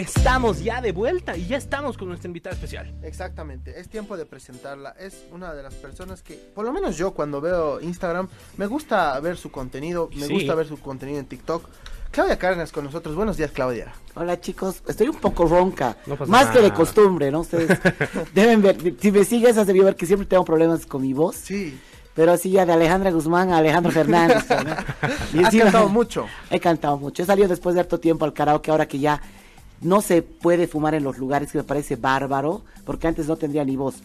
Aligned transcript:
Estamos 0.00 0.64
ya 0.64 0.80
de 0.80 0.92
vuelta 0.92 1.36
y 1.36 1.46
ya 1.46 1.58
estamos 1.58 1.98
con 1.98 2.08
nuestra 2.08 2.26
invitada 2.26 2.54
especial. 2.54 2.90
Exactamente, 3.02 3.78
es 3.78 3.90
tiempo 3.90 4.16
de 4.16 4.24
presentarla. 4.24 4.94
Es 4.98 5.24
una 5.30 5.52
de 5.52 5.62
las 5.62 5.74
personas 5.74 6.22
que, 6.22 6.36
por 6.54 6.64
lo 6.64 6.72
menos 6.72 6.96
yo 6.96 7.10
cuando 7.12 7.42
veo 7.42 7.82
Instagram, 7.82 8.26
me 8.56 8.66
gusta 8.66 9.20
ver 9.20 9.36
su 9.36 9.50
contenido, 9.50 10.08
me 10.14 10.26
Sí. 10.26 10.32
gusta 10.32 10.54
ver 10.54 10.66
su 10.66 10.78
contenido 10.80 11.18
en 11.18 11.26
TikTok. 11.26 11.68
Claudia 12.12 12.38
Cárdenas 12.38 12.72
con 12.72 12.84
nosotros. 12.86 13.14
Buenos 13.14 13.36
días, 13.36 13.50
Claudia. 13.50 13.92
Hola 14.14 14.40
chicos, 14.40 14.82
estoy 14.88 15.08
un 15.08 15.16
poco 15.16 15.44
ronca, 15.44 15.98
No 16.06 16.16
pasa 16.16 16.32
más 16.32 16.46
que 16.48 16.60
de 16.60 16.72
costumbre, 16.72 17.30
¿no? 17.30 17.40
Ustedes 17.40 17.68
deben 18.34 18.62
ver, 18.62 18.78
si 18.98 19.12
me 19.12 19.22
sigues 19.24 19.58
has 19.58 19.66
debido 19.66 19.84
ver 19.84 19.96
que 19.96 20.06
siempre 20.06 20.26
tengo 20.26 20.46
problemas 20.46 20.86
con 20.86 21.02
mi 21.02 21.12
voz, 21.12 21.36
Sí, 21.36 21.78
pero 22.14 22.32
así 22.32 22.50
ya 22.52 22.64
de 22.64 22.72
Alejandra 22.72 23.10
Guzmán 23.10 23.50
a 23.50 23.58
Alejandro 23.58 23.92
Fernández. 23.92 24.48
¿no? 24.48 24.56
Y 25.34 25.38
has 25.40 25.44
encima- 25.52 25.64
cantado 25.64 25.88
mucho. 25.90 26.26
He 26.50 26.58
cantado 26.58 26.96
mucho, 26.96 27.22
he 27.22 27.26
salido 27.26 27.48
después 27.48 27.74
de 27.74 27.82
harto 27.82 28.00
tiempo 28.00 28.24
al 28.24 28.32
karaoke, 28.32 28.70
ahora 28.70 28.88
que 28.88 28.98
ya 28.98 29.20
no 29.80 30.00
se 30.02 30.22
puede 30.22 30.66
fumar 30.66 30.94
en 30.94 31.04
los 31.04 31.18
lugares, 31.18 31.52
que 31.52 31.58
me 31.58 31.64
parece 31.64 31.96
bárbaro, 31.96 32.62
porque 32.84 33.08
antes 33.08 33.26
no 33.26 33.36
tendría 33.36 33.64
ni 33.64 33.76
voz. 33.76 33.96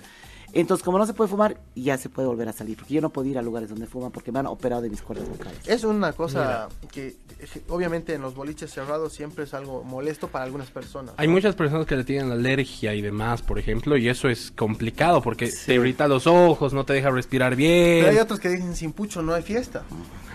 Entonces, 0.53 0.85
como 0.85 0.97
no 0.97 1.05
se 1.05 1.13
puede 1.13 1.29
fumar, 1.29 1.57
ya 1.75 1.97
se 1.97 2.07
puede 2.07 2.29
volver 2.29 2.47
a 2.47 2.53
salir, 2.53 2.77
porque 2.77 2.93
yo 2.93 3.01
no 3.01 3.09
puedo 3.09 3.27
ir 3.27 3.37
a 3.37 3.41
lugares 3.41 3.67
donde 3.67 3.87
fuman 3.87 4.09
porque 4.11 4.31
me 4.31 4.39
han 4.39 4.45
operado 4.47 4.81
de 4.81 4.89
mis 4.89 5.01
cuerdas 5.01 5.27
vocales. 5.27 5.57
Es 5.67 5.83
una 5.83 6.13
cosa 6.13 6.69
que 6.93 7.07
eh, 7.07 7.61
obviamente 7.67 8.13
en 8.13 8.21
los 8.21 8.35
boliches 8.35 8.71
cerrados 8.71 9.11
siempre 9.11 9.43
es 9.43 9.53
algo 9.53 9.83
molesto 9.83 10.29
para 10.29 10.45
algunas 10.45 10.71
personas. 10.71 11.13
Hay 11.17 11.27
muchas 11.27 11.55
personas 11.55 11.85
que 11.85 11.97
le 11.97 12.05
tienen 12.05 12.31
alergia 12.31 12.93
y 12.93 13.01
demás, 13.01 13.41
por 13.41 13.59
ejemplo, 13.59 13.97
y 13.97 14.07
eso 14.07 14.29
es 14.29 14.49
complicado 14.51 15.21
porque 15.21 15.51
te 15.65 15.73
irrita 15.73 16.07
los 16.07 16.25
ojos, 16.25 16.71
no 16.71 16.85
te 16.85 16.93
deja 16.93 17.09
respirar 17.11 17.57
Pero 17.57 18.05
hay 18.07 18.11
bien. 18.13 18.23
otros 18.23 18.39
que 18.39 18.47
dicen 18.47 18.77
sin 18.77 18.93
pucho 18.93 19.21
no 19.21 19.33
hay 19.33 19.43
fiesta. 19.43 19.83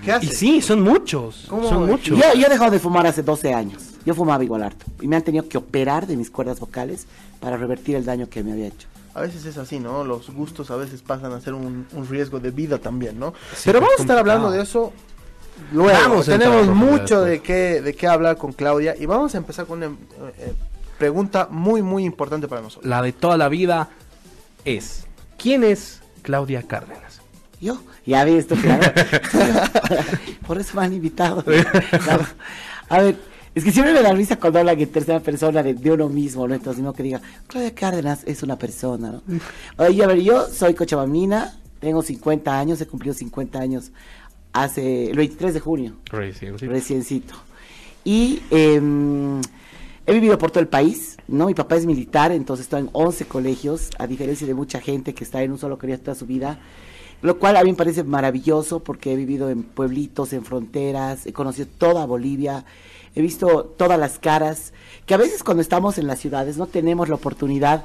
¿Qué 0.05 0.09
Y 0.09 0.11
haces? 0.11 0.37
sí, 0.37 0.61
son 0.61 0.83
muchos. 0.83 1.47
¿Cómo? 1.49 1.67
Son 1.67 1.87
muchos. 1.87 2.19
Yo, 2.19 2.35
yo 2.39 2.47
he 2.47 2.51
dejado 2.51 2.71
de 2.73 2.79
fumar 2.79 3.07
hace 3.07 3.23
12 3.23 3.55
años. 3.55 3.90
Yo 4.05 4.15
fumaba 4.15 4.43
igual 4.43 4.63
harto. 4.63 4.87
Y 5.01 5.09
me 5.09 5.17
han 5.17 5.23
tenido 5.23 5.49
que 5.49 5.59
operar 5.59 6.07
de 6.07 6.17
mis 6.17 6.31
cuerdas 6.31 6.61
vocales 6.61 7.07
para 7.41 7.57
revertir 7.57 7.97
el 7.97 8.05
daño 8.05 8.29
que 8.29 8.43
me 8.43 8.53
había 8.53 8.69
hecho. 8.69 8.89
A 9.15 9.23
veces 9.23 9.45
es 9.45 9.59
así, 9.59 9.81
¿no? 9.81 10.05
Los 10.05 10.31
gustos 10.31 10.71
a 10.71 10.77
veces 10.77 11.03
pasan 11.03 11.33
a 11.33 11.41
ser 11.41 11.55
un, 11.55 11.87
un 11.93 12.09
riesgo 12.09 12.39
de 12.39 12.51
vida 12.51 12.79
también, 12.79 13.19
¿no? 13.19 13.35
Sí, 13.55 13.63
Pero 13.65 13.81
vamos 13.81 13.99
a 13.99 14.03
estar 14.03 14.19
hablando 14.19 14.51
de 14.51 14.63
eso 14.63 14.93
luego. 15.73 15.99
Vamos 15.99 16.27
Tenemos 16.27 16.69
mucho 16.69 17.23
de 17.23 17.41
qué, 17.41 17.83
de 17.83 17.95
qué 17.95 18.07
hablar 18.07 18.37
con 18.37 18.53
Claudia 18.53 18.95
y 18.99 19.07
vamos 19.07 19.35
a 19.35 19.39
empezar 19.39 19.67
con 19.67 19.79
una 19.79 19.87
eh, 19.87 20.35
eh, 20.39 20.53
pregunta 20.99 21.49
muy, 21.51 21.83
muy 21.83 22.05
importante 22.05 22.47
para 22.47 22.63
nosotros. 22.63 22.89
La 22.89 23.03
de 23.03 23.13
toda 23.13 23.37
la 23.37 23.49
vida 23.49 23.89
es, 24.65 25.07
¿quién 25.39 25.65
es 25.65 26.03
Claudia 26.23 26.63
Cárdenas? 26.63 27.21
Yo, 27.61 27.81
ya 28.07 28.25
vi 28.25 28.35
esto, 28.35 28.55
claro. 28.55 28.93
Por 30.47 30.59
eso 30.59 30.77
me 30.77 30.87
han 30.87 30.95
invitado. 30.95 31.45
Claro. 31.45 32.25
A 32.89 33.01
ver, 33.01 33.17
es 33.55 33.65
que 33.65 33.73
siempre 33.73 33.93
me 33.93 34.03
da 34.03 34.13
risa 34.13 34.37
cuando 34.37 34.61
hablan 34.61 34.79
en 34.79 34.89
tercera 34.89 35.21
persona 35.21 35.63
de, 35.63 35.75
de 35.75 35.91
uno 35.91 36.09
mismo, 36.09 36.47
¿no? 36.47 36.55
Entonces, 36.55 36.83
no 36.83 36.93
que 36.93 37.03
diga, 37.03 37.21
Claudia 37.47 37.75
Cárdenas 37.75 38.23
es 38.27 38.43
una 38.43 38.57
persona, 38.57 39.13
¿no? 39.13 39.23
Oye, 39.85 40.05
a 40.05 40.07
ver, 40.07 40.21
yo 40.21 40.47
soy 40.47 40.75
cochabamina, 40.75 41.59
tengo 41.81 42.03
50 42.03 42.59
años, 42.59 42.81
he 42.81 42.87
cumplido 42.87 43.15
50 43.15 43.59
años 43.59 43.93
hace 44.53 45.11
el 45.11 45.17
23 45.17 45.55
de 45.55 45.61
junio. 45.61 45.97
Recién, 46.11 46.59
sí. 46.59 46.67
Reciencito. 46.67 47.35
Y 48.05 48.41
eh, 48.51 48.81
he 50.07 50.13
vivido 50.13 50.39
por 50.39 50.51
todo 50.51 50.61
el 50.61 50.69
país, 50.69 51.17
¿no? 51.29 51.47
Mi 51.47 51.55
papá 51.55 51.77
es 51.77 51.87
militar, 51.87 52.33
entonces 52.33 52.65
estoy 52.65 52.81
en 52.81 52.91
11 52.93 53.27
colegios, 53.27 53.91
a 53.99 54.07
diferencia 54.07 54.47
de 54.47 54.55
mucha 54.55 54.81
gente 54.81 55.15
que 55.15 55.25
está 55.25 55.43
en 55.43 55.53
un 55.53 55.59
solo 55.59 55.79
colegio 55.79 56.03
toda 56.03 56.15
su 56.15 56.27
vida. 56.27 56.59
Lo 57.23 57.39
cual 57.39 57.57
a 57.57 57.65
mí 57.65 57.71
me 57.71 57.77
parece 57.77 58.03
maravilloso 58.03 58.81
porque 58.81 59.13
he 59.13 59.17
vivido 59.17 59.51
en 59.51 59.63
pueblitos, 59.63 60.33
en 60.33 60.45
fronteras, 60.45 61.27
he 61.27 61.33
conocido 61.33 61.69
toda 61.79 62.07
Bolivia, 62.07 62.65
he 63.15 63.21
visto 63.21 63.65
todas 63.77 63.99
las 63.99 64.19
caras, 64.19 64.73
que 65.05 65.15
a 65.15 65.19
veces 65.19 65.43
cuando 65.43 65.61
estamos 65.61 65.99
en 65.99 66.07
las 66.07 66.19
ciudades 66.19 66.57
no 66.57 66.67
tenemos 66.67 67.09
la 67.09 67.17
oportunidad 67.17 67.85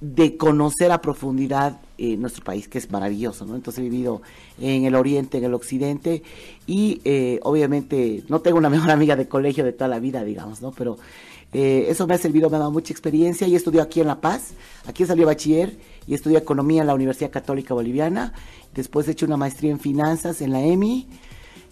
de 0.00 0.36
conocer 0.36 0.92
a 0.92 1.00
profundidad 1.00 1.80
eh, 1.96 2.16
nuestro 2.16 2.44
país, 2.44 2.68
que 2.68 2.78
es 2.78 2.90
maravilloso, 2.90 3.46
¿no? 3.46 3.54
Entonces 3.54 3.80
he 3.80 3.88
vivido 3.88 4.20
en 4.60 4.84
el 4.84 4.94
oriente, 4.96 5.38
en 5.38 5.44
el 5.44 5.54
occidente, 5.54 6.22
y 6.66 7.00
eh, 7.04 7.40
obviamente 7.42 8.22
no 8.28 8.40
tengo 8.40 8.58
una 8.58 8.70
mejor 8.70 8.90
amiga 8.90 9.16
de 9.16 9.28
colegio 9.28 9.64
de 9.64 9.72
toda 9.72 9.88
la 9.88 10.00
vida, 10.00 10.24
digamos, 10.24 10.60
¿no? 10.60 10.72
Pero 10.72 10.98
eh, 11.54 11.86
eso 11.88 12.06
me 12.06 12.14
ha 12.14 12.18
servido, 12.18 12.50
me 12.50 12.56
ha 12.56 12.58
dado 12.58 12.70
mucha 12.70 12.92
experiencia, 12.92 13.46
y 13.46 13.54
estudié 13.54 13.80
aquí 13.80 14.00
en 14.00 14.08
La 14.08 14.20
Paz, 14.20 14.50
aquí 14.86 15.06
salí 15.06 15.24
bachiller, 15.24 15.74
y 16.06 16.12
estudié 16.14 16.36
economía 16.36 16.82
en 16.82 16.88
la 16.88 16.94
Universidad 16.94 17.30
Católica 17.30 17.72
Boliviana, 17.72 18.34
después 18.74 19.08
he 19.08 19.12
hecho 19.12 19.24
una 19.24 19.38
maestría 19.38 19.70
en 19.70 19.80
finanzas 19.80 20.42
en 20.42 20.52
la 20.52 20.60
EMI, 20.60 21.08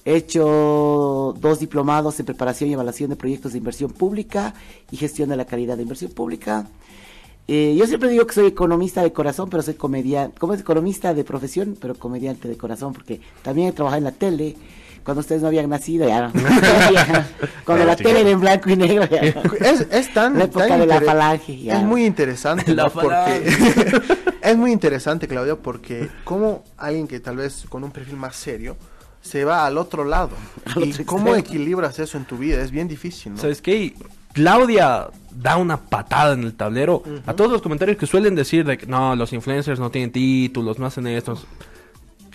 He 0.05 0.17
hecho 0.17 1.37
dos 1.39 1.61
diplomados 1.61 2.19
en 2.19 2.27
preparación 2.27 2.69
y 2.69 2.73
evaluación 2.73 3.11
de 3.11 3.17
proyectos 3.17 3.53
de 3.53 3.59
inversión 3.59 3.93
pública 3.93 4.53
y 4.91 4.97
gestión 4.97 5.29
de 5.29 5.37
la 5.37 5.45
calidad 5.45 5.77
de 5.77 5.83
inversión 5.83 6.11
pública. 6.11 6.67
Eh, 7.47 7.77
yo 7.79 7.87
siempre 7.87 8.09
digo 8.09 8.27
que 8.27 8.35
soy 8.35 8.47
economista 8.47 9.03
de 9.03 9.13
corazón, 9.13 9.49
pero 9.49 9.63
soy 9.63 9.75
comediante, 9.75 10.39
como 10.41 10.55
es 10.55 10.61
economista 10.61 11.15
de 11.15 11.23
profesión, 11.23 11.77
pero 11.81 11.95
comediante 11.95 12.49
de 12.49 12.57
corazón, 12.57 12.93
porque 12.93 13.21
también 13.43 13.69
he 13.69 13.73
trabajado 13.73 13.99
en 13.99 14.05
la 14.05 14.13
tele, 14.13 14.57
cuando 15.05 15.21
ustedes 15.21 15.43
no 15.43 15.49
habían 15.49 15.69
nacido, 15.69 16.07
ya 16.09 16.29
no. 16.29 16.33
cuando 17.65 17.85
la 17.85 17.97
tele 17.97 18.21
era 18.21 18.31
en 18.31 18.41
blanco 18.41 18.71
y 18.71 18.77
negro, 18.77 19.07
ya. 19.09 19.21
Es, 19.61 19.87
es 19.91 20.13
tan, 20.15 20.39
La 20.39 20.45
época 20.45 20.69
tan 20.69 20.81
de 20.81 20.87
la 20.87 21.01
falange, 21.01 21.59
ya. 21.61 21.79
Es 21.79 21.85
muy 21.85 22.05
interesante, 22.07 22.75
La 22.75 22.85
¿no? 22.85 22.91
porque 22.91 23.43
es 24.43 24.57
muy 24.57 24.73
interesante, 24.73 25.27
Claudia, 25.29 25.57
porque 25.57 26.09
como 26.25 26.65
alguien 26.77 27.07
que 27.09 27.21
tal 27.21 27.37
vez 27.37 27.65
con 27.69 27.85
un 27.85 27.91
perfil 27.91 28.17
más 28.17 28.37
serio 28.37 28.77
se 29.21 29.45
va 29.45 29.67
al 29.67 29.79
otro 29.79 30.05
lado 30.05 30.31
Al 30.75 30.85
y 30.85 30.91
otro 30.93 31.07
cómo 31.07 31.35
extremo. 31.35 31.57
equilibras 31.59 31.99
eso 31.99 32.19
en 32.19 32.25
tu 32.25 32.39
vida 32.39 32.61
es 32.63 32.71
bien 32.71 32.89
difícil, 32.89 33.33
¿no? 33.35 33.39
¿Sabes 33.39 33.63
qué? 33.63 33.95
Claudia 34.33 35.09
da 35.31 35.57
una 35.59 35.77
patada 35.77 36.33
en 36.35 36.43
el 36.45 36.55
tablero 36.55 37.03
a 37.27 37.35
todos 37.35 37.51
los 37.51 37.63
comentarios 37.63 37.99
que 37.99 38.07
suelen 38.07 38.35
decir 38.35 38.65
de 38.65 38.79
que 38.79 38.87
no, 38.87 39.15
los 39.15 39.33
influencers 39.33 39.79
no 39.79 39.91
tienen 39.91 40.11
títulos, 40.11 40.79
no 40.79 40.87
hacen 40.87 41.07
esto. 41.07 41.39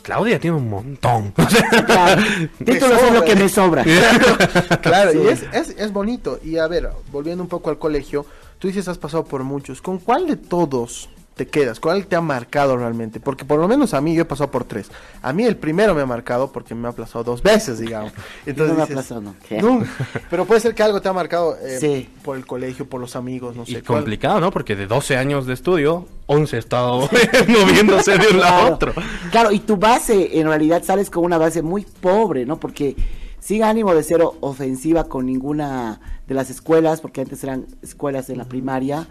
Claudia 0.08 0.40
tiene 0.40 0.56
un 0.56 0.70
montón. 0.70 1.34
Claro, 1.86 2.22
títulos 2.64 3.02
es 3.04 3.12
lo 3.14 3.26
que 3.26 3.36
me 3.36 3.50
sobra. 3.50 3.84
claro, 4.82 5.12
Sí. 5.12 5.20
y 5.22 5.28
es, 5.28 5.44
es, 5.52 5.70
es 5.78 5.92
bonito. 5.92 6.40
Y 6.46 6.58
a 6.60 6.68
ver, 6.68 6.90
volviendo 7.12 7.44
un 7.44 7.50
poco 7.50 7.70
al 7.70 7.78
colegio, 7.78 8.26
tú 8.58 8.70
dices 8.70 8.88
has 8.88 8.98
pasado 8.98 9.26
por 9.26 9.44
muchos. 9.44 9.82
¿Con 9.82 9.98
cuál 9.98 10.26
de 10.28 10.38
todos 10.38 11.10
te 11.38 11.48
quedas? 11.48 11.80
¿Cuál 11.80 12.06
te 12.08 12.18
ha 12.18 12.22
marcado 12.22 12.76
realmente? 12.76 13.22
Porque 13.22 13.46
por 13.46 13.60
lo 13.60 13.68
menos 13.70 13.94
a 13.94 14.02
mí 14.02 14.14
yo 14.14 14.24
he 14.24 14.26
pasado 14.26 14.52
por 14.52 14.66
tres. 14.66 14.90
A 15.22 15.32
mí 15.32 15.46
el 15.46 15.56
primero 15.56 15.96
me 15.96 16.02
ha 16.02 16.06
marcado 16.06 16.52
porque 16.52 16.76
me 16.76 16.88
ha 16.88 16.92
aplazado 16.92 17.24
dos 17.24 17.42
veces, 17.42 17.80
digamos. 17.80 18.12
Entonces 18.46 18.74
No 18.74 18.78
me 18.80 18.84
aplazó, 18.84 19.22
¿no? 19.22 19.36
"No". 19.62 19.84
Pero 20.30 20.44
puede 20.46 20.60
ser 20.60 20.76
que 20.76 20.84
algo 20.84 21.00
te 21.02 21.08
ha 21.08 21.14
marcado 21.14 21.56
eh, 21.64 21.78
Sí. 21.80 22.10
por 22.24 22.36
el 22.36 22.46
colegio, 22.46 22.86
por 22.90 23.00
los 23.00 23.16
amigos, 23.16 23.56
no 23.56 23.64
y 23.64 23.76
sé. 23.76 23.84
¿cuál? 23.84 24.00
complicado, 24.00 24.42
¿no? 24.42 24.52
Porque 24.52 24.76
de 24.76 24.88
12 24.88 25.16
años 25.16 25.46
de 25.46 25.54
estudio, 25.54 26.08
11 26.26 26.56
ha 26.58 26.60
estado 26.60 27.08
moviéndose 27.48 28.18
de 28.18 28.28
un 28.28 28.40
lado 28.40 28.56
a 28.56 28.60
Claro. 28.60 28.76
otro. 28.76 28.94
Claro, 29.32 29.52
y 29.54 29.60
tu 29.60 29.78
base, 29.78 30.40
en 30.40 30.48
realidad 30.48 30.84
sales 30.84 31.10
con 31.10 31.24
una 31.24 31.38
base 31.38 31.62
muy 31.62 31.86
pobre, 32.02 32.46
¿no? 32.46 32.60
Porque 32.60 32.96
sin 33.40 33.64
ánimo 33.64 33.94
de 33.96 34.04
ser 34.04 34.22
ofensiva 34.42 35.06
con 35.06 35.26
ninguna 35.26 36.02
de 36.28 36.34
las 36.36 36.50
escuelas, 36.50 37.00
porque 37.00 37.22
antes 37.22 37.42
eran 37.46 37.66
escuelas 37.82 38.30
en 38.30 38.40
la 38.40 38.44
primaria, 38.46 39.08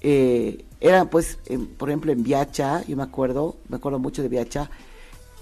eh, 0.00 0.64
eran 0.80 1.08
pues, 1.08 1.38
en- 1.46 1.66
por 1.66 1.88
ejemplo, 1.90 2.12
en 2.12 2.22
Viacha, 2.22 2.82
yo 2.86 2.96
me 2.96 3.02
acuerdo, 3.02 3.56
me 3.68 3.76
acuerdo 3.76 3.98
mucho 3.98 4.22
de 4.22 4.28
Viacha, 4.28 4.70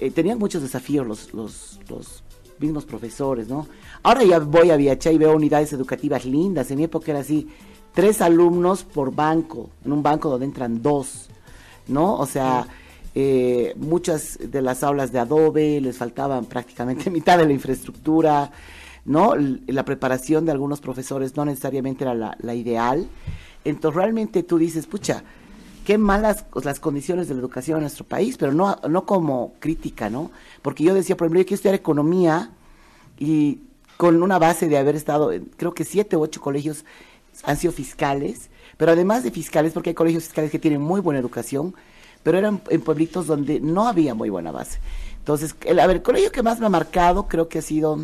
eh, 0.01 0.11
tenían 0.11 0.39
muchos 0.39 0.63
desafíos 0.63 1.07
los, 1.07 1.35
los, 1.35 1.81
los 1.89 2.23
mismos 2.59 2.85
profesores, 2.85 3.49
¿no? 3.49 3.67
Ahora 4.03 4.25
ya 4.25 4.39
voy 4.41 4.71
a 4.71 4.77
Viacha 4.77 5.11
y 5.13 5.19
veo 5.19 5.35
unidades 5.35 5.73
educativas 5.73 6.25
lindas, 6.25 6.71
en 6.71 6.79
mi 6.79 6.85
época 6.85 7.11
era 7.13 7.21
así, 7.21 7.49
tres 7.95 8.21
alumnos 8.21 8.85
por 8.85 9.15
banco, 9.15 9.71
en 9.85 9.93
un 9.93 10.03
banco 10.03 10.29
donde 10.29 10.47
entran 10.47 10.83
dos, 10.83 11.29
¿no? 11.89 12.15
O 12.17 12.27
sea, 12.27 12.67
eh, 13.15 13.75
muchas 13.77 14.39
de 14.41 14.63
las 14.63 14.83
aulas 14.85 15.11
de 15.13 15.19
Adobe 15.19 15.81
les 15.81 15.97
faltaban 15.97 16.45
prácticamente 16.47 17.11
mitad 17.13 17.39
de 17.39 17.47
la 17.47 17.53
infraestructura, 17.53 18.51
¿no? 19.05 19.35
La 19.67 19.85
preparación 19.85 20.45
de 20.45 20.53
algunos 20.53 20.81
profesores 20.81 21.35
no 21.37 21.45
necesariamente 21.45 22.05
era 22.05 22.15
la, 22.15 22.37
la 22.41 22.55
ideal. 22.55 23.09
Entonces 23.69 23.97
realmente 23.97 24.43
tú 24.43 24.59
dices, 24.59 24.87
pucha, 24.87 25.25
qué 25.85 25.99
malas 25.99 26.45
las 26.63 26.81
condiciones 26.81 27.29
de 27.29 27.35
la 27.35 27.41
educación 27.41 27.79
en 27.79 27.83
nuestro 27.83 28.05
país, 28.05 28.37
pero 28.37 28.53
no, 28.53 28.79
no 28.89 29.07
como 29.07 29.55
crítica, 29.59 30.11
¿no? 30.11 30.31
Porque 30.63 30.85
yo 30.85 30.95
decía, 30.95 31.17
por 31.17 31.27
ejemplo, 31.27 31.41
yo 31.41 31.47
quiero 31.47 31.55
estudiar 31.57 31.75
economía 31.75 32.51
y 33.19 33.61
con 33.97 34.23
una 34.23 34.39
base 34.39 34.69
de 34.69 34.79
haber 34.79 34.97
estado, 34.97 35.33
en, 35.33 35.47
creo 35.57 35.75
que 35.75 35.85
siete 35.85 36.17
u 36.17 36.21
ocho 36.21 36.41
colegios 36.41 36.85
han 37.45 37.57
sido 37.57 37.73
fiscales, 37.73 38.51
pero 38.77 38.93
además 38.93 39.25
de 39.25 39.31
fiscales, 39.31 39.73
porque 39.73 39.91
hay 39.91 39.95
colegios 39.95 40.25
fiscales 40.25 40.51
que 40.51 40.59
tienen 40.59 40.81
muy 40.81 41.01
buena 41.01 41.21
educación, 41.21 41.75
pero 42.23 42.39
eran 42.39 42.61
en 42.71 42.81
pueblitos 42.81 43.27
donde 43.27 43.61
no 43.61 43.89
había 43.89 44.15
muy 44.15 44.29
buena 44.29 44.53
base. 44.53 44.81
Entonces, 45.19 45.55
el, 45.65 45.79
a 45.81 45.87
ver, 45.87 45.97
el 45.97 46.03
colegio 46.03 46.33
que 46.33 46.43
más 46.43 46.61
me 46.61 46.67
ha 46.67 46.71
marcado 46.71 47.29
creo 47.29 47.49
que 47.49 47.59
ha 47.59 47.63
sido 47.63 47.99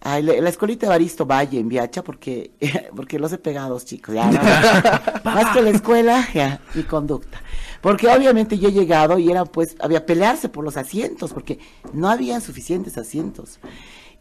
ay, 0.00 0.22
la, 0.22 0.48
escuelita 0.48 0.86
de 0.86 0.90
Baristo 0.90 1.26
Valle 1.26 1.58
en 1.58 1.68
Viacha, 1.68 2.02
porque, 2.02 2.52
porque 2.96 3.18
los 3.18 3.32
he 3.32 3.38
pegado 3.38 3.78
chicos, 3.80 4.14
ya, 4.14 4.30
no. 4.30 4.40
más 5.24 5.54
que 5.54 5.62
la 5.62 5.70
escuela, 5.70 6.26
ya, 6.32 6.60
mi 6.74 6.82
conducta. 6.82 7.40
Porque 7.80 8.08
obviamente 8.08 8.58
yo 8.58 8.68
he 8.68 8.72
llegado 8.72 9.18
y 9.18 9.30
era 9.30 9.44
pues, 9.44 9.76
había 9.80 10.04
pelearse 10.06 10.48
por 10.48 10.64
los 10.64 10.76
asientos, 10.76 11.32
porque 11.32 11.58
no 11.92 12.08
había 12.08 12.40
suficientes 12.40 12.98
asientos. 12.98 13.58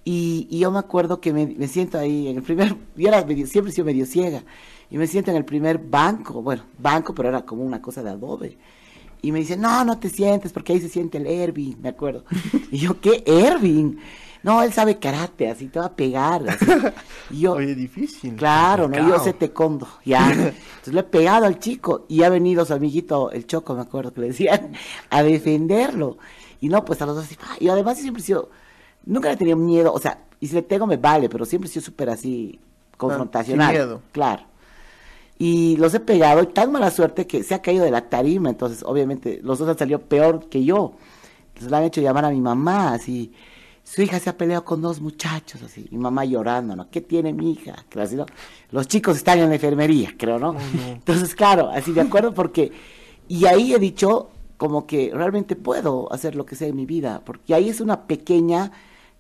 Y, 0.04 0.48
y 0.51 0.60
yo 0.60 0.69
me 0.72 0.77
acuerdo 0.80 1.19
que 1.19 1.33
me, 1.33 1.48
me 1.48 1.68
siento 1.68 1.98
ahí 1.98 2.27
en 2.27 2.38
el 2.38 2.44
primer, 2.44 2.75
yo 2.95 3.07
era 3.07 3.24
medio- 3.25 3.48
siempre 3.48 3.72
he 3.72 3.75
sido 3.75 3.86
medio 3.86 4.06
ciega, 4.06 4.44
y 4.92 4.98
me 4.98 5.07
siento 5.07 5.31
en 5.31 5.38
el 5.38 5.45
primer 5.45 5.80
banco, 5.80 6.42
bueno, 6.42 6.63
banco, 6.77 7.16
pero 7.16 7.30
era 7.30 7.44
como 7.44 7.63
una 7.63 7.81
cosa 7.81 8.04
de 8.04 8.12
adobe. 8.12 8.57
Y 9.22 9.31
me 9.31 9.39
dice, 9.39 9.57
no, 9.57 9.83
no 9.83 9.98
te 9.98 10.10
sientes, 10.10 10.54
porque 10.54 10.74
ahí 10.74 10.80
se 10.81 10.89
siente 10.89 11.18
el 11.18 11.25
Ervin, 11.25 11.77
me 11.81 11.89
acuerdo. 11.89 12.24
Y 12.72 12.77
yo, 12.77 13.01
¿qué 13.01 13.24
Ervin? 13.25 13.98
No, 14.46 14.62
él 14.62 14.72
sabe 14.72 15.00
karate, 15.00 15.50
así 15.50 15.70
te 15.70 15.80
va 15.80 15.88
a 15.88 15.96
pegar. 15.96 16.48
así. 16.48 16.66
Y 17.32 17.40
yo, 17.40 17.54
Oye, 17.54 17.74
difícil. 17.74 18.36
Claro, 18.36 18.88
no, 18.88 18.96
yo 18.96 19.18
sé 19.18 19.34
taekwondo, 19.34 19.88
ya. 20.06 20.32
Entonces 20.32 20.94
le 20.94 21.00
he 21.00 21.04
pegado 21.04 21.48
al 21.48 21.58
chico 21.58 22.06
y 22.08 22.22
ha 22.22 22.30
venido 22.30 22.64
su 22.64 22.76
amiguito, 22.76 23.32
el 23.32 23.48
Choco, 23.48 23.74
me 23.74 23.82
acuerdo 23.82 24.14
que 24.14 24.22
le 24.22 24.28
decían, 24.28 24.74
a 25.10 25.24
defenderlo. 25.24 26.20
Y 26.62 26.70
no, 26.70 26.86
pues 26.86 27.02
a 27.02 27.08
los 27.08 27.16
dos 27.16 27.26
así, 27.26 27.36
¡pa! 27.36 27.56
y 27.60 27.70
además 27.70 27.98
siempre 27.98 28.22
he 28.22 28.26
sido, 28.26 28.52
nunca 29.08 29.30
le 29.30 29.34
he 29.34 29.38
tenido 29.38 29.58
miedo, 29.58 29.92
o 29.92 30.00
sea, 30.00 30.20
y 30.40 30.46
si 30.46 30.54
le 30.54 30.62
tengo 30.62 30.86
me 30.86 30.98
vale, 30.98 31.28
pero 31.28 31.44
siempre 31.46 31.68
he 31.68 31.74
sido 31.74 31.84
súper 31.84 32.12
así, 32.12 32.60
confrontacional. 32.98 33.70
sin 33.70 33.76
miedo. 33.80 34.02
Claro. 34.12 34.44
Y 35.40 35.76
los 35.78 35.92
he 35.96 36.00
pegado 36.00 36.44
y 36.44 36.48
tan 36.48 36.72
mala 36.72 36.92
suerte 36.92 37.26
que 37.26 37.42
se 37.42 37.56
ha 37.56 37.64
caído 37.64 37.84
de 37.84 37.90
la 37.90 38.10
tarima, 38.10 38.52
entonces 38.52 38.84
obviamente 38.84 39.40
los 39.42 39.58
dos 39.58 39.68
han 39.70 39.78
salido 39.80 40.02
peor 40.02 40.50
que 40.50 40.64
yo. 40.64 40.94
Entonces 41.48 41.72
le 41.72 41.78
han 41.78 41.84
hecho 41.84 42.02
llamar 42.02 42.26
a 42.26 42.30
mi 42.30 42.42
mamá, 42.42 42.94
así, 42.94 43.34
su 43.86 44.02
hija 44.02 44.20
se 44.20 44.32
ha 44.32 44.38
peleado 44.38 44.66
con 44.66 44.82
dos 44.82 45.00
muchachos, 45.00 45.62
así, 45.62 45.88
mi 45.92 46.00
mamá 46.00 46.26
llorando, 46.26 46.76
¿no? 46.76 46.90
¿Qué 46.90 47.02
tiene 47.02 47.32
mi 47.34 47.52
hija? 47.52 47.86
Que 47.88 48.02
así, 48.02 48.16
¿no? 48.16 48.26
Los 48.72 48.88
chicos 48.88 49.16
están 49.16 49.38
en 49.40 49.48
la 49.50 49.56
enfermería, 49.56 50.10
creo, 50.18 50.40
¿no? 50.40 50.56
Entonces, 50.88 51.36
claro, 51.36 51.70
así 51.70 51.92
de 51.94 52.02
acuerdo 52.02 52.34
porque, 52.34 52.72
y 53.28 53.46
ahí 53.46 53.74
he 53.74 53.80
dicho 53.80 54.30
como 54.58 54.88
que 54.88 55.12
realmente 55.14 55.56
puedo 55.56 56.12
hacer 56.12 56.36
lo 56.36 56.46
que 56.48 56.56
sea 56.56 56.68
en 56.68 56.76
mi 56.76 56.86
vida, 56.88 57.22
porque 57.24 57.54
ahí 57.54 57.70
es 57.70 57.80
una 57.80 58.08
pequeña 58.08 58.72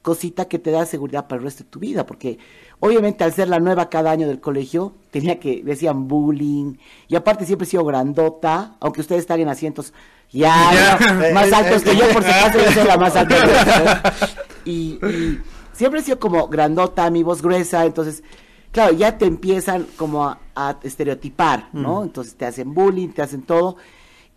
cosita 0.01 0.45
que 0.45 0.59
te 0.59 0.71
da 0.71 0.85
seguridad 0.85 1.27
para 1.27 1.39
el 1.39 1.43
resto 1.45 1.63
de 1.63 1.69
tu 1.69 1.79
vida, 1.79 2.05
porque 2.05 2.39
obviamente 2.79 3.23
al 3.23 3.33
ser 3.33 3.49
la 3.49 3.59
nueva 3.59 3.89
cada 3.89 4.11
año 4.11 4.27
del 4.27 4.39
colegio, 4.39 4.93
tenía 5.11 5.39
que, 5.39 5.61
decían 5.63 6.07
bullying, 6.07 6.75
y 7.07 7.15
aparte 7.15 7.45
siempre 7.45 7.67
he 7.67 7.69
sido 7.69 7.85
grandota, 7.85 8.77
aunque 8.79 9.01
ustedes 9.01 9.21
están 9.21 9.39
en 9.39 9.49
asientos 9.49 9.93
ya, 10.31 10.97
Ya. 10.99 11.31
más 11.33 11.51
altos 11.53 11.83
que 11.83 11.95
yo, 11.95 12.07
por 12.09 12.23
si 12.23 12.29
acaso 12.31 12.59
yo 12.59 12.71
soy 12.71 12.87
la 12.87 12.97
más 12.97 13.15
alta. 13.15 14.01
y, 14.65 14.99
y 15.05 15.39
siempre 15.73 15.99
he 16.01 16.03
sido 16.03 16.19
como 16.19 16.47
grandota, 16.47 17.09
mi 17.09 17.23
voz 17.23 17.41
gruesa, 17.41 17.85
entonces, 17.85 18.23
claro, 18.71 18.93
ya 18.93 19.17
te 19.17 19.25
empiezan 19.25 19.85
como 19.97 20.25
a, 20.25 20.39
a 20.55 20.77
estereotipar, 20.83 21.69
¿no? 21.73 22.03
Entonces 22.03 22.35
te 22.35 22.45
hacen 22.45 22.73
bullying, 22.73 23.09
te 23.09 23.21
hacen 23.21 23.43
todo, 23.43 23.77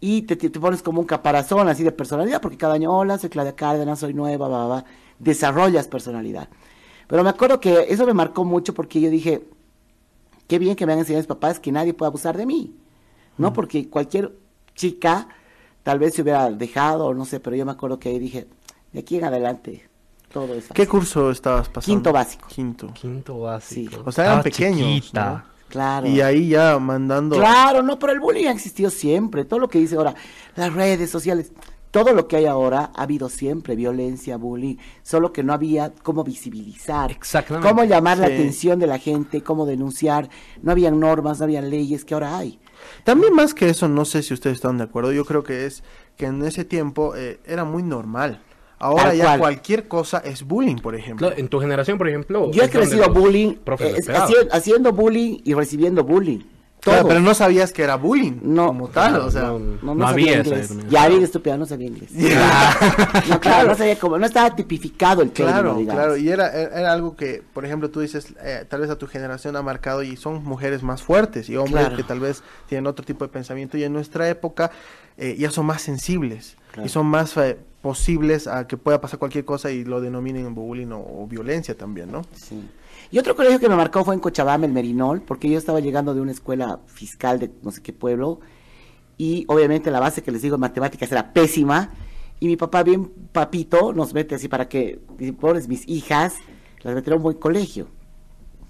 y 0.01 0.23
te, 0.23 0.37
te- 0.37 0.51
te 0.51 0.61
pones 0.61 0.83
como 0.83 1.01
un 1.01 1.07
caparazón 1.07 1.69
así 1.69 1.83
de 1.83 1.91
personalidad, 1.93 2.41
porque 2.41 2.57
cada 2.57 2.75
año, 2.75 2.97
hola, 2.97 3.19
soy 3.19 3.31
Claudia 3.31 3.57
Cárdenas, 3.57 3.99
soy 3.99 4.15
nueva, 4.15 4.47
va, 4.49 4.59
va, 4.59 4.67
va", 4.69 4.85
desarrollas 5.19 5.89
personalidad. 5.89 6.49
Pero 7.09 7.25
me 7.25 7.31
acuerdo 7.31 7.59
que 7.59 7.87
eso 7.89 8.07
me 8.07 8.15
marcó 8.15 8.45
mucho 8.45 8.75
porque 8.75 9.01
yo 9.01 9.11
dije, 9.11 9.43
qué 10.47 10.59
bien 10.59 10.77
que 10.77 10.87
me 10.87 10.93
han 10.93 10.99
enseñado 11.01 11.21
mis 11.21 11.27
papás 11.27 11.59
que 11.59 11.73
nadie 11.73 11.95
puede 11.95 12.09
abusar 12.09 12.37
de 12.37 12.47
mí, 12.47 12.77
¿no? 13.39 13.53
Porque 13.53 13.89
cualquier 13.89 14.33
chica 14.75 15.29
tal 15.83 15.99
vez 15.99 16.15
se 16.15 16.23
hubiera 16.23 16.51
dejado, 16.51 17.13
no 17.15 17.25
sé, 17.25 17.41
pero 17.41 17.57
yo 17.57 17.65
me 17.67 17.73
acuerdo 17.73 17.99
que 17.99 18.11
ahí 18.11 18.19
dije, 18.19 18.47
de 18.93 19.01
aquí 19.01 19.17
en 19.17 19.25
adelante, 19.25 19.88
todo 20.33 20.55
¿Qué 20.75 20.87
curso 20.87 21.31
estabas 21.31 21.69
pasando? 21.69 21.97
Quinto 21.97 22.13
básico. 22.13 22.49
Quinto. 22.49 22.93
Quinto 22.93 23.41
básico. 23.41 23.97
Sí. 23.97 24.03
O 24.05 24.13
sea, 24.13 24.25
eran 24.25 24.39
Estaba 24.39 24.43
pequeños, 24.43 24.89
chiquita. 24.95 25.31
¿no? 25.31 25.59
Claro. 25.69 26.07
Y 26.07 26.21
ahí 26.21 26.49
ya 26.49 26.79
mandando. 26.79 27.37
Claro, 27.37 27.83
no, 27.83 27.99
pero 27.99 28.13
el 28.13 28.21
bullying 28.21 28.47
ha 28.47 28.53
existido 28.53 28.91
siempre. 28.91 29.45
Todo 29.45 29.61
lo 29.61 29.69
que 29.69 29.79
dice 29.79 29.97
ahora, 29.97 30.15
las 30.57 30.73
redes 30.73 31.11
sociales, 31.11 31.53
todo 31.91 32.13
lo 32.13 32.29
que 32.29 32.37
hay 32.37 32.47
ahora 32.47 32.91
ha 32.95 33.03
habido 33.03 33.29
siempre, 33.29 33.77
violencia, 33.77 34.37
bullying, 34.37 34.77
solo 35.03 35.33
que 35.33 35.43
no 35.43 35.53
había 35.53 35.93
cómo 36.03 36.25
visibilizar, 36.25 37.11
Exactamente. 37.11 37.69
cómo 37.69 37.85
llamar 37.85 38.19
la 38.19 38.27
atención 38.27 38.79
de 38.79 38.87
la 38.87 38.99
gente, 38.99 39.43
cómo 39.43 39.67
denunciar, 39.67 40.29
no 40.63 40.73
habían 40.73 41.01
normas, 41.01 41.39
no 41.39 41.45
habían 41.45 41.71
leyes 41.71 42.05
que 42.05 42.15
ahora 42.15 42.37
hay. 42.37 42.59
También 43.05 43.35
más 43.35 43.55
que 43.55 43.69
eso, 43.69 43.89
no 43.89 44.05
sé 44.05 44.23
si 44.23 44.35
ustedes 44.35 44.57
están 44.57 44.79
de 44.79 44.85
acuerdo, 44.85 45.13
yo 45.13 45.25
creo 45.25 45.43
que 45.43 45.67
es 45.67 45.83
que 46.17 46.27
en 46.27 46.43
ese 46.45 46.65
tiempo 46.65 47.15
eh, 47.17 47.41
era 47.47 47.65
muy 47.65 47.83
normal. 47.83 48.43
Ahora 48.81 49.15
ya 49.15 49.25
cual. 49.25 49.39
cualquier 49.41 49.89
cosa 49.89 50.19
es 50.19 50.43
bullying, 50.45 50.77
por 50.77 50.95
ejemplo. 50.95 51.33
En 51.37 51.49
tu 51.49 51.61
generación, 51.61 51.99
por 51.99 52.09
ejemplo. 52.09 52.51
Yo 52.53 52.63
he 52.63 52.71
crecido 52.71 53.13
bullying, 53.13 53.55
eh, 53.81 53.95
es- 53.97 54.09
haci- 54.09 54.49
haciendo 54.53 54.93
bullying 54.93 55.39
y 55.45 55.55
recibiendo 55.55 56.05
bullying. 56.05 56.41
Claro, 56.81 57.09
pero 57.09 57.19
no 57.21 57.35
sabías 57.35 57.73
que 57.73 57.83
era 57.83 57.97
bullying 57.97 58.39
No. 58.41 58.69
como 58.69 58.89
tal, 58.89 59.11
Claro, 59.11 59.27
o 59.27 59.31
sea. 59.33 59.43
no, 59.43 59.59
No, 59.59 59.77
no, 59.83 59.95
No 59.97 60.09
sabía 60.09 60.39
inglés. 60.39 60.73
Ya 60.89 61.09
bien 61.09 61.25
estúpida, 61.25 61.57
no 61.57 61.67
sabía 61.67 61.89
inglés. 61.89 62.11
no, 63.29 63.41
claro, 63.41 63.69
no 63.69 63.75
sabía 63.75 63.99
cómo, 63.99 64.17
no 64.17 64.25
estaba 64.25 64.55
tipificado 64.55 65.23
el 65.23 65.31
término, 65.33 65.59
Claro, 65.61 65.75
digamos. 65.77 65.95
claro, 66.01 66.17
y 66.17 66.29
era, 66.29 66.49
era 66.53 66.79
era 66.81 66.93
algo 66.93 67.17
que, 67.17 67.43
por 67.53 67.65
ejemplo, 67.67 67.91
tú 67.91 68.01
dices, 68.01 68.33
eh, 68.43 68.65
tal 68.69 68.81
vez 68.81 68.91
a 68.91 68.97
tu 68.97 69.09
generación 69.09 69.57
ha 69.57 69.63
marcado 69.63 70.05
y 70.05 70.17
son 70.17 70.45
mujeres 70.45 70.85
más 70.85 71.03
fuertes 71.03 71.49
y 71.51 71.57
hombres 71.57 71.81
Claro. 71.87 71.97
que 71.97 72.05
tal 72.05 72.21
vez 72.21 72.45
tienen 72.69 72.87
otro 72.87 73.05
tipo 73.05 73.25
de 73.25 73.29
pensamiento 73.33 73.77
y 73.77 73.83
en 73.83 73.93
nuestra 73.93 74.29
época 74.29 74.71
eh, 75.17 75.35
ya 75.37 75.51
son 75.51 75.67
más 75.67 75.83
sensibles 75.83 76.57
Claro. 76.71 76.87
y 76.87 76.89
son 76.91 77.07
más 77.07 77.37
eh, 77.39 77.59
posibles 77.81 78.47
a 78.47 78.67
que 78.67 78.77
pueda 78.77 79.01
pasar 79.01 79.19
cualquier 79.19 79.45
cosa 79.45 79.71
y 79.71 79.85
lo 79.85 80.01
denominen 80.01 80.55
bullying 80.55 80.91
o, 80.93 81.27
violencia 81.29 81.77
también, 81.77 82.11
¿no? 82.11 82.23
Sí. 82.35 82.69
Y 83.11 83.19
otro 83.19 83.37
colegio 83.37 83.61
que 83.61 83.69
me 83.69 83.77
marcó 83.77 84.05
fue 84.05 84.15
en 84.15 84.21
Cochabamba, 84.21 84.67
el 84.67 84.73
Merinol, 84.73 85.23
porque 85.23 85.49
yo 85.49 85.57
estaba 85.57 85.81
llegando 85.81 86.15
de 86.15 86.21
una 86.21 86.33
escuela 86.33 86.81
fiscal 86.87 87.39
de 87.39 87.51
no 87.63 87.71
sé 87.71 87.83
qué 87.83 87.93
pueblo, 87.93 88.41
y 89.17 89.45
obviamente 89.49 89.91
la 89.91 90.01
base 90.01 90.23
que 90.23 90.31
les 90.31 90.43
digo 90.43 90.57
en 90.57 90.61
matemáticas 90.61 91.11
era 91.11 91.33
pésima, 91.33 91.91
y 92.41 92.47
mi 92.47 92.57
papá, 92.57 92.83
bien 92.83 93.11
papito, 93.33 93.93
nos 93.93 94.13
mete 94.15 94.35
así 94.35 94.49
para 94.49 94.69
que, 94.69 95.01
pobres 95.41 95.69
mis 95.69 95.89
hijas, 95.89 96.37
las 96.83 96.95
meterá 96.95 97.15
a 97.15 97.17
un 97.17 97.23
buen 97.23 97.37
colegio, 97.37 97.89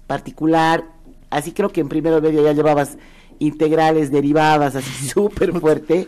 particular, 0.07 0.85
así 1.29 1.51
creo 1.51 1.69
que 1.69 1.81
en 1.81 1.89
primero 1.89 2.21
medio 2.21 2.43
ya 2.43 2.53
llevabas 2.53 2.97
integrales, 3.39 4.11
derivadas, 4.11 4.75
así 4.75 5.07
súper 5.09 5.53
fuerte, 5.59 6.07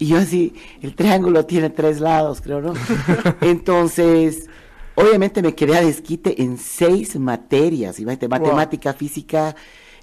y 0.00 0.06
yo 0.06 0.16
así, 0.16 0.54
el 0.80 0.94
triángulo 0.94 1.44
tiene 1.44 1.68
tres 1.68 2.00
lados, 2.00 2.40
creo, 2.40 2.62
¿no? 2.62 2.72
Entonces, 3.42 4.48
obviamente 4.94 5.42
me 5.42 5.54
quedé 5.54 5.76
a 5.76 5.82
desquite 5.82 6.42
en 6.42 6.56
seis 6.56 7.16
materias, 7.16 8.00
imagínate, 8.00 8.26
matemática, 8.26 8.94
física, 8.94 9.54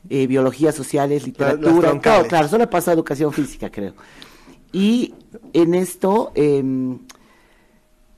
eh, 0.07 0.27
biología 0.27 0.71
sociales, 0.71 1.25
literatura, 1.25 1.99
todo, 1.99 2.27
claro, 2.27 2.47
solo 2.47 2.65
he 2.65 2.67
pasado 2.67 2.94
educación 2.94 3.33
física, 3.33 3.71
creo. 3.71 3.95
Y 4.71 5.15
en 5.51 5.73
esto, 5.73 6.31
em, 6.35 6.99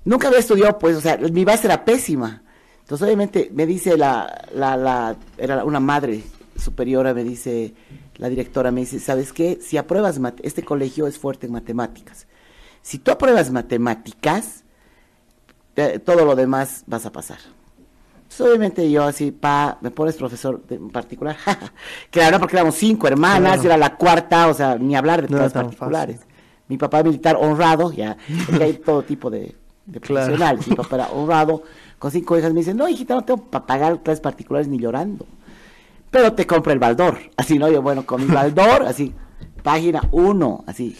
nunca 0.04 0.28
había 0.28 0.40
estudiado, 0.40 0.78
pues, 0.80 0.98
o 0.98 1.02
sea, 1.02 1.18
mi 1.18 1.46
base 1.46 1.68
era 1.68 1.86
pésima. 1.86 2.44
Entonces, 2.82 3.06
obviamente, 3.06 3.50
me 3.54 3.66
dice 3.66 3.96
la, 3.96 4.50
la, 4.54 4.76
la, 4.76 5.16
era 5.38 5.64
una 5.64 5.80
madre 5.80 6.24
superiora, 6.60 7.14
me 7.14 7.24
dice, 7.24 7.74
la 8.18 8.30
directora 8.30 8.72
me 8.72 8.82
dice, 8.82 9.00
¿sabes 9.00 9.34
qué? 9.34 9.60
Si 9.62 9.78
apruebas, 9.78 10.20
este 10.44 10.64
colegio 10.64 11.08
es 11.08 11.18
fuerte 11.18 11.48
en 11.48 11.54
matemáticas. 11.54 12.28
Si 12.82 12.98
tú 13.00 13.12
apruebas 13.12 13.52
matemáticas, 13.52 14.64
todo 16.06 16.26
lo 16.26 16.36
demás 16.36 16.84
vas 16.88 17.06
a 17.06 17.12
pasar. 17.12 17.38
Entonces, 18.24 18.42
obviamente 18.48 18.92
yo 18.92 19.04
así, 19.06 19.32
pa, 19.32 19.78
me 19.82 19.92
pones 19.92 20.16
profesor 20.16 20.64
de- 20.68 20.76
en 20.76 20.90
particular. 20.90 21.36
claro, 22.12 22.40
porque 22.40 22.56
éramos 22.58 22.76
cinco 22.76 23.08
hermanas, 23.08 23.54
Claro. 23.54 23.64
era 23.70 23.78
la 23.78 23.96
cuarta, 23.96 24.48
o 24.50 24.54
sea, 24.54 24.78
ni 24.78 24.96
hablar 24.96 25.22
de 25.28 25.30
No 25.30 25.40
tan 25.50 25.64
particulares. 25.64 26.20
Mi 26.68 26.78
papá 26.78 27.02
militar 27.02 27.36
honrado, 27.40 27.92
ya, 27.92 28.18
porque 28.46 28.64
hay 28.64 28.74
todo 28.86 29.02
tipo 29.04 29.30
de, 29.32 29.56
de 29.86 30.00
Claro. 30.00 30.26
profesionales. 30.28 30.68
Mi 30.68 30.76
papá 30.76 30.96
era 30.98 31.08
honrado, 31.12 31.64
con 31.98 32.12
cinco 32.12 32.38
hijas 32.38 32.54
me 32.54 32.60
dicen, 32.60 32.78
no, 32.78 32.88
hijita, 32.88 33.16
no 33.16 33.24
tengo 33.24 33.42
para 33.46 33.66
pagar 33.66 34.04
clases 34.04 34.22
particulares 34.22 34.68
ni 34.68 34.78
llorando. 34.78 35.26
Pero 36.12 36.34
te 36.34 36.46
compra 36.48 36.74
el 36.74 36.80
baldor. 36.80 37.18
Así, 37.38 37.60
¿no? 37.60 37.70
Yo, 37.70 37.82
bueno, 37.82 38.06
con 38.06 38.26
mi 38.26 38.34
baldor, 38.34 38.84
así, 38.88 39.14
página 39.64 40.02
uno, 40.12 40.64
así. 40.68 40.98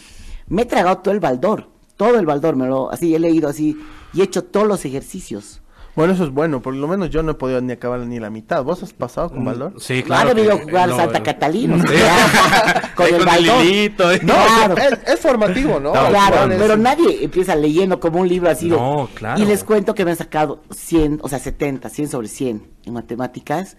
Me 0.48 0.62
he 0.62 0.66
tragado 0.66 0.98
todo 0.98 1.12
el 1.14 1.20
baldor, 1.20 1.68
todo 1.96 2.18
el 2.18 2.26
baldor, 2.26 2.56
me 2.56 2.66
lo, 2.66 2.90
así, 2.92 3.14
he 3.14 3.18
leído 3.18 3.48
así, 3.48 3.76
y 4.12 4.20
he 4.20 4.24
hecho 4.24 4.44
todos 4.44 4.66
los 4.66 4.84
ejercicios. 4.84 5.62
Bueno, 5.96 6.12
eso 6.12 6.22
es 6.22 6.30
bueno, 6.30 6.62
por 6.62 6.72
lo 6.74 6.86
menos 6.86 7.10
yo 7.10 7.22
no 7.24 7.32
he 7.32 7.34
podido 7.34 7.60
ni 7.60 7.72
acabar 7.72 7.98
ni 8.00 8.20
la 8.20 8.30
mitad. 8.30 8.62
¿Vos 8.62 8.82
has 8.84 8.92
pasado 8.92 9.28
con 9.30 9.44
Baldor? 9.44 9.74
Sí, 9.80 10.04
Claro, 10.04 10.32
claro. 10.32 10.58
que- 10.58 10.64
jugar 10.64 10.88
lo- 10.88 10.96
Santa 10.96 11.20
Catalina. 11.22 11.76
Sí. 11.82 11.94
con 12.94 13.06
el 13.06 13.16
con 13.16 13.24
baldor. 13.26 13.64
¿eh? 13.66 13.92
No, 14.22 14.34
Claro. 14.34 14.76
es, 14.76 15.12
es 15.14 15.20
formativo, 15.20 15.80
¿no? 15.80 15.92
No, 15.92 16.08
Claro, 16.08 16.52
es- 16.52 16.58
pero 16.60 16.76
nadie 16.76 17.24
empieza 17.24 17.56
leyendo 17.56 17.98
como 17.98 18.20
un 18.20 18.28
libro 18.28 18.48
así. 18.48 18.70
de- 18.70 18.76
No, 18.76 19.08
claro. 19.14 19.42
Y 19.42 19.44
les 19.44 19.64
cuento 19.64 19.92
que 19.94 20.04
me 20.04 20.12
han 20.12 20.16
sacado 20.16 20.62
100, 20.70 21.18
o 21.22 21.28
sea, 21.28 21.40
70, 21.40 21.88
100 21.90 22.08
sobre 22.08 22.28
100 22.28 22.70
en 22.84 22.92
matemáticas. 22.94 23.76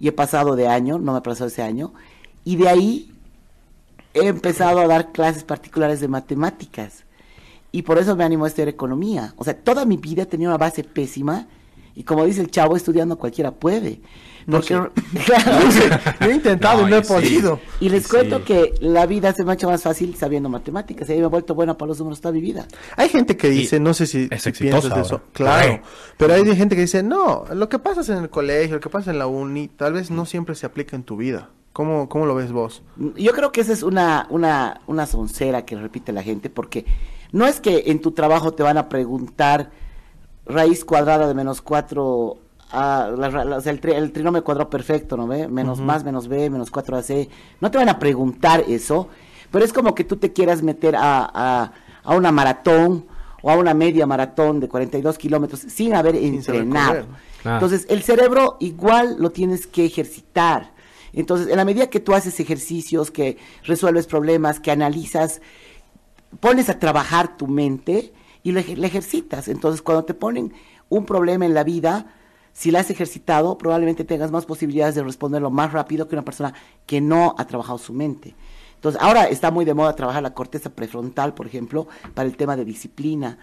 Y 0.00 0.08
he 0.08 0.12
pasado 0.12 0.56
de 0.56 0.68
año, 0.68 0.98
no 0.98 1.12
me 1.12 1.20
pasado 1.20 1.48
ese 1.48 1.62
año. 1.62 1.92
Y 2.44 2.56
de 2.56 2.68
ahí 2.68 3.12
he 4.12 4.26
empezado 4.26 4.80
a 4.80 4.86
dar 4.86 5.12
clases 5.12 5.44
particulares 5.44 6.00
de 6.00 6.08
matemáticas. 6.08 7.04
Y 7.72 7.82
por 7.82 7.98
eso 7.98 8.14
me 8.14 8.24
animo 8.24 8.44
a 8.44 8.48
estudiar 8.48 8.68
economía. 8.68 9.34
O 9.36 9.44
sea, 9.44 9.54
toda 9.58 9.84
mi 9.84 9.96
vida 9.96 10.26
tenido 10.26 10.50
una 10.50 10.58
base 10.58 10.84
pésima. 10.84 11.48
Y 11.94 12.04
como 12.04 12.24
dice 12.24 12.40
el 12.40 12.50
chavo, 12.50 12.76
estudiando 12.76 13.18
cualquiera 13.18 13.50
puede. 13.50 14.00
No 14.46 14.58
Porque, 14.60 14.74
sé. 14.74 14.80
claro, 15.24 15.58
Yo 16.20 16.26
he 16.30 16.34
intentado 16.34 16.82
No, 16.82 16.88
y 16.88 16.90
no 16.90 16.96
he 16.98 17.04
sí. 17.04 17.12
podido. 17.12 17.60
y 17.80 17.88
les 17.88 18.04
Sí. 18.04 18.10
cuento 18.10 18.44
que 18.44 18.74
la 18.80 19.06
vida 19.06 19.32
se 19.32 19.44
me 19.44 19.52
ha 19.52 19.54
hecho 19.54 19.68
más 19.68 19.82
fácil 19.82 20.14
sabiendo 20.16 20.48
matemáticas. 20.48 21.08
Y 21.10 21.14
me 21.14 21.20
he 21.20 21.26
vuelto 21.26 21.54
buena 21.54 21.76
para 21.78 21.88
los 21.88 21.98
números 21.98 22.20
toda 22.20 22.32
mi 22.32 22.40
vida. 22.40 22.66
Hay 22.96 23.08
gente 23.08 23.36
que 23.36 23.48
Y 23.48 23.58
dice, 23.58 23.80
no 23.80 23.94
sé 23.94 24.06
si, 24.06 24.28
es 24.30 24.42
si 24.42 24.52
piensas 24.52 24.96
eso. 24.96 25.22
Claro. 25.32 25.72
Ay. 25.72 25.80
Pero 26.16 26.34
hay 26.34 26.44
gente 26.56 26.74
que 26.76 26.82
dice, 26.82 27.02
no, 27.02 27.44
lo 27.54 27.68
que 27.68 27.78
pasa 27.78 28.00
en 28.16 28.22
el 28.22 28.30
colegio, 28.30 28.74
lo 28.76 28.80
que 28.80 28.90
pasa 28.90 29.10
en 29.10 29.18
la 29.18 29.26
uni, 29.26 29.68
tal 29.68 29.94
vez 29.94 30.10
no 30.10 30.26
siempre 30.26 30.54
se 30.54 30.66
aplica 30.66 30.96
en 30.96 31.02
tu 31.04 31.16
vida. 31.16 31.50
¿Cómo, 31.72 32.08
cómo 32.08 32.24
lo 32.26 32.36
ves 32.36 32.52
vos? 32.52 32.82
Yo 33.16 33.32
creo 33.32 33.50
que 33.50 33.60
esa 33.60 33.72
es 33.72 33.82
una, 33.82 34.28
una, 34.30 34.80
una 34.86 35.06
soncera 35.06 35.64
que 35.64 35.74
repite 35.74 36.12
la 36.12 36.22
gente, 36.22 36.48
porque 36.48 36.84
no 37.32 37.46
es 37.46 37.58
que 37.58 37.84
en 37.86 38.00
tu 38.00 38.12
trabajo 38.12 38.52
te 38.54 38.62
van 38.62 38.78
a 38.78 38.88
preguntar 38.88 39.70
raíz 40.46 40.84
cuadrada 40.84 41.26
de 41.26 41.34
menos 41.34 41.62
4, 41.62 42.36
la, 42.74 43.30
ra- 43.30 43.44
la- 43.44 43.56
o 43.56 43.60
sea, 43.60 43.72
el, 43.72 43.80
tri- 43.80 43.94
el 43.94 44.12
trinomio 44.12 44.42
cuadrado 44.44 44.68
perfecto, 44.70 45.16
¿no 45.16 45.26
ve? 45.26 45.48
Menos 45.48 45.80
más, 45.80 46.04
menos 46.04 46.28
b, 46.28 46.50
menos 46.50 46.72
4ac. 46.72 47.28
No 47.60 47.70
te 47.70 47.78
van 47.78 47.88
a 47.88 47.98
preguntar 47.98 48.64
eso, 48.68 49.08
pero 49.50 49.64
es 49.64 49.72
como 49.72 49.94
que 49.94 50.04
tú 50.04 50.16
te 50.16 50.32
quieras 50.32 50.62
meter 50.62 50.96
a, 50.96 51.30
a, 51.32 51.72
a 52.02 52.14
una 52.16 52.32
maratón 52.32 53.06
o 53.42 53.50
a 53.50 53.56
una 53.56 53.74
media 53.74 54.06
maratón 54.06 54.58
de 54.60 54.68
42 54.68 55.18
kilómetros 55.18 55.60
sin 55.60 55.94
haber 55.94 56.16
Sin 56.16 56.34
entrenado. 56.34 57.06
Ah. 57.44 57.54
Entonces, 57.54 57.86
el 57.90 58.02
cerebro 58.02 58.56
igual 58.60 59.16
lo 59.18 59.30
tienes 59.30 59.66
que 59.66 59.84
ejercitar. 59.84 60.72
Entonces, 61.12 61.48
en 61.48 61.56
la 61.58 61.64
medida 61.64 61.88
que 61.88 62.00
tú 62.00 62.14
haces 62.14 62.40
ejercicios, 62.40 63.10
que 63.10 63.36
resuelves 63.64 64.06
problemas, 64.06 64.60
que 64.60 64.70
analizas, 64.70 65.40
pones 66.40 66.68
a 66.68 66.78
trabajar 66.78 67.36
tu 67.36 67.46
mente 67.46 68.12
y 68.42 68.52
le 68.52 68.86
ejercitas. 68.86 69.48
Entonces, 69.48 69.82
cuando 69.82 70.04
te 70.04 70.14
ponen 70.14 70.52
un 70.88 71.04
problema 71.06 71.46
en 71.46 71.54
la 71.54 71.64
vida, 71.64 72.06
si 72.54 72.70
la 72.70 72.80
has 72.80 72.88
ejercitado, 72.90 73.58
probablemente 73.58 74.04
tengas 74.04 74.30
más 74.30 74.46
posibilidades 74.46 74.94
de 74.94 75.02
responderlo 75.02 75.50
más 75.50 75.72
rápido 75.72 76.08
que 76.08 76.14
una 76.14 76.24
persona 76.24 76.54
que 76.86 77.02
no 77.02 77.34
ha 77.36 77.46
trabajado 77.46 77.76
su 77.76 77.92
mente. 77.92 78.34
Entonces, 78.76 79.00
ahora 79.02 79.24
está 79.24 79.50
muy 79.50 79.64
de 79.66 79.74
moda 79.74 79.94
trabajar 79.96 80.22
la 80.22 80.32
corteza 80.34 80.70
prefrontal, 80.70 81.34
por 81.34 81.46
ejemplo, 81.46 81.86
para 82.14 82.26
el 82.28 82.36
tema 82.36 82.54
de 82.56 82.64
disciplina. 82.64 83.38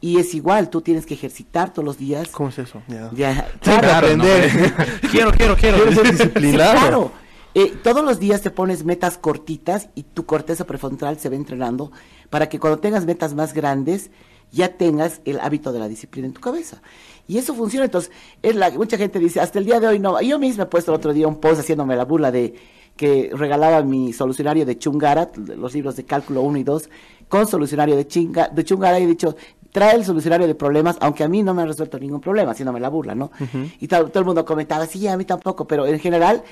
Y 0.00 0.18
es 0.18 0.34
igual, 0.34 0.70
tú 0.70 0.80
tienes 0.80 1.06
que 1.06 1.14
ejercitar 1.14 1.72
todos 1.72 1.84
los 1.84 1.98
días. 1.98 2.28
¿Cómo 2.28 2.48
es 2.50 2.58
eso? 2.58 2.82
Ya. 2.88 3.10
Ya, 3.14 3.48
Claro, 3.60 3.80
claro, 3.80 3.96
aprender. 4.06 4.74
quiero, 5.10 5.30
quiero, 5.32 5.56
quiero. 5.56 5.76
Quiero 5.78 5.92
ser 5.92 6.06
Sí, 6.06 6.12
disciplinado. 6.12 6.72
claro. 6.80 7.12
Eh, 7.54 7.74
todos 7.82 8.04
los 8.04 8.18
días 8.20 8.40
te 8.42 8.50
pones 8.50 8.84
metas 8.84 9.18
cortitas 9.18 9.88
y 9.94 10.02
tu 10.04 10.24
corteza 10.26 10.64
prefrontal 10.66 11.18
se 11.18 11.28
va 11.28 11.34
entrenando 11.36 11.90
para 12.30 12.48
que 12.48 12.60
cuando 12.60 12.78
tengas 12.78 13.06
metas 13.06 13.34
más 13.34 13.52
grandes 13.54 14.10
ya 14.52 14.76
tengas 14.76 15.20
el 15.24 15.40
hábito 15.40 15.72
de 15.72 15.78
la 15.78 15.88
disciplina 15.88 16.26
en 16.26 16.32
tu 16.32 16.40
cabeza. 16.40 16.82
Y 17.26 17.38
eso 17.38 17.54
funciona. 17.54 17.84
Entonces, 17.84 18.10
es 18.42 18.54
la, 18.54 18.70
mucha 18.70 18.96
gente 18.96 19.18
dice, 19.18 19.40
hasta 19.40 19.58
el 19.58 19.66
día 19.66 19.80
de 19.80 19.86
hoy 19.86 19.98
no. 19.98 20.20
Yo 20.20 20.38
misma 20.38 20.64
he 20.64 20.66
puesto 20.66 20.92
el 20.92 20.96
otro 20.96 21.12
día 21.12 21.28
un 21.28 21.40
post 21.40 21.60
haciéndome 21.60 21.96
la 21.96 22.04
burla 22.04 22.30
de 22.30 22.54
que 22.96 23.30
regalaba 23.32 23.82
mi 23.82 24.12
solucionario 24.12 24.66
de 24.66 24.76
Chungara, 24.76 25.30
los 25.36 25.72
libros 25.72 25.94
de 25.94 26.04
cálculo 26.04 26.42
1 26.42 26.58
y 26.58 26.64
2, 26.64 26.90
con 27.28 27.46
solucionario 27.46 27.94
de, 27.94 28.08
chinga, 28.08 28.48
de 28.48 28.64
Chungara 28.64 28.98
y 28.98 29.04
he 29.04 29.06
dicho, 29.06 29.36
trae 29.70 29.94
el 29.94 30.04
solucionario 30.04 30.48
de 30.48 30.56
problemas, 30.56 30.96
aunque 31.00 31.22
a 31.22 31.28
mí 31.28 31.44
no 31.44 31.54
me 31.54 31.62
ha 31.62 31.66
resuelto 31.66 31.98
ningún 31.98 32.20
problema, 32.20 32.50
haciéndome 32.50 32.80
la 32.80 32.88
burla, 32.88 33.14
¿no? 33.14 33.30
Y 33.78 33.86
todo, 33.86 34.08
todo 34.08 34.18
el 34.18 34.26
mundo 34.26 34.44
comentaba, 34.44 34.84
sí, 34.86 35.06
a 35.06 35.16
mí 35.16 35.24
tampoco, 35.24 35.66
pero 35.68 35.86
en 35.86 36.00
general 36.00 36.42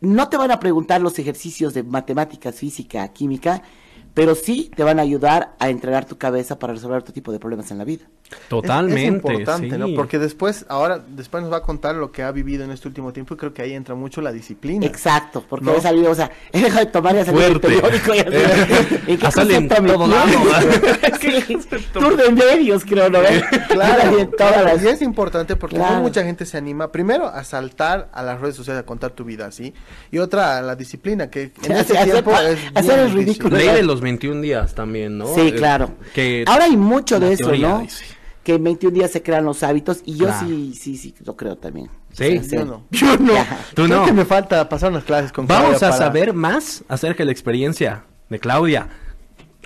no 0.00 0.28
te 0.28 0.36
van 0.36 0.52
a 0.52 0.60
preguntar 0.60 1.00
los 1.00 1.18
ejercicios 1.18 1.74
de 1.74 1.82
matemáticas, 1.82 2.54
física, 2.54 3.08
química, 3.08 3.62
pero 4.14 4.34
sí 4.34 4.70
te 4.74 4.82
van 4.84 4.98
a 4.98 5.02
ayudar 5.02 5.54
a 5.58 5.68
entrenar 5.70 6.04
tu 6.04 6.18
cabeza 6.18 6.58
para 6.58 6.72
resolver 6.74 6.98
otro 6.98 7.12
tipo 7.14 7.32
de 7.32 7.38
problemas 7.38 7.70
en 7.70 7.78
la 7.78 7.84
vida. 7.84 8.04
Totalmente. 8.48 9.00
Es, 9.02 9.08
es 9.08 9.12
importante, 9.14 9.70
sí. 9.70 9.76
¿no? 9.76 9.88
Porque 9.96 10.18
después, 10.20 10.64
ahora, 10.68 11.00
después 11.08 11.42
nos 11.42 11.52
va 11.52 11.56
a 11.58 11.62
contar 11.62 11.96
lo 11.96 12.12
que 12.12 12.22
ha 12.22 12.30
vivido 12.30 12.62
en 12.62 12.70
este 12.70 12.86
último 12.86 13.12
tiempo 13.12 13.34
y 13.34 13.36
creo 13.36 13.52
que 13.52 13.62
ahí 13.62 13.72
entra 13.72 13.96
mucho 13.96 14.20
la 14.20 14.30
disciplina. 14.30 14.86
Exacto, 14.86 15.44
porque 15.48 15.66
No. 15.66 15.74
he 15.74 15.80
salido, 15.80 16.12
o 16.12 16.14
sea, 16.14 16.30
he 16.52 16.60
dejado 16.60 16.84
de 16.84 16.90
tomar 16.92 17.16
y 17.16 17.24
salido 17.24 17.42
Fuerte. 17.60 17.68
periódico 17.68 18.14
y 18.14 18.18
así, 18.20 18.94
¿en 19.08 19.18
qué 19.18 19.30
salido 19.32 19.58
en 19.58 19.68
concepto 19.68 19.82
me 19.82 19.92
todo 19.94 20.06
lado? 20.06 20.26
Sí, 21.20 21.58
Tour 21.92 22.16
de 22.16 22.30
medios, 22.30 22.84
creo, 22.84 23.10
¿no? 23.10 23.20
ves? 23.20 23.42
Claro, 23.68 24.18
en 24.18 24.30
todas 24.30 24.64
las... 24.64 24.82
y 24.84 24.88
es 24.88 25.02
importante 25.02 25.56
porque 25.56 25.76
no 25.78 25.84
Claro. 25.86 26.02
mucha 26.02 26.22
gente 26.22 26.46
se 26.46 26.56
anima, 26.56 26.92
primero, 26.92 27.26
a 27.26 27.42
saltar 27.44 28.10
a 28.12 28.22
las 28.22 28.40
redes 28.40 28.54
sociales 28.54 28.82
a 28.82 28.86
contar 28.86 29.10
tu 29.10 29.24
vida 29.24 29.46
así, 29.46 29.74
y 30.10 30.18
otra, 30.18 30.58
a 30.58 30.62
la 30.62 30.76
disciplina, 30.76 31.30
que 31.30 31.42
en 31.64 31.72
Hacer- 31.72 31.76
este 31.80 31.98
hacer 31.98 32.12
tiempo 32.12 32.30
pa- 32.30 32.48
es 32.48 32.58
hacer 32.74 32.98
el 33.00 33.12
ridículo. 33.12 33.56
Ley 33.56 33.68
de 33.68 33.82
los 34.00 34.02
21 34.02 34.40
días 34.40 34.74
también, 34.74 35.18
¿no? 35.18 35.34
Sí, 35.34 35.40
Eh, 35.48 35.54
claro. 35.54 35.90
Que 36.14 36.44
Ahora 36.46 36.64
hay 36.64 36.76
mucho 36.76 37.20
de 37.20 37.32
eso, 37.34 37.44
teoría 37.44 37.68
¿no? 37.68 37.78
dice. 37.80 38.04
Que 38.42 38.54
en 38.54 38.64
21 38.64 38.94
días 38.94 39.10
se 39.10 39.22
crean 39.22 39.44
los 39.44 39.62
hábitos 39.62 40.00
y 40.06 40.16
yo 40.16 40.26
Claro. 40.26 40.46
sí, 40.46 40.74
sí, 40.80 40.96
sí, 40.96 41.14
lo 41.24 41.36
creo 41.36 41.56
también. 41.56 41.90
Sí. 42.12 42.38
O 42.38 42.42
sea, 42.42 42.58
Yo 42.60 42.64
no. 42.64 42.84
Yo 42.90 43.16
no. 43.18 43.32
Ya. 43.34 43.58
Tú 43.74 43.84
Creo 43.84 44.00
no. 44.00 44.06
que 44.06 44.12
me 44.12 44.24
falta 44.24 44.68
pasar 44.68 44.90
unas 44.90 45.04
clases 45.04 45.30
con 45.30 45.46
Vamos 45.46 45.78
Claudia 45.78 45.88
a 45.88 45.90
para- 45.90 46.04
saber 46.06 46.32
más 46.32 46.82
acerca 46.88 47.18
de 47.18 47.26
la 47.26 47.32
experiencia 47.32 48.04
de 48.30 48.38
Claudia. 48.40 48.88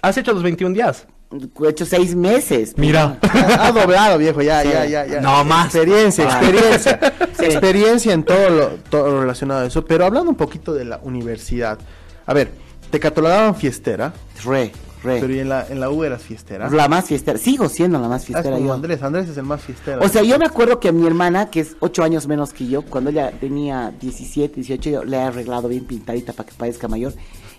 ¿Has 0.03 0.19
hecho 0.19 0.33
los 0.33 0.43
21 0.43 0.75
días? 0.75 1.07
He 1.33 1.69
hecho 1.69 1.87
seis 1.87 2.15
meses. 2.15 2.75
Mira. 2.77 3.19
Ha 3.59 3.73
doblado, 3.73 4.19
viejo, 4.19 4.43
ya, 4.43 4.63
Sí. 4.63 4.69
ya, 4.73 4.85
ya, 4.87 5.07
ya. 5.07 5.21
No, 5.21 5.45
más. 5.45 5.67
Experiencia, 5.75 6.29
Ah. 6.31 6.41
experiencia. 6.41 7.01
Sí. 7.39 7.45
Experiencia 7.47 8.13
en 8.13 8.23
todo 8.25 8.51
lo, 8.51 8.67
todo 8.91 9.09
lo 9.11 9.21
relacionado 9.23 9.63
a 9.63 9.67
eso. 9.67 9.85
Pero 9.85 10.05
hablando 10.05 10.31
un 10.31 10.37
poquito 10.37 10.73
de 10.75 10.85
la 10.85 10.99
universidad. 11.03 11.79
A 12.27 12.33
ver, 12.35 12.53
te 12.95 13.01
catalogaban 13.01 13.57
fiestera, 13.57 14.13
Re, 14.45 14.71
re. 15.03 15.19
pero 15.21 15.35
¿y 15.35 15.41
en 15.41 15.49
la, 15.49 15.67
en 15.69 15.81
la 15.81 15.91
U 15.91 16.05
eras 16.05 16.23
fiestera? 16.23 16.71
La 16.71 16.87
más 16.87 17.07
fiestera. 17.07 17.37
Sigo 17.41 17.69
siendo 17.69 17.99
la 17.99 18.07
más 18.07 18.21
Ah, 18.21 18.23
es 18.23 18.27
fiestera 18.27 18.55
como 18.55 18.69
yo. 18.69 18.73
Andrés, 18.73 19.03
Andrés 19.03 19.29
es 19.31 19.37
el 19.37 19.43
más 19.43 19.63
fiestera. 19.63 19.99
O 19.99 20.09
sea, 20.09 20.23
yo 20.23 20.39
me 20.39 20.45
acuerdo 20.47 20.79
que 20.79 20.91
a 20.91 20.93
mi 20.93 21.05
hermana, 21.05 21.51
que 21.51 21.59
es 21.59 21.75
ocho 21.81 22.05
años 22.05 22.29
menos 22.29 22.53
que 22.53 22.69
yo, 22.69 22.83
cuando 22.83 23.11
ella 23.11 23.33
tenía 23.33 23.93
17, 24.01 24.55
18, 24.55 24.91
yo 24.91 25.03
le 25.03 25.17
he 25.17 25.21
arreglado 25.21 25.67
bien 25.67 25.87
pintadita 25.87 26.33
para 26.35 26.49
que 26.49 26.55
parezca 26.55 26.87
mayor. 26.87 27.15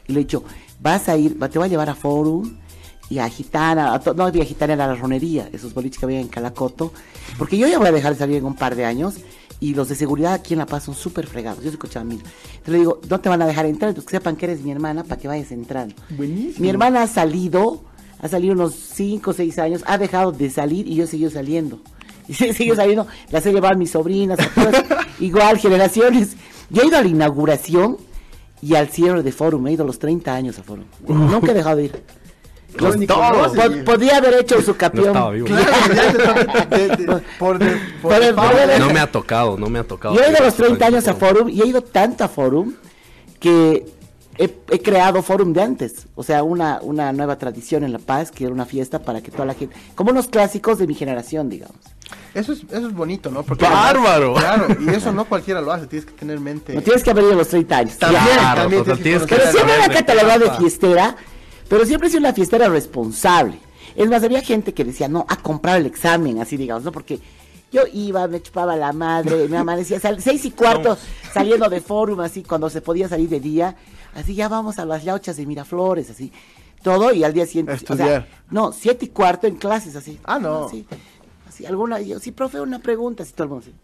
Y 0.07 0.13
le 0.13 0.21
he 0.21 0.23
dicho, 0.23 0.45
vas 0.79 1.09
a 1.09 1.17
ir, 1.17 1.37
te 1.37 1.59
voy 1.59 1.65
a 1.65 1.69
llevar 1.69 1.89
a 1.89 1.95
Forum 1.95 2.55
y 3.09 3.19
a 3.19 3.27
Gitana, 3.27 3.93
a 3.93 4.01
no 4.15 4.23
había 4.23 4.45
Gitana, 4.45 4.71
era 4.75 4.87
la 4.87 4.95
ronería, 4.95 5.49
esos 5.51 5.73
boliches 5.73 5.99
que 5.99 6.05
había 6.05 6.21
en 6.21 6.29
Calacoto. 6.29 6.93
Porque 7.37 7.57
yo 7.57 7.67
ya 7.67 7.77
voy 7.77 7.87
a 7.89 7.91
dejar 7.91 8.13
de 8.13 8.19
salir 8.19 8.37
en 8.37 8.45
un 8.45 8.55
par 8.55 8.73
de 8.77 8.85
años 8.85 9.15
y 9.69 9.73
los 9.73 9.89
de 9.89 9.95
seguridad 9.95 10.33
aquí 10.33 10.53
en 10.53 10.59
La 10.59 10.65
Paz 10.65 10.83
son 10.83 10.95
súper 10.95 11.27
fregados. 11.27 11.63
Yo 11.63 11.69
soy 11.69 11.77
cochabamino. 11.79 12.21
Entonces 12.23 12.71
le 12.73 12.77
digo, 12.79 12.99
no 13.09 13.19
te 13.19 13.29
van 13.29 13.41
a 13.41 13.47
dejar 13.47 13.65
entrar, 13.65 13.89
entonces 13.89 14.09
que 14.09 14.17
sepan 14.17 14.35
que 14.35 14.45
eres 14.45 14.61
mi 14.63 14.71
hermana 14.71 15.03
para 15.03 15.19
que 15.19 15.27
vayas 15.27 15.51
entrando. 15.51 15.95
Buenísimo. 16.11 16.55
Mi 16.59 16.69
hermana 16.69 17.01
ha 17.03 17.07
salido, 17.07 17.83
ha 18.19 18.27
salido 18.27 18.53
unos 18.53 18.73
5 18.75 19.31
o 19.31 19.33
6 19.33 19.59
años, 19.59 19.83
ha 19.87 19.97
dejado 19.97 20.31
de 20.31 20.49
salir 20.49 20.87
y 20.87 20.95
yo 20.95 21.03
he 21.05 21.07
seguido 21.07 21.29
saliendo. 21.31 21.79
Y 22.27 22.33
se- 22.33 22.53
sigo 22.53 22.75
saliendo, 22.75 23.05
las 23.29 23.45
he 23.45 23.51
llevado 23.53 23.75
a 23.75 23.77
mis 23.77 23.91
sobrinas, 23.91 24.39
a 24.39 24.49
todas, 24.49 24.83
igual, 25.19 25.59
generaciones. 25.59 26.35
Yo 26.71 26.81
he 26.81 26.87
ido 26.87 26.97
a 26.97 27.01
la 27.03 27.07
inauguración 27.07 27.97
y 28.63 28.73
al 28.73 28.89
cierre 28.89 29.21
de 29.21 29.31
Forum, 29.31 29.67
he 29.67 29.73
ido 29.73 29.83
a 29.83 29.85
los 29.85 29.99
30 29.99 30.33
años 30.33 30.57
a 30.57 30.63
Forum. 30.63 30.85
Nunca 31.07 31.51
he 31.51 31.53
dejado 31.53 31.75
de 31.77 31.85
ir. 31.85 32.03
Los 32.77 32.97
Po- 32.97 33.83
podía 33.85 34.17
haber 34.17 34.35
hecho 34.35 34.61
su 34.61 34.75
No 34.93 35.31
vivo. 35.31 35.47
El- 36.71 38.79
No 38.79 38.89
me 38.89 38.99
ha 38.99 39.11
tocado, 39.11 39.57
no 39.57 39.69
me 39.69 39.79
ha 39.79 39.83
tocado. 39.83 40.15
Yo 40.15 40.21
he 40.23 40.29
ido 40.29 40.39
a 40.39 40.43
los 40.45 40.55
30 40.55 40.85
años 40.85 41.07
a 41.07 41.13
Forum 41.13 41.49
y 41.49 41.61
he 41.61 41.67
ido 41.67 41.81
tanto 41.81 42.23
a 42.23 42.27
Forum 42.27 42.73
que 43.39 43.85
he, 44.37 44.49
he 44.71 44.79
creado 44.81 45.21
Forum 45.21 45.53
de 45.53 45.61
antes. 45.61 46.07
O 46.15 46.23
sea, 46.23 46.43
una, 46.43 46.79
una 46.81 47.11
nueva 47.13 47.37
tradición 47.37 47.83
en 47.83 47.93
La 47.93 47.99
Paz, 47.99 48.31
que 48.31 48.45
era 48.45 48.53
una 48.53 48.65
fiesta 48.65 48.99
para 48.99 49.21
que 49.21 49.31
toda 49.31 49.45
la 49.45 49.53
gente, 49.53 49.75
como 49.95 50.11
unos 50.11 50.27
clásicos 50.27 50.77
de 50.77 50.87
mi 50.87 50.95
generación, 50.95 51.49
digamos. 51.49 51.77
Eso 52.33 52.51
es, 52.51 52.63
eso 52.69 52.87
es 52.87 52.93
bonito, 52.93 53.31
¿no? 53.31 53.43
Porque 53.43 53.63
¡Bárbaro! 53.65 54.33
Claro, 54.35 54.67
y 54.79 54.89
eso 54.89 55.11
no 55.13 55.25
cualquiera 55.25 55.61
lo 55.61 55.71
hace, 55.71 55.87
tienes 55.87 56.05
que 56.05 56.11
tener 56.13 56.39
mente. 56.39 56.73
No 56.73 56.81
tienes 56.81 57.03
que 57.03 57.11
haber 57.11 57.23
ido 57.23 57.33
a 57.33 57.37
los 57.37 57.47
30 57.47 57.77
años. 57.77 57.97
También. 57.97 58.23
Claro, 58.23 58.61
también 58.61 58.83
tienes 58.83 58.97
que 58.97 59.03
tienes 59.03 59.23
que 59.25 59.35
Pero 59.35 59.51
siempre 59.51 59.75
de 59.87 59.93
catalogado 59.93 60.45
de 60.45 60.51
fiestera, 60.57 61.15
pero 61.69 61.85
siempre 61.85 62.07
he 62.07 62.11
sido 62.11 62.19
una 62.21 62.33
fiestera 62.33 62.67
responsable. 62.69 63.59
Es 63.95 64.09
más, 64.09 64.23
había 64.23 64.41
gente 64.41 64.73
que 64.73 64.83
decía, 64.83 65.07
no, 65.07 65.25
a 65.29 65.37
comprar 65.37 65.77
el 65.79 65.85
examen, 65.85 66.39
así 66.41 66.57
digamos, 66.57 66.83
¿no? 66.83 66.91
Porque 66.91 67.19
yo 67.71 67.83
iba, 67.93 68.27
me 68.27 68.41
chupaba 68.41 68.75
la 68.75 68.91
madre, 68.93 69.47
me 69.47 69.57
amanecía, 69.57 69.99
sal- 69.99 70.21
seis 70.21 70.43
y 70.45 70.51
cuarto 70.51 70.97
saliendo 71.33 71.69
de 71.69 71.81
forum, 71.81 72.19
así, 72.21 72.43
cuando 72.43 72.69
se 72.69 72.81
podía 72.81 73.07
salir 73.07 73.29
de 73.29 73.39
día, 73.39 73.75
así, 74.13 74.35
ya 74.35 74.47
vamos 74.49 74.79
a 74.79 74.85
las 74.85 75.03
lauchas 75.05 75.37
de 75.37 75.45
Miraflores, 75.45 76.09
así, 76.09 76.31
todo, 76.83 77.13
y 77.13 77.23
al 77.23 77.33
día 77.33 77.45
siguiente, 77.45 77.71
A 77.71 77.75
o 77.75 77.77
sea, 77.79 77.95
estudiar. 77.95 78.27
no, 78.51 78.71
siete 78.71 79.05
y 79.05 79.07
cuarto 79.09 79.47
en 79.47 79.55
clases, 79.55 79.95
así. 79.95 80.19
Ah, 80.23 80.39
no. 80.39 80.65
Así, 80.65 80.85
así 81.47 81.65
alguna, 81.65 81.99
yo, 82.01 82.19
sí, 82.19 82.31
profe, 82.31 82.59
una 82.61 82.79
pregunta, 82.79 83.23
así, 83.23 83.31
todo 83.33 83.43
el 83.45 83.49
mundo 83.49 83.65
así. 83.65 83.75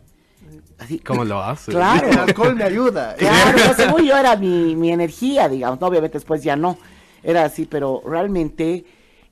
así. 0.78 1.00
¿Cómo 1.00 1.24
lo 1.26 1.42
hace? 1.42 1.72
Claro. 1.72 2.08
El 2.10 2.18
alcohol 2.20 2.56
me 2.56 2.64
ayuda. 2.66 3.16
Claro, 3.16 3.58
no, 3.66 3.74
según 3.74 4.04
yo 4.04 4.16
era 4.18 4.36
mi, 4.36 4.76
mi 4.76 4.92
energía, 4.92 5.48
digamos, 5.50 5.80
¿no? 5.82 5.88
obviamente 5.88 6.18
después 6.18 6.44
ya 6.44 6.56
no, 6.56 6.78
era 7.24 7.44
así, 7.46 7.66
pero 7.66 8.02
realmente 8.06 8.86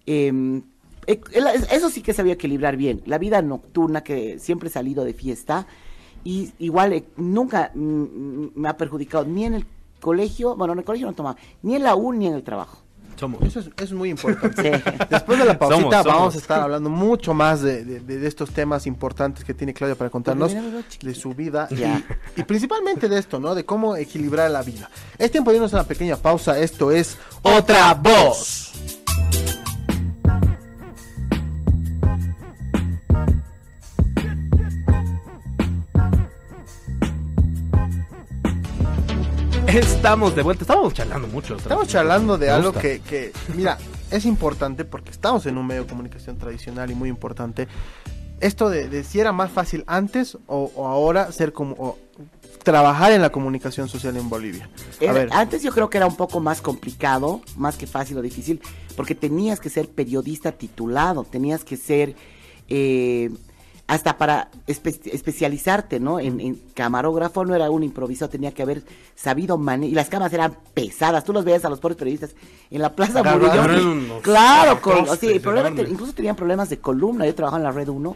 eh, 0.06 0.28
el- 1.08 1.48
eso 1.72 1.90
sí 1.90 2.02
que 2.02 2.14
sabía 2.14 2.34
equilibrar 2.34 2.78
bien, 2.78 3.02
la 3.06 3.18
vida 3.18 3.42
nocturna 3.42 4.04
que 4.04 4.40
siempre 4.40 4.70
he 4.70 4.72
salido 4.72 5.04
de 5.04 5.14
fiesta 5.14 5.66
y 6.24 6.52
igual 6.60 6.94
eh, 6.94 7.06
nunca 7.18 7.72
mm, 7.74 7.80
mm, 7.82 8.52
me 8.56 8.70
ha 8.70 8.78
perjudicado 8.78 9.26
ni 9.26 9.46
en 9.46 9.54
el 9.56 9.66
colegio, 10.00 10.56
bueno, 10.56 10.74
en 10.74 10.80
el 10.80 10.86
colegio 10.86 11.08
no 11.08 11.14
tomaba, 11.14 11.38
ni 11.64 11.76
en 11.76 11.84
la 11.84 11.96
U 11.96 12.14
ni 12.14 12.28
en 12.28 12.34
el 12.34 12.44
trabajo. 12.44 12.80
Somos. 13.20 13.42
Eso 13.44 13.60
es, 13.60 13.66
eso 13.68 13.74
es 13.78 13.92
muy 13.94 14.10
importante. 14.10 14.62
Sí. 14.82 14.94
Después 15.10 15.38
de 15.40 15.46
la 15.46 15.60
pausita 15.60 15.82
Somos, 15.82 15.96
somos. 16.04 16.18
vamos 16.18 16.36
a 16.36 16.38
estar 16.38 16.62
hablando 16.62 16.90
mucho 16.90 17.34
más 17.34 17.62
de, 17.62 17.84
de- 17.84 18.28
estos 18.28 18.52
temas 18.52 18.88
importantes 18.88 19.44
que 19.44 19.54
tiene 19.54 19.74
Claudia 19.74 19.96
para 19.96 20.10
contarnos 20.10 20.54
de 21.02 21.14
su 21.16 21.34
vida 21.34 21.68
y, 21.72 22.40
y 22.40 22.44
principalmente 22.44 23.10
de 23.10 23.20
esto, 23.20 23.40
¿no? 23.40 23.56
De 23.56 23.66
cómo 23.66 23.96
equilibrar 23.96 24.50
la 24.52 24.62
vida. 24.62 24.90
Es 25.18 25.32
tiempo 25.32 25.52
de 25.52 25.58
irnos 25.58 25.74
a 25.74 25.78
una 25.78 25.84
pequeña 25.88 26.16
pausa. 26.16 26.58
Esto 26.60 26.92
es 26.92 27.18
Otra 27.42 27.94
Voz. 27.94 28.69
Estamos 39.74 40.36
de 40.36 40.42
vuelta. 40.44 40.64
Estábamos 40.64 40.94
charlando 40.94 41.28
mucho. 41.28 41.56
Estamos 41.56 41.88
charlando 41.88 42.38
de 42.38 42.48
Me 42.48 42.52
algo 42.54 42.70
gusta. 42.70 42.82
que, 42.82 43.00
que, 43.02 43.32
mira, 43.56 43.78
es 44.12 44.26
importante 44.26 44.86
porque 44.86 45.12
estamos 45.12 45.46
en 45.46 45.58
un 45.58 45.68
medio 45.68 45.84
de 45.84 45.88
comunicación 45.90 46.38
tradicional 46.38 46.90
y 46.92 46.96
muy 46.96 47.10
importante. 47.10 47.68
Esto 48.40 48.70
de, 48.70 48.88
de 48.90 49.04
si 49.04 49.20
era 49.20 49.32
más 49.32 49.52
fácil 49.52 49.84
antes 49.86 50.38
o, 50.48 50.72
o 50.76 50.88
ahora 50.88 51.32
ser 51.32 51.52
como 51.54 51.76
o 51.78 51.98
trabajar 52.64 53.12
en 53.12 53.22
la 53.22 53.32
comunicación 53.32 53.88
social 53.90 54.16
en 54.18 54.30
Bolivia. 54.30 54.70
A 55.00 55.04
Era- 55.04 55.14
ver, 55.14 55.30
Antes 55.34 55.62
yo 55.64 55.72
creo 55.72 55.90
que 55.90 55.98
era 55.98 56.08
un 56.08 56.16
poco 56.16 56.40
más 56.40 56.62
complicado, 56.62 57.42
más 57.58 57.76
que 57.78 57.86
fácil 57.88 58.18
o 58.18 58.22
difícil, 58.22 58.62
porque 58.96 59.14
tenías 59.16 59.60
que 59.60 59.70
ser 59.70 59.90
periodista 59.90 60.52
titulado, 60.54 61.24
tenías 61.26 61.64
que 61.64 61.78
ser 61.78 62.16
eh, 62.70 63.30
hasta 63.90 64.20
para 64.20 64.52
espe- 64.68 65.00
especializarte, 65.12 66.00
¿no? 66.00 66.20
En, 66.20 66.40
en 66.40 66.62
camarógrafo 66.76 67.44
no 67.44 67.56
era 67.56 67.72
un 67.72 67.82
improvisado, 67.84 68.30
tenía 68.30 68.54
que 68.54 68.62
haber 68.62 68.84
sabido 69.16 69.58
manejar, 69.58 69.92
y 69.92 69.96
las 69.96 70.10
cámaras 70.10 70.32
eran 70.34 70.56
pesadas, 70.76 71.24
tú 71.24 71.34
los 71.34 71.44
veías 71.44 71.66
a 71.66 71.70
los 71.70 71.80
pobres 71.80 71.98
periodistas 71.98 72.36
en 72.70 72.82
la 72.84 72.94
Plaza. 72.96 73.24
Murillo, 73.24 74.22
claro, 74.22 74.80
con, 74.80 74.94
el 75.10 75.42
problema 75.42 75.70
enormes. 75.70 75.86
te- 75.88 75.92
incluso 75.92 76.14
tenían 76.14 76.36
problemas 76.36 76.70
de 76.70 76.78
columna, 76.78 77.26
yo 77.26 77.34
trabajaba 77.34 77.58
en 77.58 77.64
la 77.64 77.72
Red 77.72 77.88
1, 77.90 78.16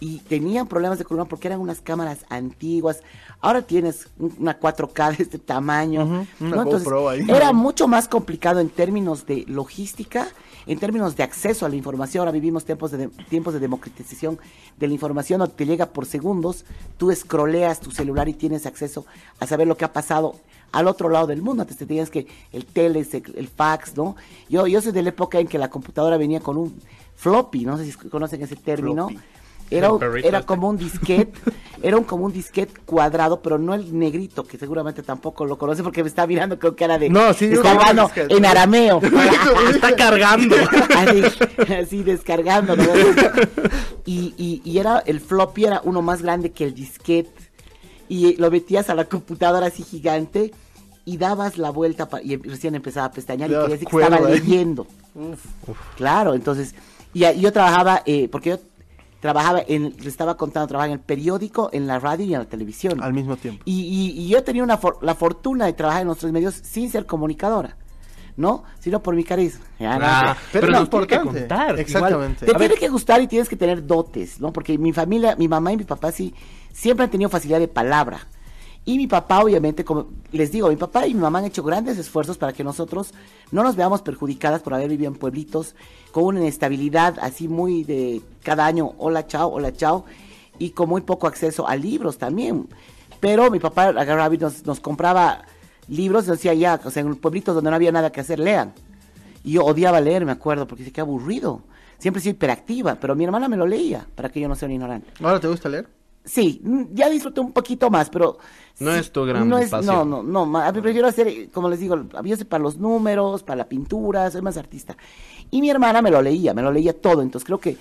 y 0.00 0.18
tenían 0.20 0.68
problemas 0.68 0.98
de 0.98 1.04
columna 1.04 1.24
porque 1.28 1.48
eran 1.48 1.58
unas 1.58 1.80
cámaras 1.80 2.18
antiguas. 2.28 3.00
Ahora 3.40 3.62
tienes 3.62 4.06
un- 4.20 4.32
una 4.38 4.60
4K 4.60 5.16
de 5.16 5.22
este 5.24 5.38
tamaño. 5.40 6.04
Ujú, 6.04 6.26
una 6.46 6.56
¿no? 6.56 6.62
Entonces, 6.62 6.88
ahí. 7.10 7.26
era 7.28 7.52
mucho 7.52 7.88
más 7.88 8.06
complicado 8.06 8.60
en 8.60 8.68
términos 8.68 9.26
de 9.26 9.44
logística, 9.48 10.28
en 10.66 10.78
términos 10.78 11.16
de 11.16 11.22
acceso 11.22 11.66
a 11.66 11.68
la 11.68 11.76
información. 11.76 12.22
Ahora 12.22 12.32
vivimos 12.32 12.64
tiempos 12.64 12.90
de, 12.90 13.08
tiempos 13.28 13.54
de 13.54 13.60
democratización 13.60 14.38
de 14.76 14.86
la 14.86 14.92
información, 14.92 15.50
te 15.54 15.66
llega 15.66 15.86
por 15.86 16.06
segundos, 16.06 16.64
tú 16.96 17.10
escroleas 17.10 17.80
tu 17.80 17.90
celular 17.90 18.28
y 18.28 18.34
tienes 18.34 18.66
acceso 18.66 19.06
a 19.40 19.46
saber 19.46 19.66
lo 19.66 19.76
que 19.76 19.84
ha 19.84 19.92
pasado 19.92 20.34
al 20.72 20.86
otro 20.86 21.08
lado 21.08 21.26
del 21.26 21.42
mundo. 21.42 21.62
Antes 21.62 21.76
te 21.76 21.86
tenías 21.86 22.10
que 22.10 22.26
el 22.52 22.64
tele, 22.66 23.06
el, 23.34 23.48
fax, 23.48 23.96
¿no? 23.96 24.16
Yo, 24.48 24.66
yo 24.66 24.80
soy 24.80 24.92
de 24.92 25.02
la 25.02 25.10
época 25.10 25.38
en 25.40 25.46
que 25.46 25.58
la 25.58 25.70
computadora 25.70 26.16
venía 26.16 26.40
con 26.40 26.56
un 26.56 26.74
floppy, 27.16 27.64
no 27.64 27.76
sé 27.76 27.90
si 27.90 27.92
conocen 27.92 28.42
ese 28.42 28.56
término. 28.56 29.08
Era, 29.70 29.90
era 30.24 30.38
este. 30.38 30.46
como 30.46 30.68
un 30.68 30.76
disquete, 30.78 31.32
era 31.82 31.96
un, 31.96 32.04
como 32.04 32.24
un 32.24 32.32
disquete 32.32 32.72
cuadrado, 32.86 33.42
pero 33.42 33.58
no 33.58 33.74
el 33.74 33.96
negrito, 33.98 34.44
que 34.44 34.56
seguramente 34.56 35.02
tampoco 35.02 35.44
lo 35.44 35.58
conoce 35.58 35.82
porque 35.82 36.02
me 36.02 36.08
está 36.08 36.26
mirando, 36.26 36.58
creo 36.58 36.74
que 36.74 36.84
era 36.84 36.98
de 36.98 37.10
No, 37.10 37.32
sí, 37.34 37.46
el 37.46 37.60
no, 37.94 38.10
en 38.16 38.46
arameo. 38.46 39.00
Está 39.70 39.94
cargando. 39.94 40.56
así, 40.96 41.22
así 41.74 42.02
descargando. 42.02 42.76
¿no? 42.76 42.84
Y, 44.06 44.34
y, 44.38 44.62
y 44.64 44.78
era, 44.78 45.02
el 45.04 45.20
floppy 45.20 45.66
era 45.66 45.80
uno 45.84 46.00
más 46.02 46.22
grande 46.22 46.50
que 46.52 46.64
el 46.64 46.74
disquete. 46.74 47.30
Y 48.08 48.36
lo 48.36 48.50
metías 48.50 48.88
a 48.88 48.94
la 48.94 49.04
computadora 49.04 49.66
así 49.66 49.82
gigante 49.82 50.52
y 51.04 51.18
dabas 51.18 51.58
la 51.58 51.70
vuelta 51.70 52.08
y 52.22 52.34
em- 52.34 52.42
recién 52.42 52.74
empezaba 52.74 53.06
a 53.06 53.10
pestañear 53.12 53.50
y 53.50 53.54
quería 53.54 53.68
decir 53.68 53.88
que 53.88 53.96
estaba 53.96 54.16
cuerda 54.18 54.32
ahí. 54.34 54.40
leyendo. 54.40 54.86
Claro, 55.96 56.34
entonces, 56.34 56.74
y, 57.12 57.24
y 57.26 57.40
yo 57.40 57.52
trabajaba, 57.52 58.02
eh, 58.06 58.28
porque 58.30 58.50
yo 58.50 58.58
trabajaba 59.20 59.60
en, 59.66 59.94
le 60.00 60.08
estaba 60.08 60.36
contando, 60.36 60.68
trabajaba 60.68 60.92
en 60.92 60.98
el 61.00 61.04
periódico, 61.04 61.70
en 61.72 61.86
la 61.86 61.98
radio 61.98 62.24
y 62.26 62.34
en 62.34 62.40
la 62.40 62.44
televisión. 62.46 63.02
al 63.02 63.12
mismo 63.12 63.36
tiempo. 63.36 63.62
Y, 63.64 63.80
y- 63.80 64.20
y 64.22 64.28
yo 64.28 64.42
tenía 64.44 64.62
una 64.62 64.76
for- 64.78 64.98
la 65.02 65.14
fortuna 65.14 65.66
de 65.66 65.72
trabajar 65.72 66.02
en 66.02 66.08
los 66.08 66.18
tres 66.18 66.32
medios 66.32 66.54
sin 66.54 66.90
ser 66.90 67.04
comunicadora, 67.06 67.76
¿no? 68.36 68.62
Sino 68.78 69.02
por 69.02 69.16
mi 69.16 69.24
carisma. 69.24 69.64
Ya, 69.80 69.98
no 69.98 70.04
Ah, 70.06 70.34
sé. 70.36 70.48
Pero 70.52 70.66
pero 70.66 70.72
es 70.74 70.80
nos 70.80 70.90
tiene 70.90 71.06
que 71.08 71.18
contar. 71.20 71.78
Exactamente. 71.80 72.46
Te 72.46 72.52
A 72.52 72.54
tiene 72.58 72.74
ver. 72.74 72.78
que 72.78 72.88
gustar 72.88 73.20
y 73.20 73.26
tienes 73.26 73.48
que 73.48 73.56
tener 73.56 73.84
dotes, 73.86 74.40
¿no? 74.40 74.52
Porque 74.52 74.78
mi 74.78 74.92
familia, 74.92 75.34
mi 75.36 75.48
mamá 75.48 75.72
y 75.72 75.76
mi 75.78 75.84
papá 75.84 76.12
sí, 76.12 76.32
siempre 76.72 77.04
han 77.04 77.10
tenido 77.10 77.28
facilidad 77.28 77.58
de 77.60 77.68
palabra. 77.68 78.20
Y 78.88 78.96
mi 78.96 79.06
papá, 79.06 79.40
obviamente, 79.40 79.84
como 79.84 80.06
les 80.32 80.50
digo, 80.50 80.70
mi 80.70 80.76
papá 80.76 81.06
y 81.06 81.12
mi 81.12 81.20
mamá 81.20 81.40
han 81.40 81.44
hecho 81.44 81.62
grandes 81.62 81.98
esfuerzos 81.98 82.38
para 82.38 82.54
que 82.54 82.64
nosotros 82.64 83.12
no 83.50 83.62
nos 83.62 83.76
veamos 83.76 84.00
perjudicadas 84.00 84.62
por 84.62 84.72
haber 84.72 84.88
vivido 84.88 85.10
en 85.10 85.18
pueblitos 85.18 85.74
con 86.10 86.24
una 86.24 86.40
inestabilidad 86.40 87.18
así 87.20 87.48
muy 87.48 87.84
de 87.84 88.22
cada 88.42 88.64
año, 88.64 88.94
hola, 88.96 89.26
chao, 89.26 89.48
hola, 89.50 89.74
chao, 89.74 90.06
y 90.58 90.70
con 90.70 90.88
muy 90.88 91.02
poco 91.02 91.26
acceso 91.26 91.68
a 91.68 91.76
libros 91.76 92.16
también. 92.16 92.66
Pero 93.20 93.50
mi 93.50 93.58
papá 93.58 93.88
agarraba 93.88 94.34
y 94.34 94.38
nos, 94.38 94.64
nos 94.64 94.80
compraba 94.80 95.44
libros 95.86 96.24
y 96.24 96.28
nos 96.28 96.38
decía 96.38 96.54
ya, 96.54 96.80
o 96.82 96.90
sea, 96.90 97.02
en 97.02 97.14
pueblitos 97.16 97.54
donde 97.54 97.68
no 97.68 97.76
había 97.76 97.92
nada 97.92 98.10
que 98.10 98.22
hacer, 98.22 98.38
lean. 98.38 98.72
Y 99.44 99.52
yo 99.52 99.66
odiaba 99.66 100.00
leer, 100.00 100.24
me 100.24 100.32
acuerdo, 100.32 100.66
porque 100.66 100.84
dice 100.84 100.94
que 100.94 101.02
aburrido. 101.02 101.60
Siempre 101.98 102.22
sido 102.22 102.36
hiperactiva, 102.36 102.94
pero 102.94 103.14
mi 103.14 103.24
hermana 103.24 103.50
me 103.50 103.58
lo 103.58 103.66
leía 103.66 104.06
para 104.14 104.30
que 104.30 104.40
yo 104.40 104.48
no 104.48 104.54
sea 104.54 104.64
un 104.64 104.72
ignorante. 104.72 105.10
¿Ahora 105.20 105.40
te 105.40 105.48
gusta 105.48 105.68
leer? 105.68 105.97
Sí, 106.28 106.62
ya 106.92 107.08
disfruté 107.08 107.40
un 107.40 107.52
poquito 107.52 107.88
más, 107.88 108.10
pero... 108.10 108.38
No 108.80 108.92
sí, 108.92 108.98
es 108.98 109.10
tu 109.10 109.24
gran 109.24 109.48
no 109.48 109.58
es, 109.58 109.70
pasión. 109.70 110.10
No, 110.10 110.22
no, 110.22 110.46
no, 110.46 110.72
prefiero 110.82 111.08
hacer, 111.08 111.48
como 111.50 111.68
les 111.70 111.80
digo, 111.80 111.96
yo 112.22 112.48
para 112.48 112.62
los 112.62 112.76
números, 112.76 113.42
para 113.42 113.56
la 113.56 113.68
pintura, 113.68 114.30
soy 114.30 114.42
más 114.42 114.56
artista. 114.58 114.96
Y 115.50 115.60
mi 115.62 115.70
hermana 115.70 116.02
me 116.02 116.10
lo 116.10 116.20
leía, 116.20 116.52
me 116.52 116.62
lo 116.62 116.70
leía 116.70 116.92
todo, 116.92 117.22
entonces 117.22 117.46
creo 117.46 117.58
que, 117.58 117.78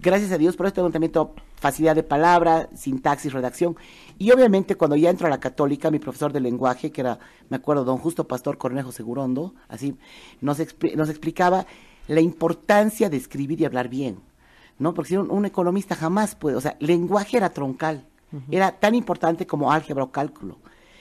gracias 0.00 0.30
a 0.30 0.38
Dios, 0.38 0.56
por 0.56 0.66
eso 0.66 0.76
tengo 0.76 0.90
también 0.90 1.12
toda 1.12 1.30
facilidad 1.56 1.96
de 1.96 2.04
palabra, 2.04 2.70
sintaxis, 2.74 3.32
redacción. 3.32 3.76
Y 4.18 4.30
obviamente 4.30 4.76
cuando 4.76 4.96
ya 4.96 5.10
entro 5.10 5.26
a 5.26 5.30
la 5.30 5.40
católica, 5.40 5.90
mi 5.90 5.98
profesor 5.98 6.32
de 6.32 6.40
lenguaje, 6.40 6.92
que 6.92 7.00
era, 7.00 7.18
me 7.48 7.56
acuerdo, 7.56 7.84
don 7.84 7.98
Justo 7.98 8.28
Pastor 8.28 8.56
Cornejo 8.56 8.92
Segurondo, 8.92 9.54
así, 9.66 9.96
nos, 10.40 10.60
expli- 10.60 10.94
nos 10.94 11.10
explicaba 11.10 11.66
la 12.06 12.20
importancia 12.20 13.10
de 13.10 13.16
escribir 13.16 13.60
y 13.60 13.64
hablar 13.64 13.88
bien. 13.88 14.20
¿No? 14.78 14.94
Porque 14.94 15.10
si 15.10 15.16
un, 15.16 15.30
un 15.30 15.44
economista 15.44 15.94
jamás 15.94 16.34
puede, 16.34 16.56
o 16.56 16.60
sea, 16.60 16.76
lenguaje 16.80 17.36
era 17.36 17.50
troncal, 17.50 18.04
era 18.50 18.72
tan 18.72 18.94
importante 18.94 19.46
como 19.46 19.72
álgebra 19.72 20.04
o 20.04 20.10
cálculo. 20.10 20.58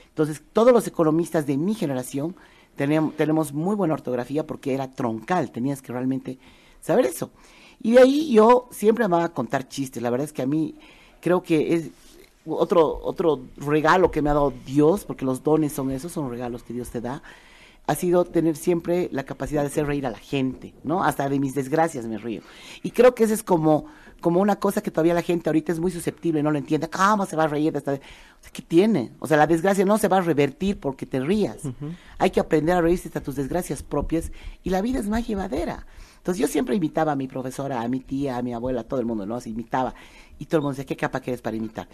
Entonces, 0.07 0.41
todos 0.53 0.71
los 0.71 0.87
economistas 0.87 1.45
de 1.45 1.57
mi 1.57 1.75
generación 1.75 2.35
teníamos, 2.75 3.15
tenemos 3.15 3.53
muy 3.53 3.75
buena 3.75 3.93
ortografía 3.93 4.47
porque 4.47 4.73
era 4.73 4.89
troncal, 4.89 5.51
tenías 5.51 5.81
que 5.81 5.91
realmente 5.91 6.39
saber 6.81 7.05
eso. 7.05 7.31
Y 7.81 7.93
de 7.93 7.99
ahí 7.99 8.31
yo 8.31 8.67
siempre 8.71 9.03
amaba 9.03 9.29
contar 9.29 9.67
chistes, 9.67 10.01
la 10.01 10.09
verdad 10.09 10.25
es 10.25 10.33
que 10.33 10.41
a 10.41 10.47
mí 10.47 10.75
creo 11.21 11.43
que 11.43 11.73
es 11.73 11.89
otro, 12.45 12.99
otro 13.03 13.41
regalo 13.57 14.09
que 14.09 14.21
me 14.21 14.29
ha 14.29 14.33
dado 14.33 14.53
Dios, 14.65 15.03
porque 15.03 15.25
los 15.25 15.43
dones 15.43 15.73
son 15.73 15.91
esos, 15.91 16.11
son 16.11 16.29
regalos 16.29 16.63
que 16.63 16.73
Dios 16.73 16.89
te 16.89 17.01
da, 17.01 17.21
ha 17.87 17.95
sido 17.95 18.25
tener 18.25 18.57
siempre 18.57 19.09
la 19.13 19.23
capacidad 19.23 19.61
de 19.61 19.67
hacer 19.67 19.87
reír 19.87 20.05
a 20.05 20.11
la 20.11 20.17
gente, 20.17 20.73
¿no? 20.83 21.03
Hasta 21.03 21.29
de 21.29 21.39
mis 21.39 21.55
desgracias 21.55 22.05
me 22.05 22.17
río. 22.17 22.41
Y 22.83 22.91
creo 22.91 23.15
que 23.15 23.23
eso 23.23 23.33
es 23.33 23.43
como, 23.43 23.85
como 24.19 24.41
una 24.41 24.57
cosa 24.57 24.81
que 24.81 24.91
todavía 24.91 25.13
la 25.13 25.21
gente 25.21 25.49
ahorita 25.49 25.71
es 25.71 25.79
muy 25.79 25.91
susceptible, 25.91 26.43
no 26.43 26.51
lo 26.51 26.57
entiende. 26.57 26.89
¿Cómo 26.89 27.25
se 27.25 27.37
va 27.37 27.45
a 27.45 27.47
reír 27.47 27.71
de 27.71 27.79
esta? 27.79 27.93
O 27.93 27.95
sea, 28.41 28.51
¿qué 28.51 28.61
tiene? 28.61 29.13
O 29.19 29.27
sea, 29.27 29.37
la 29.37 29.47
desgracia 29.47 29.85
no 29.85 29.97
se 29.97 30.09
va 30.09 30.17
a 30.17 30.21
revertir 30.21 30.79
porque 30.79 31.05
te 31.05 31.21
rías. 31.21 31.61
Hay 32.17 32.29
que 32.29 32.41
aprender 32.41 32.75
a 32.75 32.81
reírse 32.81 33.07
hasta 33.07 33.21
tus 33.21 33.37
desgracias 33.37 33.83
propias 33.83 34.33
y 34.63 34.69
la 34.69 34.81
vida 34.81 34.99
es 34.99 35.07
más 35.07 35.25
llevadera. 35.25 35.87
Entonces 36.17 36.41
yo 36.41 36.47
siempre 36.47 36.75
imitaba 36.75 37.13
a 37.13 37.15
mi 37.15 37.29
profesora, 37.29 37.81
a 37.81 37.87
mi 37.87 38.01
tía, 38.01 38.35
a 38.35 38.41
mi 38.41 38.53
abuela, 38.53 38.81
a 38.81 38.83
todo 38.83 38.99
el 38.99 39.05
mundo, 39.05 39.25
¿no? 39.25 39.39
Se 39.39 39.49
imitaba. 39.49 39.93
Y 40.39 40.45
todo 40.45 40.57
el 40.57 40.63
mundo 40.63 40.73
decía, 40.73 40.85
¿qué 40.85 40.97
capa 40.97 41.21
que 41.21 41.31
eres 41.31 41.41
para 41.41 41.55
imitar? 41.55 41.87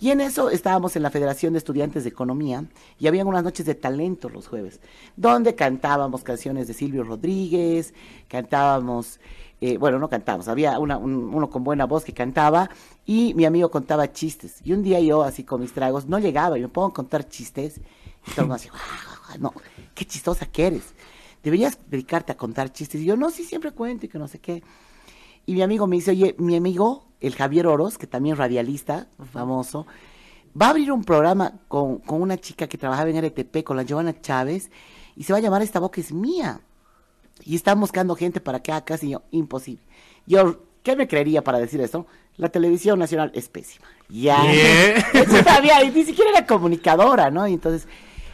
Y 0.00 0.10
en 0.10 0.20
eso 0.20 0.50
estábamos 0.50 0.96
en 0.96 1.02
la 1.02 1.10
Federación 1.10 1.52
de 1.52 1.58
Estudiantes 1.58 2.02
de 2.04 2.10
Economía 2.10 2.64
y 2.98 3.06
habían 3.06 3.26
unas 3.26 3.44
noches 3.44 3.64
de 3.64 3.74
talento 3.74 4.28
los 4.28 4.48
jueves, 4.48 4.80
donde 5.16 5.54
cantábamos 5.54 6.24
canciones 6.24 6.66
de 6.66 6.74
Silvio 6.74 7.04
Rodríguez, 7.04 7.94
cantábamos, 8.28 9.20
eh, 9.60 9.78
bueno, 9.78 9.98
no 9.98 10.08
cantábamos, 10.08 10.48
había 10.48 10.78
uno 10.78 11.48
con 11.48 11.64
buena 11.64 11.86
voz 11.86 12.04
que 12.04 12.12
cantaba 12.12 12.68
y 13.06 13.34
mi 13.34 13.44
amigo 13.44 13.70
contaba 13.70 14.12
chistes. 14.12 14.60
Y 14.64 14.72
un 14.72 14.82
día 14.82 15.00
yo, 15.00 15.22
así 15.22 15.44
con 15.44 15.60
mis 15.60 15.72
tragos, 15.72 16.06
no 16.06 16.18
llegaba 16.18 16.58
y 16.58 16.62
me 16.62 16.68
pongo 16.68 16.88
a 16.88 16.92
contar 16.92 17.28
chistes 17.28 17.78
y 18.26 18.30
todo 18.32 18.42
el 18.42 18.42
mundo 18.42 18.54
así, 18.56 18.68
"Guau, 18.68 18.80
guau, 19.26 19.38
no, 19.40 19.62
qué 19.94 20.04
chistosa 20.04 20.46
que 20.46 20.66
eres. 20.66 20.94
Deberías 21.42 21.78
dedicarte 21.88 22.32
a 22.32 22.36
contar 22.36 22.72
chistes. 22.72 23.00
Y 23.00 23.04
yo, 23.04 23.16
no, 23.16 23.30
sí, 23.30 23.44
siempre 23.44 23.70
cuento 23.72 24.06
y 24.06 24.08
que 24.08 24.18
no 24.18 24.28
sé 24.28 24.38
qué. 24.38 24.62
Y 25.46 25.52
mi 25.52 25.62
amigo 25.62 25.86
me 25.86 25.96
dice, 25.96 26.10
oye, 26.12 26.34
mi 26.38 26.56
amigo, 26.56 27.04
el 27.26 27.34
Javier 27.34 27.66
Oros, 27.66 27.98
que 27.98 28.06
también 28.06 28.34
es 28.34 28.38
radialista, 28.38 29.08
famoso, 29.32 29.86
va 30.60 30.66
a 30.66 30.70
abrir 30.70 30.92
un 30.92 31.04
programa 31.04 31.54
con, 31.68 31.98
con 31.98 32.22
una 32.22 32.36
chica 32.38 32.66
que 32.66 32.78
trabajaba 32.78 33.10
en 33.10 33.24
RTP, 33.24 33.62
con 33.64 33.76
la 33.76 33.82
Giovanna 33.82 34.20
Chávez, 34.20 34.70
y 35.16 35.24
se 35.24 35.32
va 35.32 35.38
a 35.38 35.42
llamar 35.42 35.62
Esta 35.62 35.80
Boca 35.80 36.00
es 36.00 36.12
Mía. 36.12 36.60
Y 37.44 37.56
están 37.56 37.80
buscando 37.80 38.14
gente 38.14 38.40
para 38.40 38.60
que 38.62 38.70
haga 38.72 38.84
casi 38.84 39.10
yo, 39.10 39.22
imposible. 39.30 39.82
Yo, 40.26 40.60
¿qué 40.82 40.94
me 40.96 41.08
creería 41.08 41.42
para 41.42 41.58
decir 41.58 41.80
esto? 41.80 42.06
La 42.36 42.48
televisión 42.48 42.98
nacional 42.98 43.30
es 43.34 43.48
pésima. 43.48 43.86
Ya. 44.08 44.38
Eso 44.52 45.42
sabía, 45.42 45.82
y 45.84 45.90
ni 45.90 46.04
siquiera 46.04 46.30
era 46.30 46.46
comunicadora, 46.46 47.30
¿no? 47.30 47.46
Y 47.48 47.54
entonces 47.54 47.88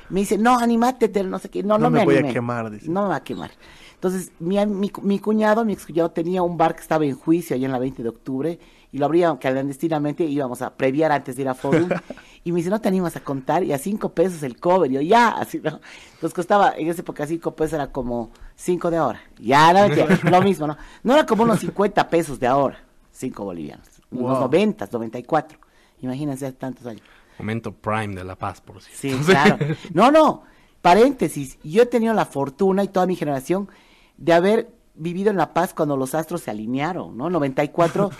me 0.08 0.20
dice, 0.20 0.36
no, 0.38 0.58
anímate, 0.58 1.08
te- 1.08 1.22
no 1.24 1.38
sé 1.38 1.48
qué. 1.48 1.62
No, 1.62 1.78
no, 1.78 1.84
No 1.84 1.90
me 1.90 2.04
voy 2.04 2.16
a 2.16 2.28
quemar, 2.32 2.70
dice. 2.70 2.88
No 2.90 3.02
me 3.04 3.08
va 3.10 3.16
a 3.16 3.24
quemar. 3.24 3.50
Entonces, 3.94 4.32
mi, 4.38 4.56
mi, 4.66 4.90
mi 5.02 5.18
cuñado, 5.18 5.64
mi 5.64 5.72
excuñado, 5.74 6.10
tenía 6.10 6.42
un 6.42 6.56
bar 6.56 6.74
que 6.74 6.80
estaba 6.82 7.04
en 7.04 7.14
juicio 7.14 7.54
allá 7.54 7.66
en 7.66 7.72
la 7.72 7.78
20 7.78 8.02
de 8.02 8.08
octubre 8.08 8.58
y 8.92 8.98
lo 8.98 9.06
abrían 9.06 9.36
clandestinamente, 9.36 10.24
íbamos 10.24 10.62
a 10.62 10.74
previar 10.74 11.12
antes 11.12 11.36
de 11.36 11.42
ir 11.42 11.48
a 11.48 11.54
Forum. 11.54 11.88
y 12.44 12.52
me 12.52 12.56
dice, 12.58 12.70
¿no 12.70 12.80
te 12.80 12.88
animas 12.88 13.16
a 13.16 13.20
contar? 13.20 13.62
Y 13.62 13.72
a 13.72 13.78
cinco 13.78 14.10
pesos 14.12 14.42
el 14.42 14.58
cover. 14.58 14.90
Y 14.90 14.94
yo, 14.94 15.00
ya, 15.00 15.28
así, 15.28 15.60
¿no? 15.62 15.80
Entonces 16.14 16.34
costaba, 16.34 16.74
en 16.76 16.88
esa 16.88 17.02
época 17.02 17.26
cinco 17.26 17.54
pesos 17.54 17.74
era 17.74 17.92
como 17.92 18.30
cinco 18.56 18.90
de 18.90 18.96
ahora. 18.96 19.20
Ya, 19.38 19.72
mentira, 19.72 20.18
lo 20.30 20.42
mismo, 20.42 20.66
¿no? 20.66 20.76
No 21.02 21.14
era 21.14 21.24
como 21.26 21.44
unos 21.44 21.60
50 21.60 22.08
pesos 22.10 22.40
de 22.40 22.46
ahora, 22.46 22.78
cinco 23.12 23.44
bolivianos. 23.44 23.86
Unos 24.10 24.38
Wow. 24.38 24.40
90, 24.42 24.88
94. 24.90 25.58
Imagínense 26.00 26.46
hace 26.46 26.56
tantos 26.56 26.84
años. 26.86 27.02
Momento 27.38 27.72
prime 27.72 28.14
de 28.16 28.24
La 28.24 28.34
Paz, 28.36 28.60
por 28.60 28.82
cierto. 28.82 29.22
Sí, 29.24 29.24
claro. 29.30 29.56
No, 29.94 30.10
no, 30.10 30.42
paréntesis. 30.82 31.58
Yo 31.62 31.82
he 31.82 31.86
tenido 31.86 32.12
la 32.14 32.24
fortuna 32.26 32.82
y 32.82 32.88
toda 32.88 33.06
mi 33.06 33.14
generación 33.14 33.68
de 34.16 34.32
haber 34.32 34.70
vivido 34.94 35.30
en 35.30 35.36
La 35.36 35.54
Paz 35.54 35.72
cuando 35.74 35.96
los 35.96 36.14
astros 36.14 36.42
se 36.42 36.50
alinearon, 36.50 37.16
¿no? 37.16 37.30
94, 37.30 38.10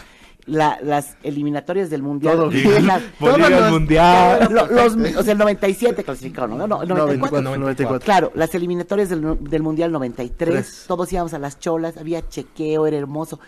la, 0.46 0.78
las 0.82 1.16
eliminatorias 1.22 1.90
del 1.90 2.02
Mundial. 2.02 2.36
Todo 2.36 2.48
bien. 2.50 2.88
Todos 3.18 3.38
los- 3.50 3.70
mundial. 3.72 4.48
Lo- 4.50 4.66
los- 4.66 5.16
o 5.16 5.22
sea, 5.22 5.32
el 5.32 5.38
97 5.38 6.02
clasificaron, 6.04 6.56
¿no? 6.58 6.66
No, 6.66 6.82
el 6.82 6.88
94. 6.88 7.56
94. 7.58 8.04
Claro, 8.04 8.32
las 8.34 8.54
eliminatorias 8.54 9.08
del, 9.08 9.38
del 9.40 9.62
Mundial 9.62 9.92
93, 9.92 10.36
Tres. 10.36 10.84
todos 10.88 11.12
íbamos 11.12 11.34
a 11.34 11.38
las 11.38 11.58
cholas, 11.58 11.96
había 11.96 12.26
chequeo, 12.28 12.86
era 12.86 12.96
hermoso. 12.96 13.40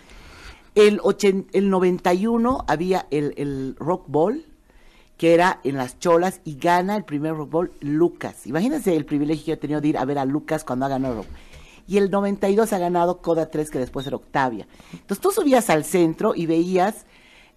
El, 0.75 1.01
ochen- 1.01 1.47
el 1.53 1.69
91 1.71 2.65
había 2.67 3.07
el, 3.11 3.35
el 3.37 3.77
Rock 3.79 4.05
Ball, 4.09 4.47
que 5.19 5.35
era 5.35 5.61
en 5.65 5.77
las 5.77 5.99
cholas, 5.99 6.41
y 6.45 6.57
gana 6.57 6.97
el 6.97 7.05
primer 7.05 7.35
Rock 7.35 7.51
Ball 7.51 7.73
Lucas. 7.81 8.47
Imagínense 8.47 8.97
el 8.97 9.05
privilegio 9.05 9.45
que 9.45 9.49
yo 9.51 9.55
he 9.55 9.57
tenido 9.59 9.81
de 9.81 9.89
ir 9.89 9.99
a 9.99 10.05
ver 10.05 10.19
a 10.19 10.25
Lucas 10.25 10.65
cuando 10.65 10.87
ha 10.87 10.89
ganado 10.89 11.13
el 11.15 11.19
Rock. 11.19 11.29
Y 11.87 11.99
el 11.99 12.11
92 12.11 12.73
ha 12.73 12.79
ganado 12.79 13.21
Coda 13.21 13.51
3, 13.51 13.71
que 13.71 13.79
después 13.79 14.07
era 14.07 14.17
Octavia. 14.17 14.67
Entonces 14.93 15.21
tú 15.21 15.31
subías 15.31 15.69
al 15.71 15.85
centro 15.85 16.35
y 16.35 16.47
veías 16.47 17.07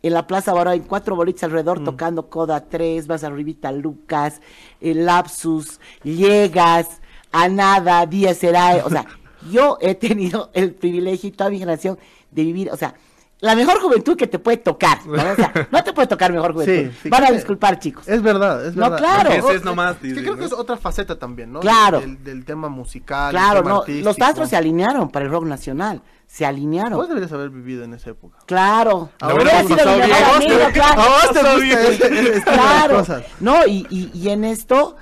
en 0.01 0.13
la 0.13 0.27
Plaza 0.27 0.53
Baró 0.53 0.71
en 0.71 0.83
cuatro 0.83 1.15
bolitas 1.15 1.45
alrededor 1.45 1.83
tocando 1.83 2.29
Coda 2.29 2.65
3, 2.69 3.07
más 3.07 3.23
arribita 3.23 3.71
Lucas, 3.71 4.39
el 4.79 5.05
Lapsus, 5.05 5.79
Llegas, 6.03 7.01
a 7.31 7.49
nada, 7.49 8.05
Díaz 8.05 8.37
Serae, 8.37 8.83
o 8.83 8.89
sea, 8.89 9.05
yo 9.51 9.79
he 9.81 9.95
tenido 9.95 10.51
el 10.53 10.75
privilegio 10.75 11.29
y 11.29 11.31
toda 11.31 11.49
mi 11.49 11.57
generación 11.57 11.97
de 12.29 12.43
vivir, 12.43 12.69
o 12.71 12.77
sea, 12.77 12.93
la 13.41 13.55
mejor 13.55 13.79
juventud 13.81 14.15
que 14.15 14.27
te 14.27 14.39
puede 14.39 14.57
tocar, 14.57 15.05
¿no? 15.05 15.13
O 15.13 15.35
sea, 15.35 15.67
no 15.71 15.83
te 15.83 15.93
puede 15.93 16.07
tocar 16.07 16.31
mejor 16.31 16.53
juventud. 16.53 16.91
Sí, 16.91 16.97
sí, 17.03 17.09
Van 17.09 17.21
a 17.21 17.25
creo 17.25 17.29
que- 17.33 17.37
disculpar, 17.39 17.79
chicos. 17.79 18.07
Es 18.07 18.21
verdad, 18.21 18.65
es 18.65 18.75
No, 18.75 18.83
verdad. 18.89 18.97
claro. 18.97 19.23
Porque 19.29 19.37
Ese 19.39 19.55
es 19.55 19.63
nomás, 19.63 19.95
es 20.01 20.13
que 20.13 20.21
creo 20.21 20.33
¿no? 20.33 20.39
que 20.39 20.45
es 20.45 20.53
otra 20.53 20.77
faceta 20.77 21.19
también, 21.19 21.51
¿no? 21.51 21.59
Claro. 21.59 21.99
Del, 21.99 22.23
del 22.23 22.45
tema 22.45 22.69
musical. 22.69 23.31
Claro, 23.31 23.59
tema 23.59 23.69
no, 23.69 23.79
artístico. 23.81 24.09
los 24.09 24.21
astros 24.21 24.49
se 24.49 24.55
alinearon 24.57 25.09
para 25.09 25.25
el 25.25 25.31
rock 25.31 25.45
nacional, 25.45 26.01
se 26.25 26.45
alinearon. 26.45 26.93
Vos 26.93 27.07
deberías 27.07 27.31
haber 27.33 27.49
vivido 27.49 27.83
en 27.83 27.93
esa 27.93 28.09
época. 28.11 28.39
Claro. 28.47 29.09
Ahora 29.19 29.43
no 29.63 29.67
sido 29.67 29.91
mi 29.91 29.97
mejor 29.99 30.35
amigo, 30.35 30.59
claro. 30.73 31.01
Te 31.33 31.39
gusta 31.39 31.53
este- 31.91 32.19
este 32.37 32.41
Claro. 32.51 32.97
cosas. 32.99 33.23
No, 33.41 33.65
y, 33.67 33.85
y, 33.89 34.11
y 34.17 34.29
en 34.29 34.43
esto, 34.45 34.95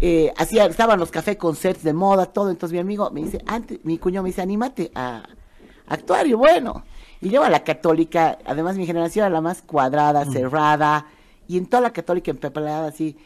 eh, 0.00 0.32
hacía, 0.36 0.66
estaban 0.66 0.98
los 0.98 1.10
café 1.10 1.38
concerts 1.38 1.82
de 1.82 1.92
moda, 1.94 2.26
todo. 2.26 2.50
Entonces 2.50 2.74
mi 2.74 2.80
amigo 2.80 3.10
me 3.12 3.22
dice, 3.22 3.38
antes, 3.46 3.78
mi 3.84 3.96
cuñado 3.98 4.24
me 4.24 4.30
dice, 4.30 4.42
anímate 4.42 4.90
a 4.94 5.22
actuar. 5.88 6.26
Y 6.26 6.34
bueno, 6.34 6.84
y 7.26 7.30
yo 7.30 7.42
a 7.42 7.50
la 7.50 7.64
católica, 7.64 8.38
además 8.44 8.76
mi 8.76 8.86
generación 8.86 9.24
era 9.26 9.34
la 9.34 9.40
más 9.40 9.60
cuadrada, 9.62 10.24
cerrada, 10.26 11.06
y 11.48 11.58
en 11.58 11.66
toda 11.66 11.80
la 11.80 11.90
católica 11.90 12.30
empepelada 12.30 12.86
así. 12.88 13.16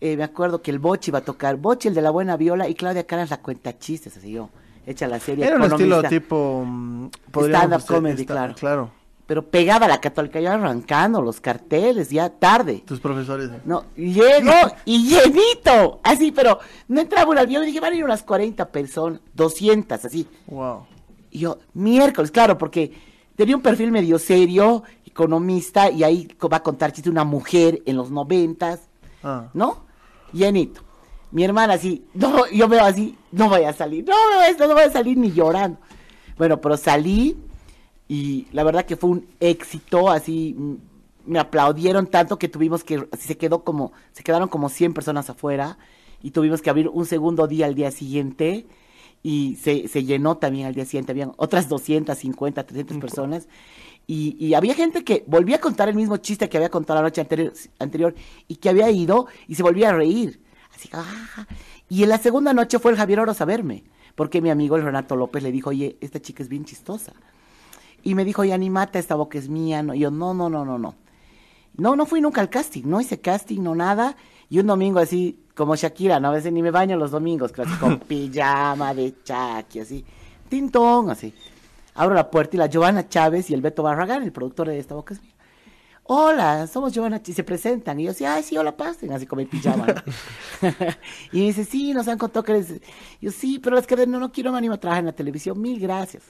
eh, 0.00 0.16
me 0.16 0.22
acuerdo 0.24 0.62
que 0.62 0.70
el 0.70 0.78
Bochi 0.78 1.10
iba 1.10 1.18
a 1.18 1.24
tocar, 1.24 1.56
Bochi 1.56 1.88
el 1.88 1.94
de 1.94 2.00
la 2.02 2.10
buena 2.10 2.36
viola 2.36 2.68
y 2.68 2.74
Claudia 2.74 3.04
Canas 3.06 3.30
la 3.30 3.38
cuenta 3.42 3.76
chistes, 3.78 4.16
así 4.16 4.32
yo, 4.32 4.48
hecha 4.86 5.06
la 5.08 5.18
serie. 5.20 5.46
Era 5.46 5.56
un 5.56 5.64
estilo 5.64 6.02
tipo... 6.04 6.64
mm, 6.66 7.10
Stand-up 7.34 7.84
comedy, 7.86 8.24
claro. 8.24 8.54
Claro. 8.54 8.90
pero 9.26 9.42
pegada 9.44 9.84
a 9.84 9.88
la 9.90 10.00
católica, 10.00 10.40
ya 10.40 10.54
arrancando 10.54 11.20
los 11.20 11.38
carteles, 11.40 12.08
ya 12.08 12.30
tarde. 12.30 12.82
Tus 12.86 13.00
profesores. 13.00 13.50
¿eh? 13.50 13.60
No, 13.66 13.84
llego 13.94 14.52
y 14.86 15.06
llenito, 15.06 16.00
así, 16.02 16.32
pero 16.32 16.60
no 16.88 17.00
entraba 17.02 17.30
un 17.30 17.36
avión, 17.38 17.64
dije, 17.66 17.78
van 17.80 17.92
a 17.92 17.96
ir 17.96 18.04
unas 18.04 18.22
40 18.22 18.64
personas, 18.70 19.20
200, 19.34 20.02
así. 20.04 20.26
Wow. 20.46 20.86
Y 21.30 21.40
yo, 21.40 21.58
miércoles, 21.74 22.30
claro, 22.30 22.56
porque 22.56 23.07
tenía 23.38 23.54
un 23.54 23.62
perfil 23.62 23.92
medio 23.92 24.18
serio, 24.18 24.82
economista, 25.06 25.92
y 25.92 26.02
ahí 26.02 26.28
va 26.52 26.56
a 26.56 26.62
contar 26.64 26.90
chiste 26.90 27.08
una 27.08 27.22
mujer 27.22 27.80
en 27.86 27.96
los 27.96 28.10
noventas, 28.10 28.80
Ah. 29.22 29.48
¿no? 29.54 29.84
Llenito. 30.32 30.82
Mi 31.30 31.44
hermana 31.44 31.74
así, 31.74 32.04
no, 32.14 32.48
yo 32.50 32.66
veo 32.68 32.82
así, 32.82 33.16
no 33.30 33.48
voy 33.48 33.62
a 33.62 33.72
salir, 33.72 34.04
no, 34.04 34.14
no, 34.14 34.66
no 34.66 34.74
voy 34.74 34.82
a 34.82 34.90
salir 34.90 35.16
ni 35.16 35.30
llorando. 35.30 35.78
Bueno, 36.36 36.60
pero 36.60 36.76
salí 36.76 37.36
y 38.08 38.48
la 38.50 38.64
verdad 38.64 38.84
que 38.84 38.96
fue 38.96 39.10
un 39.10 39.26
éxito, 39.38 40.10
así 40.10 40.56
mm, 40.58 40.74
me 41.26 41.38
aplaudieron 41.38 42.08
tanto 42.08 42.40
que 42.40 42.48
tuvimos 42.48 42.82
que, 42.82 43.06
así 43.12 43.28
se 43.28 43.36
quedó 43.36 43.62
como, 43.62 43.92
se 44.12 44.24
quedaron 44.24 44.48
como 44.48 44.68
100 44.68 44.94
personas 44.94 45.30
afuera 45.30 45.78
y 46.22 46.32
tuvimos 46.32 46.60
que 46.60 46.70
abrir 46.70 46.88
un 46.88 47.06
segundo 47.06 47.46
día 47.46 47.66
al 47.66 47.76
día 47.76 47.92
siguiente 47.92 48.66
y 49.22 49.56
se, 49.56 49.88
se 49.88 50.04
llenó 50.04 50.36
también 50.36 50.66
al 50.66 50.74
día 50.74 50.84
siguiente, 50.84 51.12
habían 51.12 51.32
otras 51.36 51.68
250, 51.68 52.64
300 52.64 52.98
personas 52.98 53.48
y, 54.06 54.36
y 54.38 54.54
había 54.54 54.74
gente 54.74 55.04
que 55.04 55.24
volvía 55.26 55.56
a 55.56 55.60
contar 55.60 55.88
el 55.88 55.94
mismo 55.94 56.16
chiste 56.16 56.48
que 56.48 56.56
había 56.56 56.70
contado 56.70 57.00
la 57.00 57.08
noche 57.08 57.20
anterior, 57.20 57.52
anterior 57.78 58.14
y 58.46 58.56
que 58.56 58.68
había 58.68 58.90
ido 58.90 59.26
y 59.46 59.54
se 59.54 59.62
volvía 59.62 59.90
a 59.90 59.92
reír. 59.92 60.40
Así, 60.74 60.88
ah, 60.92 61.46
y 61.88 62.02
en 62.02 62.08
la 62.10 62.18
segunda 62.18 62.52
noche 62.52 62.78
fue 62.78 62.90
el 62.92 62.96
Javier 62.96 63.20
Oros 63.20 63.40
a 63.40 63.44
verme, 63.44 63.84
porque 64.14 64.40
mi 64.40 64.50
amigo 64.50 64.76
el 64.76 64.82
Renato 64.82 65.16
López 65.16 65.42
le 65.42 65.52
dijo, 65.52 65.70
oye, 65.70 65.96
esta 66.00 66.20
chica 66.20 66.42
es 66.42 66.48
bien 66.48 66.64
chistosa. 66.64 67.12
Y 68.02 68.14
me 68.14 68.24
dijo, 68.24 68.42
oye, 68.42 68.52
animata, 68.52 68.98
esta 68.98 69.14
boca 69.14 69.38
es 69.38 69.48
mía. 69.48 69.82
No, 69.82 69.94
y 69.94 70.00
yo, 70.00 70.10
no, 70.10 70.34
no, 70.34 70.48
no, 70.48 70.64
no, 70.64 70.78
no. 70.78 70.94
No, 71.76 71.96
no 71.96 72.06
fui 72.06 72.20
nunca 72.20 72.40
al 72.40 72.50
casting, 72.50 72.82
no 72.84 73.00
hice 73.00 73.20
casting, 73.20 73.60
no 73.60 73.74
nada. 73.74 74.16
Y 74.50 74.58
un 74.58 74.66
domingo 74.66 74.98
así, 74.98 75.38
como 75.54 75.76
Shakira, 75.76 76.20
¿no? 76.20 76.28
A 76.28 76.32
veces 76.32 76.52
ni 76.52 76.62
me 76.62 76.70
baño 76.70 76.96
los 76.96 77.10
domingos, 77.10 77.52
claro, 77.52 77.70
con 77.80 77.98
pijama 78.08 78.94
de 78.94 79.14
chaki, 79.22 79.80
así. 79.80 80.04
Tintón, 80.48 81.10
así. 81.10 81.34
Abro 81.94 82.14
la 82.14 82.30
puerta 82.30 82.56
y 82.56 82.58
la 82.58 82.66
Giovanna 82.66 83.08
Chávez 83.08 83.50
y 83.50 83.54
el 83.54 83.60
Beto 83.60 83.82
Barragán, 83.82 84.22
el 84.22 84.32
productor 84.32 84.68
de 84.68 84.78
Esta 84.78 84.94
Boca 84.94 85.14
es 85.14 85.20
Mía. 85.22 85.32
Hola, 86.10 86.66
somos 86.66 86.94
Giovanna 86.94 87.18
Ch-", 87.22 87.28
y 87.30 87.32
se 87.34 87.44
presentan. 87.44 88.00
Y 88.00 88.04
yo, 88.04 88.14
sí, 88.14 88.24
ay, 88.24 88.42
sí, 88.42 88.56
hola, 88.56 88.74
pasen, 88.74 89.12
así 89.12 89.26
como 89.26 89.42
el 89.42 89.48
pijama. 89.48 89.86
¿no? 89.86 89.94
y 91.32 91.40
me 91.40 91.44
dice, 91.46 91.64
sí, 91.66 91.92
nos 91.92 92.08
han 92.08 92.16
contado 92.16 92.42
que 92.44 92.52
eres... 92.52 92.80
Yo, 93.20 93.30
sí, 93.30 93.58
pero 93.58 93.76
es 93.76 93.86
que 93.86 94.06
no, 94.06 94.18
no 94.18 94.32
quiero 94.32 94.50
me 94.52 94.56
animo 94.58 94.74
a 94.74 94.78
trabajar 94.80 95.00
en 95.02 95.06
la 95.06 95.12
televisión, 95.12 95.60
mil 95.60 95.78
gracias. 95.78 96.22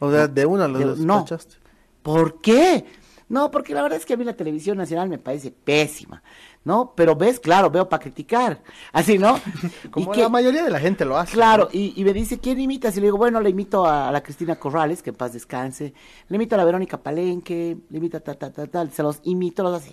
O 0.00 0.10
sea, 0.10 0.26
de 0.26 0.44
una 0.44 0.66
lo 0.66 0.78
De- 0.78 0.84
los 0.86 0.98
no. 0.98 1.20
cachaste. 1.20 1.54
¿Por 2.02 2.40
qué? 2.40 2.84
No, 3.28 3.50
porque 3.52 3.74
la 3.74 3.82
verdad 3.82 3.98
es 3.98 4.04
que 4.04 4.14
a 4.14 4.16
mí 4.16 4.24
la 4.24 4.34
televisión 4.36 4.76
nacional 4.76 5.08
me 5.08 5.18
parece 5.18 5.52
pésima, 5.52 6.20
¿no? 6.64 6.92
Pero 6.94 7.16
ves, 7.16 7.40
claro, 7.40 7.70
veo 7.70 7.88
para 7.88 8.02
criticar, 8.02 8.62
así, 8.92 9.18
¿no? 9.18 9.38
Como 9.90 10.12
Y 10.12 10.14
que- 10.16 10.22
la 10.22 10.28
mayoría 10.28 10.62
de 10.62 10.70
la 10.70 10.78
gente 10.78 11.04
lo 11.04 11.18
hace. 11.18 11.32
Claro, 11.32 11.64
¿no? 11.64 11.70
y, 11.72 11.92
y 11.96 12.04
me 12.04 12.12
dice, 12.12 12.38
¿quién 12.38 12.60
imitas? 12.60 12.96
Y 12.96 13.00
le 13.00 13.06
digo, 13.06 13.18
bueno, 13.18 13.40
le 13.40 13.50
invito 13.50 13.84
a, 13.86 14.10
la 14.12 14.22
Cristina 14.22 14.56
Corrales, 14.56 15.02
que 15.02 15.10
en 15.10 15.16
paz 15.16 15.32
descanse, 15.32 15.92
le 16.28 16.36
invito 16.36 16.54
a 16.54 16.58
la 16.58 16.64
Verónica 16.64 16.98
Palenque, 17.02 17.76
le 17.90 17.96
invito 17.96 18.16
a 18.18 18.20
ta, 18.20 18.34
ta, 18.34 18.52
ta, 18.52 18.66
tal, 18.66 18.90
se 18.92 19.02
los 19.02 19.20
imito, 19.24 19.62
los 19.62 19.82
así. 19.82 19.92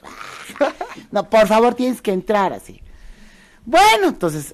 No, 1.12 1.28
por 1.30 1.48
favor, 1.48 1.74
tienes 1.76 2.02
que 2.02 2.12
entrar 2.12 2.54
así. 2.54 2.82
Bueno, 3.66 4.08
entonces, 4.10 4.54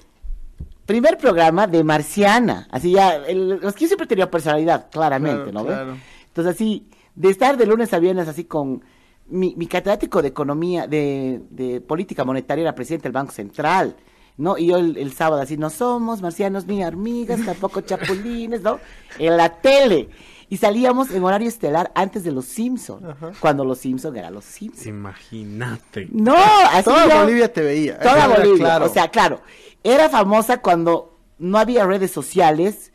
primer 0.86 1.18
programa 1.18 1.66
de 1.66 1.82
Marciana, 1.84 2.68
así 2.70 2.92
ya, 2.92 3.16
el, 3.16 3.48
los 3.60 3.74
que 3.74 3.86
siempre 3.86 4.06
tenido 4.06 4.30
personalidad, 4.30 4.88
claramente, 4.90 5.50
Claro, 5.50 5.52
¿no? 5.52 5.64
claro. 5.66 5.96
Entonces, 6.28 6.54
así, 6.54 6.88
de 7.14 7.30
estar 7.30 7.56
de 7.56 7.66
lunes 7.66 7.92
a 7.92 7.98
viernes 7.98 8.28
así 8.28 8.44
con 8.44 8.82
mi, 9.28 9.54
mi 9.56 9.66
catedrático 9.66 10.22
de 10.22 10.28
economía, 10.28 10.86
de, 10.86 11.40
de 11.50 11.80
política 11.80 12.24
monetaria, 12.24 12.62
era 12.62 12.74
presidente 12.74 13.04
del 13.04 13.12
Banco 13.12 13.32
Central, 13.32 13.96
¿no? 14.36 14.56
Y 14.58 14.66
yo 14.68 14.76
el, 14.76 14.96
el 14.96 15.12
sábado 15.12 15.42
así, 15.42 15.56
no 15.56 15.70
somos 15.70 16.22
marcianos 16.22 16.66
ni 16.66 16.84
hormigas, 16.84 17.44
tampoco 17.44 17.80
chapulines, 17.80 18.62
¿no? 18.62 18.78
En 19.18 19.36
la 19.36 19.48
tele. 19.60 20.08
Y 20.48 20.58
salíamos 20.58 21.10
en 21.10 21.24
horario 21.24 21.48
estelar 21.48 21.90
antes 21.96 22.22
de 22.22 22.30
los 22.30 22.44
Simpson, 22.44 23.02
cuando 23.40 23.64
los 23.64 23.78
Simpson 23.78 24.16
eran 24.16 24.32
los 24.32 24.44
Simpson. 24.44 24.86
Imagínate. 24.88 26.08
No, 26.12 26.36
así 26.70 26.84
Toda 26.84 27.08
yo- 27.08 27.20
Bolivia 27.22 27.52
te 27.52 27.62
veía. 27.62 27.98
Toda 27.98 28.28
Bolivia, 28.28 28.56
claro. 28.58 28.86
o 28.86 28.88
sea, 28.88 29.08
claro. 29.08 29.40
Era 29.82 30.08
famosa 30.08 30.60
cuando 30.60 31.18
no 31.38 31.58
había 31.58 31.84
redes 31.84 32.10
sociales 32.12 32.92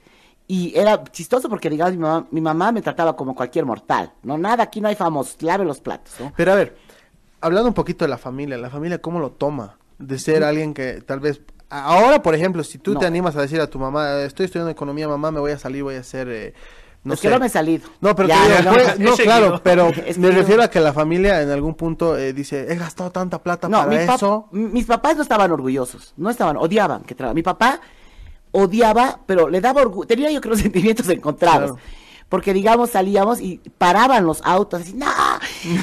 y 0.53 0.73
era 0.77 1.01
chistoso 1.05 1.47
porque, 1.47 1.69
digamos, 1.69 1.93
mi 1.93 1.99
mamá, 1.99 2.27
mi 2.31 2.41
mamá 2.41 2.71
me 2.73 2.81
trataba 2.81 3.15
como 3.15 3.33
cualquier 3.33 3.65
mortal. 3.65 4.11
No, 4.23 4.37
nada, 4.37 4.63
aquí 4.63 4.81
no 4.81 4.89
hay 4.89 4.95
famosos, 4.95 5.41
lave 5.41 5.63
los 5.63 5.79
platos, 5.79 6.13
¿no? 6.19 6.33
Pero 6.35 6.51
a 6.51 6.55
ver, 6.55 6.75
hablando 7.39 7.69
un 7.69 7.73
poquito 7.73 8.03
de 8.03 8.09
la 8.09 8.17
familia, 8.17 8.57
la 8.57 8.69
familia 8.69 8.99
cómo 9.01 9.19
lo 9.19 9.31
toma 9.31 9.77
de 9.97 10.19
ser 10.19 10.43
alguien 10.43 10.73
que 10.73 11.01
tal 11.01 11.19
vez 11.21 11.39
ahora, 11.69 12.21
por 12.21 12.35
ejemplo, 12.35 12.63
si 12.65 12.79
tú 12.79 12.93
No. 12.93 12.99
te 12.99 13.05
animas 13.05 13.35
a 13.37 13.41
decir 13.41 13.61
a 13.61 13.67
tu 13.67 13.79
mamá, 13.79 14.23
estoy 14.23 14.45
estudiando 14.47 14.71
economía, 14.71 15.07
mamá, 15.07 15.31
me 15.31 15.39
voy 15.39 15.51
a 15.51 15.57
salir, 15.57 15.83
voy 15.83 15.95
a 15.95 15.99
hacer 16.01 16.27
eh, 16.29 16.53
no 17.05 17.13
es 17.13 17.19
sé. 17.21 17.27
que 17.29 17.33
no 17.33 17.39
me 17.39 17.45
he 17.45 17.49
salido. 17.49 17.87
No, 18.01 18.13
pero 18.15 18.27
Ya, 18.27 18.43
digo, 18.59 18.69
no, 18.69 18.73
pues, 18.75 18.99
no. 18.99 19.15
claro, 19.15 19.43
seguido. 19.45 19.61
pero 19.63 19.87
Es 20.05 20.17
me 20.17 20.29
que 20.31 20.35
refiero 20.35 20.63
a 20.63 20.69
que 20.69 20.79
la 20.81 20.91
familia 20.91 21.41
en 21.41 21.49
algún 21.49 21.75
punto 21.75 22.17
eh, 22.17 22.33
dice, 22.33 22.67
he 22.71 22.75
gastado 22.75 23.09
tanta 23.11 23.41
plata 23.41 23.69
No, 23.69 23.77
para 23.77 23.89
mi 23.89 23.95
eso. 23.95 24.49
mis 24.51 24.85
papás 24.85 25.15
no 25.15 25.21
estaban 25.23 25.49
orgullosos, 25.51 26.13
no 26.17 26.29
estaban, 26.29 26.57
odiaban 26.57 27.03
que 27.03 27.15
trabajara. 27.15 27.35
Mi 27.35 27.41
papá 27.43 27.79
odiaba, 28.51 29.21
pero 29.25 29.49
le 29.49 29.61
daba 29.61 29.81
orgullo, 29.81 30.07
tenía 30.07 30.31
yo 30.31 30.41
creo 30.41 30.55
sentimientos 30.57 31.09
encontrados. 31.09 31.71
Claro. 31.71 31.85
Porque 32.29 32.53
digamos 32.53 32.91
salíamos 32.91 33.41
y 33.41 33.57
paraban 33.77 34.25
los 34.25 34.41
autos 34.43 34.81
así, 34.81 34.93
no, 34.93 35.05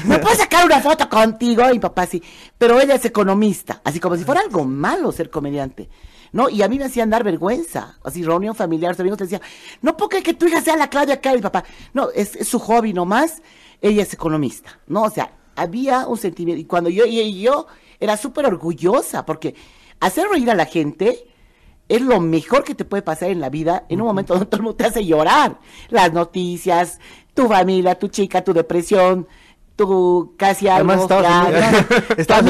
me 0.05 0.17
puedo 0.17 0.35
sacar 0.35 0.65
una 0.65 0.81
foto 0.81 1.07
contigo, 1.07 1.63
y 1.71 1.77
papá 1.77 2.03
así, 2.03 2.23
pero 2.57 2.81
ella 2.81 2.95
es 2.95 3.05
economista, 3.05 3.81
así 3.83 3.99
como 3.99 4.17
si 4.17 4.23
fuera 4.23 4.41
algo 4.41 4.65
malo 4.65 5.11
ser 5.11 5.29
comediante. 5.29 5.89
¿no? 6.31 6.49
Y 6.49 6.61
a 6.61 6.67
mí 6.67 6.77
me 6.77 6.85
hacían 6.85 7.09
dar 7.09 7.23
vergüenza, 7.23 7.97
así 8.03 8.23
reunión 8.23 8.55
familiar, 8.55 8.91
los 8.91 8.99
amigos 8.99 9.17
te 9.17 9.25
decían, 9.25 9.41
no 9.81 9.95
creer 9.95 10.23
que 10.23 10.33
tu 10.33 10.47
hija 10.47 10.61
sea 10.61 10.75
la 10.75 10.89
Claudia 10.89 11.19
mi 11.33 11.41
papá, 11.41 11.63
no, 11.93 12.09
es, 12.11 12.35
es 12.35 12.47
su 12.47 12.59
hobby 12.59 12.93
nomás, 12.93 13.41
ella 13.81 14.03
es 14.03 14.13
economista, 14.13 14.79
¿no? 14.87 15.03
O 15.03 15.09
sea, 15.09 15.33
había 15.55 16.07
un 16.07 16.17
sentimiento, 16.17 16.61
y 16.61 16.65
cuando 16.65 16.89
yo, 16.89 17.05
y 17.05 17.19
y 17.19 17.41
yo 17.41 17.67
era 17.99 18.17
súper 18.17 18.45
orgullosa, 18.45 19.25
porque 19.25 19.55
hacer 19.99 20.27
reír 20.29 20.49
a 20.49 20.55
la 20.55 20.65
gente 20.65 21.27
es 21.89 22.01
lo 22.01 22.19
mejor 22.21 22.63
que 22.63 22.75
te 22.75 22.85
puede 22.85 23.01
pasar 23.01 23.29
en 23.29 23.41
la 23.41 23.49
vida 23.49 23.85
en 23.89 23.99
un 23.99 24.07
momento 24.07 24.33
donde 24.33 24.45
todo 24.49 24.57
el 24.57 24.63
mundo 24.63 24.77
te 24.77 24.85
hace 24.85 25.05
llorar. 25.05 25.57
Las 25.89 26.13
noticias, 26.13 26.99
tu 27.33 27.47
familia, 27.47 27.95
tu 27.95 28.07
chica, 28.07 28.43
tu 28.43 28.53
depresión, 28.53 29.27
tu 29.75 30.33
casi 30.37 30.67
algo, 30.67 30.91
Además, 30.91 31.47
estabas 32.17 32.43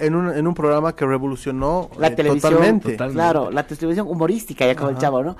en, 0.00 0.14
un 0.14 0.24
en, 0.24 0.30
un, 0.30 0.36
en 0.36 0.46
un 0.46 0.54
programa 0.54 0.94
que 0.94 1.06
revolucionó 1.06 1.88
La 1.98 2.08
eh, 2.08 2.10
televisión, 2.10 2.52
totalmente. 2.52 2.92
total. 2.92 3.12
claro, 3.12 3.50
la 3.50 3.66
televisión 3.66 4.06
humorística, 4.08 4.66
ya 4.66 4.74
como 4.74 4.90
el 4.90 4.98
chavo, 4.98 5.22
¿no? 5.22 5.36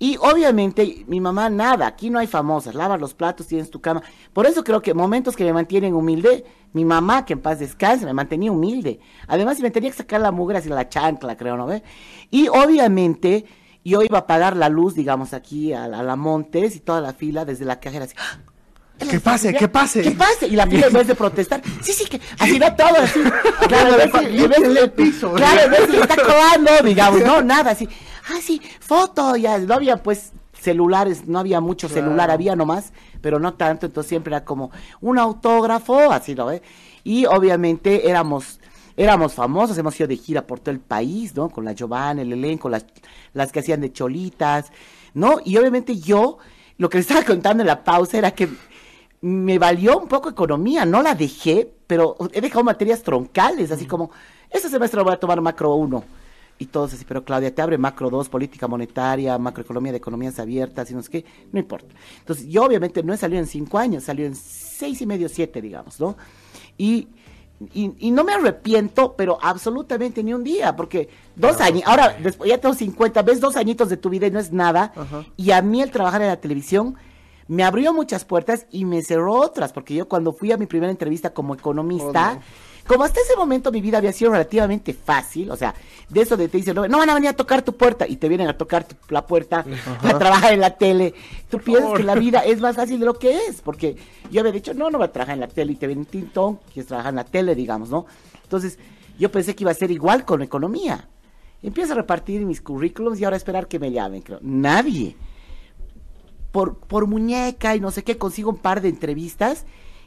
Y 0.00 0.16
obviamente 0.18 1.04
mi 1.08 1.20
mamá 1.20 1.50
nada, 1.50 1.86
aquí 1.88 2.08
no 2.08 2.20
hay 2.20 2.28
famosas, 2.28 2.74
lavas 2.74 3.00
los 3.00 3.14
platos, 3.14 3.48
tienes 3.48 3.68
tu 3.70 3.80
cama. 3.80 4.02
Por 4.32 4.46
eso 4.46 4.62
creo 4.62 4.80
que 4.80 4.94
momentos 4.94 5.34
que 5.34 5.44
me 5.44 5.52
mantienen 5.52 5.92
humilde, 5.94 6.44
mi 6.72 6.84
mamá, 6.84 7.24
que 7.24 7.32
en 7.32 7.40
paz 7.40 7.58
descanse, 7.58 8.04
me 8.06 8.12
mantenía 8.12 8.52
humilde. 8.52 9.00
Además, 9.26 9.58
me 9.58 9.70
tenía 9.72 9.90
que 9.90 9.96
sacar 9.96 10.20
la 10.20 10.30
mugre 10.30 10.58
así 10.58 10.68
la 10.68 10.88
chancla, 10.88 11.36
creo, 11.36 11.56
¿no 11.56 11.66
ve? 11.66 11.82
Y 12.30 12.46
obviamente 12.48 13.44
yo 13.84 14.02
iba 14.02 14.18
a 14.18 14.26
pagar 14.26 14.56
la 14.56 14.68
luz, 14.68 14.94
digamos, 14.94 15.32
aquí 15.34 15.72
a, 15.72 15.88
la- 15.88 15.98
a 16.00 16.02
la 16.04 16.14
Montes 16.14 16.76
y 16.76 16.80
toda 16.80 17.00
la 17.00 17.12
fila 17.12 17.44
desde 17.44 17.64
la 17.64 17.80
cajera 17.80 18.04
así. 18.04 18.14
¡Ah! 18.18 18.38
Que 18.98 19.20
pase, 19.20 19.54
que 19.54 19.68
pase. 19.68 20.02
Que 20.02 20.10
pase. 20.10 20.48
Y 20.48 20.56
la 20.56 20.66
fila 20.66 20.88
en 20.88 20.92
vez 20.92 21.06
de 21.06 21.14
protestar, 21.14 21.62
sí, 21.82 21.92
sí, 21.92 22.04
que 22.06 22.20
así 22.38 22.58
va 22.58 22.74
todo 22.74 22.88
así. 23.00 23.20
Claro, 23.68 23.96
de- 23.96 24.80
el 24.80 24.90
piso. 24.92 25.32
Claro, 25.34 25.70
vez 25.70 25.90
de 25.90 26.00
está 26.00 26.16
colando, 26.16 26.70
digamos, 26.84 27.20
no, 27.22 27.40
nada, 27.42 27.70
así. 27.72 27.88
Ah, 28.28 28.40
sí, 28.42 28.60
foto, 28.80 29.36
ya, 29.36 29.58
no 29.58 29.74
había 29.74 30.02
pues 30.02 30.32
celulares, 30.52 31.26
no 31.26 31.38
había 31.38 31.60
mucho 31.60 31.88
celular, 31.88 32.30
había 32.30 32.54
nomás, 32.56 32.92
pero 33.22 33.38
no 33.38 33.54
tanto, 33.54 33.86
entonces 33.86 34.08
siempre 34.08 34.34
era 34.34 34.44
como 34.44 34.70
un 35.00 35.18
autógrafo, 35.18 36.12
así, 36.12 36.34
¿no? 36.34 36.46
ve? 36.46 36.62
Y 37.04 37.24
obviamente 37.24 38.08
éramos, 38.08 38.60
éramos 38.96 39.32
famosos, 39.32 39.78
hemos 39.78 39.98
ido 39.98 40.08
de 40.08 40.16
gira 40.16 40.46
por 40.46 40.60
todo 40.60 40.72
el 40.72 40.80
país, 40.80 41.34
¿no? 41.34 41.48
Con 41.48 41.64
la 41.64 41.72
Giovanna, 41.72 42.20
el 42.20 42.32
elenco, 42.32 42.68
las, 42.68 42.84
las 43.32 43.50
que 43.50 43.60
hacían 43.60 43.80
de 43.80 43.92
cholitas, 43.92 44.72
¿no? 45.14 45.38
Y 45.44 45.56
obviamente 45.56 45.96
yo, 45.96 46.36
lo 46.76 46.90
que 46.90 46.98
les 46.98 47.06
estaba 47.08 47.24
contando 47.24 47.62
en 47.62 47.68
la 47.68 47.82
pausa 47.82 48.18
era 48.18 48.32
que 48.32 48.48
me 49.22 49.58
valió 49.58 49.98
un 49.98 50.08
poco 50.08 50.28
economía, 50.28 50.84
no 50.84 51.02
la 51.02 51.14
dejé, 51.14 51.72
pero 51.86 52.16
he 52.32 52.42
dejado 52.42 52.62
materias 52.62 53.02
troncales, 53.02 53.70
así 53.70 53.86
como, 53.86 54.10
este 54.50 54.68
semestre 54.68 54.98
lo 54.98 55.04
voy 55.04 55.14
a 55.14 55.20
tomar 55.20 55.40
macro 55.40 55.74
1. 55.74 56.17
Y 56.60 56.66
todos 56.66 56.92
así, 56.92 57.04
pero 57.06 57.24
Claudia, 57.24 57.54
te 57.54 57.62
abre 57.62 57.78
macro 57.78 58.10
2, 58.10 58.28
política 58.28 58.66
monetaria, 58.66 59.38
macroeconomía 59.38 59.92
de 59.92 59.98
economías 59.98 60.38
abiertas 60.40 60.90
y 60.90 60.94
no 60.94 61.02
sé 61.02 61.10
qué, 61.10 61.24
no 61.52 61.60
importa. 61.60 61.94
Entonces, 62.18 62.46
yo 62.48 62.64
obviamente 62.64 63.02
no 63.04 63.12
he 63.14 63.16
salido 63.16 63.40
en 63.40 63.46
cinco 63.46 63.78
años, 63.78 64.02
salió 64.04 64.26
en 64.26 64.34
seis 64.34 65.00
y 65.00 65.06
medio, 65.06 65.28
siete, 65.28 65.62
digamos, 65.62 66.00
¿no? 66.00 66.16
Y, 66.76 67.06
y, 67.74 67.92
y 67.98 68.10
no 68.10 68.24
me 68.24 68.32
arrepiento, 68.32 69.14
pero 69.16 69.38
absolutamente 69.40 70.22
ni 70.24 70.34
un 70.34 70.42
día, 70.42 70.74
porque 70.74 71.08
dos 71.36 71.60
años, 71.60 71.82
ahora 71.86 72.16
después 72.20 72.48
ya 72.50 72.58
tengo 72.58 72.74
50, 72.74 73.22
ves 73.22 73.40
dos 73.40 73.56
añitos 73.56 73.88
de 73.88 73.96
tu 73.96 74.10
vida 74.10 74.26
y 74.26 74.30
no 74.32 74.40
es 74.40 74.52
nada, 74.52 74.92
Ajá. 74.96 75.24
y 75.36 75.52
a 75.52 75.62
mí 75.62 75.80
el 75.80 75.90
trabajar 75.92 76.22
en 76.22 76.28
la 76.28 76.40
televisión 76.40 76.96
me 77.46 77.64
abrió 77.64 77.94
muchas 77.94 78.24
puertas 78.24 78.66
y 78.70 78.84
me 78.84 79.00
cerró 79.02 79.34
otras, 79.34 79.72
porque 79.72 79.94
yo 79.94 80.08
cuando 80.08 80.32
fui 80.32 80.52
a 80.52 80.56
mi 80.56 80.66
primera 80.66 80.90
entrevista 80.90 81.30
como 81.30 81.54
economista, 81.54 82.32
Oh, 82.32 82.34
no. 82.34 82.40
Como 82.88 83.04
hasta 83.04 83.20
ese 83.20 83.36
momento 83.36 83.70
mi 83.70 83.80
vida 83.80 83.98
había 83.98 84.12
sido 84.12 84.32
relativamente 84.32 84.92
fácil, 84.94 85.50
o 85.52 85.56
sea, 85.56 85.74
de 86.08 86.20
eso 86.22 86.36
de 86.36 86.48
te 86.48 86.56
dicen, 86.56 86.74
no, 86.74 86.88
no 86.88 86.98
van 86.98 87.10
a 87.10 87.14
venir 87.14 87.28
a 87.30 87.34
tocar 87.36 87.62
tu 87.62 87.76
puerta 87.76 88.06
y 88.08 88.16
te 88.16 88.28
vienen 88.28 88.48
a 88.48 88.56
tocar 88.58 88.82
tu- 88.84 88.96
la 89.10 89.26
puerta 89.26 89.64
a 90.02 90.18
trabajar 90.18 90.52
en 90.54 90.60
la 90.60 90.76
tele, 90.76 91.14
tú 91.50 91.58
piensas 91.58 91.92
que 91.96 92.02
la 92.02 92.14
vida 92.16 92.40
es 92.40 92.60
más 92.60 92.74
fácil 92.76 92.98
de 92.98 93.06
lo 93.06 93.14
que 93.18 93.46
es, 93.46 93.60
porque 93.60 93.96
yo 94.30 94.40
había 94.40 94.52
dicho, 94.52 94.74
no, 94.74 94.90
no 94.90 94.98
voy 94.98 95.06
a 95.06 95.12
trabajar 95.12 95.34
en 95.34 95.40
la 95.40 95.48
tele 95.48 95.72
y 95.72 95.76
te 95.76 95.86
vienen 95.86 96.06
tintón, 96.06 96.58
quieres 96.72 96.88
trabajar 96.88 97.10
en 97.12 97.16
la 97.16 97.24
tele, 97.24 97.54
digamos, 97.54 97.90
¿no? 97.90 98.06
Entonces, 98.42 98.78
yo 99.18 99.30
pensé 99.30 99.54
que 99.54 99.64
iba 99.64 99.70
a 99.70 99.74
ser 99.74 99.90
igual 99.90 100.24
con 100.24 100.42
economía. 100.42 101.08
Empiezo 101.62 101.92
a 101.92 101.96
repartir 101.96 102.46
mis 102.46 102.60
currículums 102.60 103.20
y 103.20 103.24
ahora 103.24 103.34
a 103.34 103.38
esperar 103.38 103.66
que 103.68 103.78
me 103.78 103.90
llamen, 103.92 104.22
creo. 104.22 104.38
Nadie 104.42 105.16
por, 106.52 106.78
por 106.78 107.06
muñeca 107.06 107.76
y 107.76 107.80
no 107.80 107.90
sé 107.90 108.02
qué, 108.04 108.16
consigo 108.16 108.50
un 108.50 108.56
par 108.58 108.80
de 108.80 108.88
entrevistas 108.88 109.66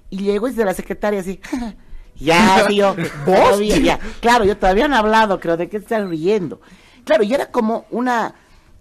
y 0.09 0.17
llego 0.23 0.47
desde 0.47 0.65
la 0.65 0.73
secretaria 0.73 1.19
así, 1.19 1.39
ya, 2.21 2.65
tío, 2.67 2.95
todavía, 3.25 3.77
ya. 3.77 3.99
Claro, 4.19 4.45
yo 4.45 4.57
todavía 4.57 4.87
no 4.87 4.95
he 4.95 4.99
hablado, 4.99 5.39
creo, 5.39 5.57
de 5.57 5.69
qué 5.69 5.77
están 5.77 6.09
riendo. 6.09 6.61
Claro, 7.03 7.23
y 7.23 7.33
era 7.33 7.51
como 7.51 7.85
una, 7.91 8.35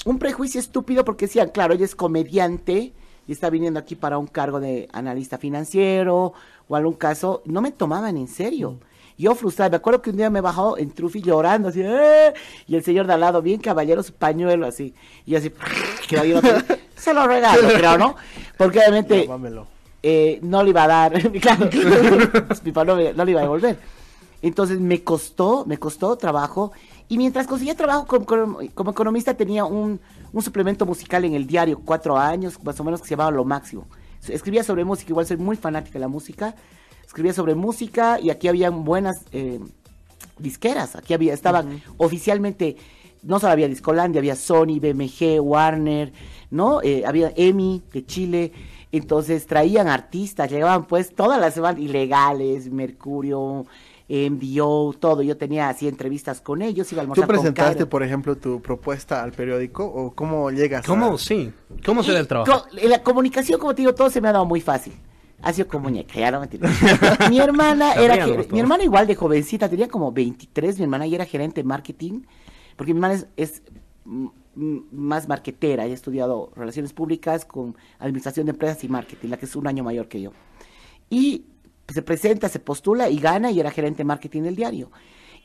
un 0.05 0.19
prejuicio 0.19 0.61
estúpido 0.61 1.05
porque 1.05 1.27
decían, 1.27 1.49
claro, 1.49 1.75
ella 1.75 1.85
es 1.85 1.95
comediante 1.95 2.93
y 3.27 3.33
está 3.33 3.51
viniendo 3.51 3.81
aquí 3.81 3.95
para 3.97 4.19
un 4.19 4.27
cargo 4.27 4.61
de 4.61 4.89
analista 4.93 5.39
financiero 5.39 6.33
o 6.69 6.77
algún 6.77 6.95
caso, 6.95 7.43
no 7.47 7.61
me 7.61 7.73
tomaban 7.73 8.17
en 8.17 8.29
serio. 8.29 8.79
Yo 9.17 9.35
frustrada, 9.35 9.71
me 9.71 9.77
acuerdo 9.77 10.01
que 10.01 10.11
un 10.11 10.17
día 10.17 10.31
me 10.31 10.41
bajó 10.41 10.79
en 10.79 10.93
Trufi 10.93 11.21
llorando, 11.21 11.69
así, 11.69 11.83
"Eh", 11.85 12.33
y 12.67 12.75
el 12.77 12.83
señor 12.83 13.07
de 13.07 13.13
al 13.13 13.21
lado, 13.21 13.43
bien 13.43 13.61
caballero, 13.61 14.03
su 14.03 14.15
pañuelo, 14.15 14.67
así, 14.67 14.95
y 15.27 15.33
yo 15.33 15.39
así, 15.39 15.53
que 16.09 16.17
se 16.97 17.13
lo 17.13 17.27
regalo, 17.27 17.69
creo, 17.69 17.99
¿no? 17.99 18.17
Porque 18.57 18.79
obviamente. 18.79 19.29
eh, 20.03 20.39
no 20.43 20.63
le 20.63 20.71
iba 20.71 20.85
a 20.85 20.89
dar, 20.89 21.31
claro, 21.41 21.69
mi 22.65 22.73
papá 22.73 22.85
no, 22.85 23.25
le 23.25 23.31
iba 23.31 23.41
a 23.41 23.45
devolver. 23.45 23.79
Entonces 24.43 24.81
me 24.81 25.03
costó, 25.05 25.65
me 25.67 25.79
costó 25.79 26.17
trabajo, 26.17 26.73
y 27.09 27.19
mientras 27.19 27.47
conseguía 27.47 27.75
trabajo 27.75 28.07
como, 28.25 28.61
economista 28.63 29.35
tenía 29.35 29.65
un, 29.65 30.01
un 30.33 30.43
suplemento 30.43 30.87
musical 30.87 31.25
en 31.25 31.35
el 31.35 31.47
diario, 31.47 31.81
cuatro 31.85 32.17
años, 32.17 32.63
más 32.63 32.79
o 32.81 32.85
menos, 32.85 33.01
que 33.03 33.09
se 33.09 33.11
llamaba 33.15 33.33
Lo 33.33 33.45
Máximo. 33.45 33.87
Escribía 34.29 34.63
sobre 34.63 34.85
música, 34.85 35.11
igual 35.11 35.27
soy 35.27 35.37
muy 35.37 35.57
fanática 35.57 35.95
de 35.95 36.01
la 36.01 36.09
música, 36.09 36.55
escribía 37.05 37.33
sobre 37.33 37.55
música 37.55 38.21
y 38.21 38.31
aquí 38.31 38.49
habían 38.49 38.85
buenas 38.85 39.25
eh, 39.33 39.59
disqueras, 40.39 40.95
aquí 40.97 41.15
había, 41.15 41.35
estaban 41.35 41.83
oficialmente, 41.97 42.77
no 43.23 43.41
solo 43.41 43.53
había 43.53 43.69
Discolandia, 43.69 44.21
había 44.21 44.37
Sony, 44.37 44.79
BMG, 44.81 45.41
Warner, 45.41 46.13
¿no? 46.51 46.81
Eh, 46.83 47.05
había 47.07 47.33
EMI 47.35 47.83
de 47.93 48.07
Chile, 48.07 48.53
entonces 48.93 49.47
traían 49.47 49.89
artistas, 49.89 50.51
llegaban 50.51 50.87
pues 50.87 51.15
todas 51.15 51.41
las 51.41 51.55
semanas, 51.55 51.81
ilegales, 51.81 52.71
Mercurio, 52.71 53.67
MDO, 54.09 54.95
todo, 54.99 55.23
yo 55.23 55.37
tenía 55.37 55.69
así 55.69 55.87
entrevistas 55.87 56.41
con 56.41 56.63
ellos, 56.63 56.91
iba 56.93 57.03
a 57.03 57.05
¿Tú 57.05 57.13
almorzar 57.13 57.27
con 57.27 57.37
presentaste, 57.37 57.87
por 57.87 58.03
ejemplo, 58.03 58.37
tu 58.37 58.61
propuesta 58.61 59.23
al 59.23 59.31
periódico 59.31 59.85
o 59.85 60.11
cómo 60.13 60.51
llegas 60.51 60.85
¿Cómo? 60.85 61.15
a... 61.15 61.19
Sí. 61.19 61.53
¿Cómo 61.87 62.03
será 62.03 62.19
el 62.19 62.25
Y 62.25 62.29
trabajo? 62.29 62.67
la 62.83 63.03
comunicación, 63.05 63.61
como 63.61 63.75
te 63.75 63.83
digo, 63.83 63.95
todo 63.95 64.11
se 64.11 64.21
me 64.21 64.29
ha 64.29 64.33
dado 64.33 64.47
muy 64.47 64.61
fácil. 64.61 64.95
Ha 65.43 65.53
sido 65.53 65.69
como 65.69 65.85
muñeca, 65.85 66.19
ya 66.19 66.33
no 66.33 66.41
mentira. 66.41 66.69
mi 67.31 67.39
hermana 67.39 67.93
era 67.99 68.25
que, 68.25 68.49
mi 68.51 68.59
hermana 68.59 68.83
igual 68.83 69.07
de 69.07 69.15
jovencita, 69.15 69.69
tenía 69.69 69.89
como 69.89 70.11
23, 70.11 70.79
mi 70.79 70.83
hermana 70.85 71.07
y 71.07 71.15
era 71.15 71.25
gerente 71.25 71.63
de 71.63 71.65
marketing, 71.69 72.23
porque 72.77 72.93
mi 72.93 72.99
hermana 72.99 73.15
es, 73.15 73.27
es, 73.37 73.63
más 74.55 75.29
marketera, 75.29 75.85
ha 75.85 75.87
estudiado 75.87 76.51
relaciones 76.57 76.93
públicas 76.93 77.45
con 77.45 77.77
administración 77.99 78.47
de 78.47 78.53
empresas 78.53 78.83
y 78.85 78.89
marketing, 78.89 79.29
la 79.29 79.39
que 79.39 79.47
es 79.47 79.57
un 79.57 79.67
año 79.67 79.85
mayor 79.85 80.09
que 80.09 80.21
yo. 80.21 80.33
Y 81.09 81.45
se 81.89 82.03
presenta, 82.03 82.49
se 82.49 82.59
postula 82.61 83.09
y 83.09 83.19
gana 83.19 83.51
y 83.51 83.61
era 83.61 83.71
gerente 83.71 83.99
de 83.99 84.05
marketing 84.05 84.43
del 84.43 84.57
diario. 84.57 84.91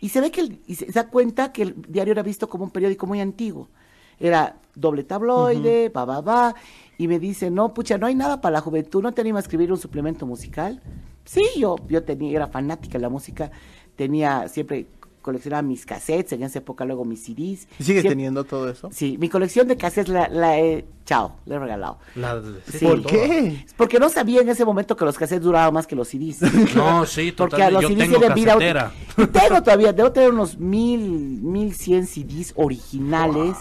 Y 0.02 0.10
se 0.10 0.22
ve 0.22 0.32
que 0.32 0.41
el- 0.41 0.60
y 0.68 0.76
se 0.76 0.86
da 0.88 1.08
cuenta 1.10 1.52
que 1.52 1.63
el 1.63 1.82
diario 1.88 2.12
era 2.12 2.24
visto 2.24 2.50
como 2.50 2.65
un 2.65 2.72
periódico 2.72 3.08
muy 3.08 3.22
antiguo. 3.22 3.70
Era 4.20 4.58
doble 4.76 5.04
tabloide, 5.04 5.89
va, 5.89 6.06
va, 6.06 6.22
va. 6.22 6.56
Y 6.98 7.08
me 7.08 7.20
dice, 7.20 7.50
no, 7.50 7.74
pucha, 7.74 7.98
no 7.98 8.08
hay 8.08 8.15
nada 8.15 8.41
para 8.41 8.54
la 8.54 8.62
juventud, 8.62 9.02
¿no 9.02 9.13
te 9.13 9.22
animas 9.22 9.44
a 9.44 9.46
escribir 9.46 9.72
un 9.72 9.78
suplemento 9.78 10.26
musical? 10.26 10.82
Sí, 11.26 11.44
yo, 11.58 11.76
yo 11.89 12.04
tenía, 12.04 12.36
era 12.36 12.48
fanática 12.48 12.94
de 12.98 13.02
la 13.02 13.10
música, 13.10 13.52
tenía, 13.96 14.48
siempre 14.48 14.88
coleccionaba 15.25 15.61
mis 15.63 15.85
cassettes, 15.85 16.31
en 16.33 16.43
esa 16.43 16.59
época 16.59 16.85
luego 16.85 17.03
mis 17.03 17.23
CDs. 17.23 17.67
¿Y 17.79 17.83
¿Sigues 17.83 17.85
Siempre- 17.85 18.09
teniendo 18.09 18.43
todo 18.43 18.69
eso? 18.69 18.89
Sí, 18.93 19.17
mi 19.19 19.27
colección 19.27 19.67
de 19.67 19.75
cassettes 19.75 20.13
la, 20.13 20.27
la 20.29 20.59
he, 20.59 20.85
chao, 21.05 21.33
la 21.45 21.55
he 21.55 21.59
regalado. 21.59 21.97
La- 22.15 22.41
Sí. 22.71 22.85
¿Por 22.85 23.03
qué? 23.05 23.65
Porque 23.75 23.99
no 23.99 24.09
sabía 24.09 24.41
en 24.41 24.49
ese 24.49 24.63
momento 24.63 24.95
que 24.95 25.03
los 25.05 25.17
cassettes 25.17 25.43
duraban 25.43 25.73
más 25.73 25.88
que 25.88 25.95
los 25.95 26.07
CDs. 26.09 26.41
No, 26.75 27.05
sí, 27.05 27.31
Porque 27.31 27.55
a 27.61 27.69
totalmente. 27.69 27.71
los 27.73 27.81
Yo 27.81 27.88
CDs 27.89 27.97
tengo 27.97 28.17
tienen 28.19 28.35
vida 28.35 28.53
tengo 29.31 29.63
todavía, 29.63 29.93
debo 29.93 30.11
tener 30.11 30.31
unos 30.31 30.57
mil, 30.59 30.99
mil 31.41 31.73
cien 31.73 32.05
CDs 32.05 32.53
originales 32.55 33.55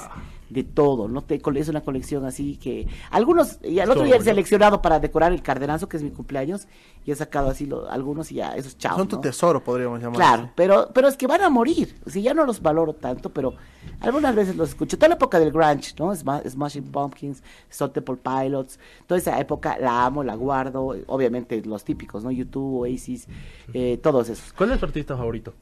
de 0.55 0.65
todo, 0.65 1.09
¿no? 1.09 1.21
Te, 1.23 1.41
es 1.57 1.69
una 1.69 1.83
colección 1.83 2.25
así 2.25 2.57
que 2.57 2.87
algunos, 3.11 3.59
y 3.63 3.81
al 3.81 3.91
otro 3.91 4.05
día 4.05 4.17
he 4.17 4.23
seleccionado 4.23 4.81
para 4.81 5.01
decorar 5.01 5.33
el 5.33 5.43
cardenazo, 5.43 5.89
que 5.89 5.97
es 5.99 6.03
mi 6.03 6.11
cumpleaños, 6.11 6.67
y 7.05 7.11
he 7.11 7.15
sacado 7.15 7.51
así 7.51 7.67
lo- 7.67 7.91
algunos 7.91 8.33
y 8.33 8.37
ya, 8.37 8.55
esos 8.57 8.79
chavos. 8.79 8.99
Son 8.99 9.09
tu 9.09 9.21
tesoro, 9.21 9.63
podríamos 9.63 10.01
llamar. 10.01 10.17
Claro, 10.17 10.51
pero, 10.55 10.89
pero 10.95 11.09
es 11.09 11.17
que 11.17 11.27
van 11.27 11.43
a 11.43 11.51
morir. 11.51 11.95
O 12.07 12.11
sea, 12.11 12.23
ya 12.23 12.33
no 12.33 12.47
los 12.47 12.63
valoro 12.63 12.95
tanto, 12.95 13.31
pero 13.31 13.55
algunas 14.01 14.35
veces 14.35 14.57
los 14.57 14.71
escucho. 14.71 14.97
Toda 14.97 15.09
la 15.09 15.15
época 15.17 15.39
del 15.39 15.51
grunge, 15.53 15.95
¿no? 15.99 16.13
Sma- 16.15 16.43
Smashing 16.49 16.85
Pumpkins, 16.85 17.43
Stone 17.71 17.93
Temple 17.93 18.17
Pilots, 18.17 18.79
toda 19.07 19.19
esa 19.19 19.39
época 19.39 19.77
la 19.79 20.07
amo, 20.07 20.25
la 20.25 20.35
guardo. 20.35 20.95
Obviamente 21.09 21.61
los 21.67 21.85
típicos, 21.85 22.25
¿no? 22.25 22.31
YouTube, 22.31 22.83
Oasis, 22.83 23.27
eh, 23.75 23.99
todos 24.03 24.29
esos. 24.31 24.53
¿Cuál 24.53 24.73
es 24.73 24.79
tu 24.81 24.87
artista 24.87 25.17
favorito? 25.17 25.53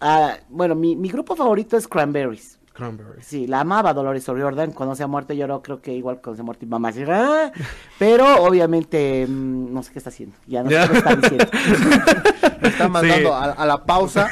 Ah, 0.00 0.34
bueno, 0.50 0.74
mi, 0.74 0.96
mi 0.96 1.08
grupo 1.08 1.34
favorito 1.36 1.76
es 1.76 1.88
Cranberries. 1.88 2.58
Cranberries. 2.80 3.26
Sí, 3.26 3.46
la 3.46 3.60
amaba 3.60 3.92
Dolores 3.94 4.28
O'Riordan. 4.28 4.72
Cuando 4.72 4.94
se 4.94 5.02
ha 5.02 5.06
muerto 5.06 5.32
lloró, 5.34 5.62
creo 5.62 5.80
que 5.80 5.92
igual 5.94 6.20
cuando 6.22 6.36
se 6.36 6.40
ha 6.42 6.44
muerto 6.44 6.64
mi 6.66 6.70
mamá. 6.70 6.88
así, 6.88 7.02
"Ah", 7.08 7.52
Pero 7.98 8.42
obviamente, 8.42 9.26
mm, 9.28 9.72
no 9.72 9.82
sé 9.82 9.92
qué 9.92 9.98
está 9.98 10.10
haciendo. 10.10 10.36
Ya 10.46 10.62
no 10.62 10.70
sé 10.70 10.76
qué 10.90 10.98
está 10.98 11.16
diciendo. 11.16 11.46
Me 12.62 12.68
está 12.68 12.88
mandando 12.88 13.28
Sí. 13.28 13.34
a, 13.34 13.44
a 13.52 13.66
la 13.66 13.84
pausa. 13.84 14.28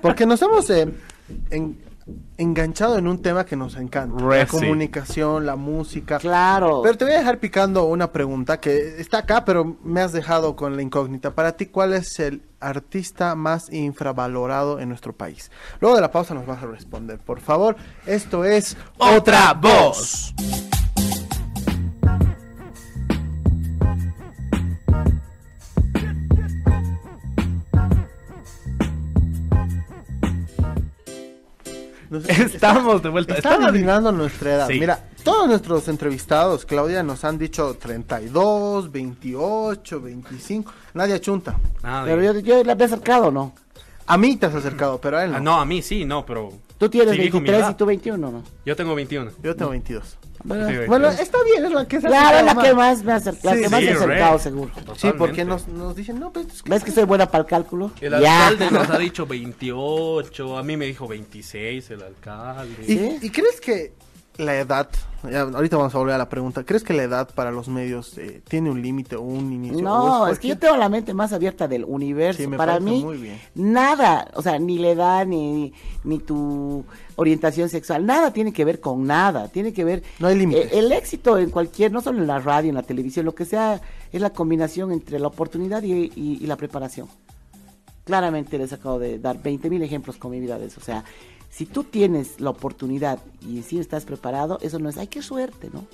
Porque 0.00 0.24
nos 0.26 0.40
hemos 0.42 0.68
eh, 0.70 0.88
en- 1.50 1.78
enganchado 2.38 2.96
en 2.96 3.06
un 3.06 3.20
tema 3.20 3.44
que 3.44 3.56
nos 3.56 3.76
encanta. 3.76 4.24
Re, 4.24 4.38
la 4.38 4.46
sí. 4.46 4.50
comunicación, 4.52 5.44
la 5.44 5.56
música. 5.56 6.18
Claro. 6.18 6.80
Pero 6.82 6.96
te 6.96 7.04
voy 7.04 7.14
a 7.14 7.18
dejar 7.18 7.38
picando 7.38 7.84
una 7.84 8.12
pregunta 8.12 8.60
que 8.60 9.00
está 9.00 9.18
acá, 9.18 9.44
pero 9.44 9.76
me 9.82 10.00
has 10.00 10.12
dejado 10.12 10.56
con 10.56 10.76
la 10.76 10.82
incógnita. 10.82 11.34
Para 11.34 11.52
ti, 11.56 11.66
¿cuál 11.66 11.92
es 11.92 12.18
el 12.20 12.42
artista 12.60 13.34
más 13.34 13.72
infravalorado 13.72 14.80
en 14.80 14.88
nuestro 14.88 15.12
país? 15.12 15.50
Luego 15.80 15.96
de 15.96 16.02
la 16.02 16.12
pausa 16.12 16.32
nos 16.32 16.46
vas 16.46 16.62
a 16.62 16.66
responder, 16.66 17.18
por 17.18 17.40
favor. 17.40 17.76
Esto 18.06 18.44
es 18.44 18.76
Otra 18.98 19.52
Voz. 19.54 20.32
Nos- 32.26 32.38
Estamos 32.54 33.02
de 33.02 33.08
vuelta. 33.08 33.34
Está 33.34 33.54
adivinando 33.54 34.10
nuestra 34.12 34.54
edad. 34.54 34.68
Sí. 34.68 34.78
Mira, 34.80 35.08
todos 35.24 35.48
nuestros 35.48 35.88
entrevistados, 35.88 36.64
Claudia, 36.64 37.02
nos 37.02 37.24
han 37.24 37.38
dicho 37.38 37.74
32, 37.74 38.90
28, 38.90 40.00
25. 40.00 40.72
Nadie 40.94 41.20
chunta. 41.20 41.56
Ah, 41.82 42.02
Pero 42.04 42.22
yo, 42.22 42.38
yo 42.40 42.64
la 42.64 42.72
he 42.74 42.84
acercado, 42.84 43.30
¿no? 43.30 43.52
A 44.06 44.16
mí 44.16 44.36
te 44.36 44.46
has 44.46 44.54
acercado, 44.54 44.98
pero 45.00 45.18
a 45.18 45.24
él 45.24 45.32
no. 45.32 45.36
Ah, 45.36 45.40
no, 45.40 45.60
a 45.60 45.64
mí 45.64 45.82
sí, 45.82 46.04
no, 46.04 46.24
pero. 46.24 46.50
Tú 46.78 46.88
tienes 46.88 47.14
Sí, 47.14 47.20
dijo 47.22 47.38
mi 47.40 47.44
23 47.48 47.60
edad. 47.60 47.70
y 47.72 47.74
tú 47.74 47.86
21, 47.86 48.30
¿no? 48.30 48.42
Yo 48.64 48.76
tengo 48.76 48.94
21. 48.94 49.32
Yo 49.42 49.54
tengo 49.56 49.70
22. 49.72 50.16
Bueno, 50.44 51.08
está 51.08 51.38
bien, 51.44 51.64
es 51.64 51.72
la 51.72 51.86
que 51.88 52.00
se 52.00 52.06
claro, 52.06 52.38
acercado 52.38 52.46
la 52.56 52.62
que 52.68 52.74
más. 52.74 53.04
me 53.04 53.12
ha 53.12 53.16
acer- 53.16 53.38
la 53.42 53.54
Sí, 53.54 53.60
que 53.62 53.68
más 53.68 53.80
sí, 53.80 53.86
he 53.86 53.92
acercado, 53.92 54.38
seguro. 54.38 54.70
Sí, 54.96 55.08
porque 55.18 55.44
nos, 55.44 55.66
nos 55.68 55.96
dicen, 55.96 56.18
no, 56.20 56.32
pues... 56.32 56.46
es 56.46 56.62
¿Ves 56.64 56.84
que 56.84 56.90
soy 56.92 57.04
buena 57.04 57.30
para 57.30 57.42
el 57.42 57.48
cálculo? 57.48 57.90
El 58.00 58.20
Ya. 58.20 58.48
alcalde 58.48 58.70
nos 58.78 58.90
ha 58.90 58.98
dicho 58.98 59.26
28, 59.26 60.58
a 60.58 60.62
mí 60.62 60.76
me 60.76 60.86
dijo 60.86 61.06
26 61.08 61.90
el 61.90 62.02
alcalde. 62.02 62.74
¿Y, 62.82 62.86
¿Sí? 62.86 63.18
y 63.22 63.30
crees 63.30 63.60
que 63.60 63.92
la 64.38 64.56
edad, 64.56 64.88
ya, 65.30 65.40
ahorita 65.42 65.76
vamos 65.76 65.94
a 65.94 65.98
volver 65.98 66.14
a 66.14 66.18
la 66.18 66.28
pregunta, 66.28 66.62
¿crees 66.64 66.84
que 66.84 66.94
la 66.94 67.02
edad 67.02 67.28
para 67.34 67.50
los 67.50 67.68
medios 67.68 68.16
eh, 68.18 68.40
tiene 68.48 68.70
un 68.70 68.80
límite 68.80 69.16
o 69.16 69.22
un 69.22 69.52
inicio? 69.52 69.82
No, 69.82 70.22
¿O 70.22 70.28
es 70.28 70.38
que 70.38 70.48
yo 70.48 70.58
tengo 70.58 70.76
la 70.76 70.88
mente 70.88 71.12
más 71.12 71.32
abierta 71.32 71.66
del 71.68 71.84
universo. 71.84 72.40
Sí, 72.42 72.48
Para 72.56 72.78
mí, 72.78 73.04
nada, 73.56 74.28
o 74.34 74.42
sea, 74.42 74.58
ni 74.60 74.78
la 74.78 74.90
edad, 74.90 75.26
ni, 75.26 75.72
ni 76.04 76.18
tu 76.20 76.84
orientación 77.16 77.68
sexual, 77.68 78.06
nada 78.06 78.32
tiene 78.32 78.52
que 78.52 78.64
ver 78.64 78.80
con 78.80 79.06
nada. 79.06 79.48
Tiene 79.48 79.72
que 79.72 79.84
ver. 79.84 80.02
No 80.20 80.28
hay. 80.28 80.40
Eh, 80.40 80.70
el 80.72 80.92
éxito 80.92 81.36
en 81.36 81.50
cualquier, 81.50 81.90
no 81.90 82.00
solo 82.00 82.18
en 82.20 82.26
la 82.28 82.38
radio, 82.38 82.68
en 82.68 82.76
la 82.76 82.82
televisión, 82.84 83.26
lo 83.26 83.34
que 83.34 83.44
sea, 83.44 83.80
es 84.12 84.20
la 84.20 84.30
combinación 84.30 84.92
entre 84.92 85.18
la 85.18 85.26
oportunidad 85.26 85.82
y, 85.82 85.92
y- 86.14 86.38
y 86.40 86.46
la 86.46 86.54
preparación. 86.56 87.08
Claramente 88.04 88.56
les 88.56 88.72
acabo 88.72 88.98
de 88.98 89.18
dar 89.18 89.42
20 89.42 89.68
mil 89.68 89.82
ejemplos 89.82 90.16
con 90.16 90.30
mi 90.30 90.40
vida 90.40 90.58
de 90.58 90.66
eso. 90.66 90.80
O 90.80 90.84
sea, 90.84 91.04
si 91.50 91.66
tú 91.66 91.84
tienes 91.84 92.40
la 92.40 92.50
oportunidad 92.50 93.18
y 93.46 93.62
si 93.62 93.78
estás 93.78 94.04
preparado, 94.04 94.58
eso 94.62 94.78
no 94.78 94.88
es, 94.88 94.96
ay, 94.98 95.06
qué 95.08 95.22
suerte, 95.22 95.70
¿no? 95.72 95.86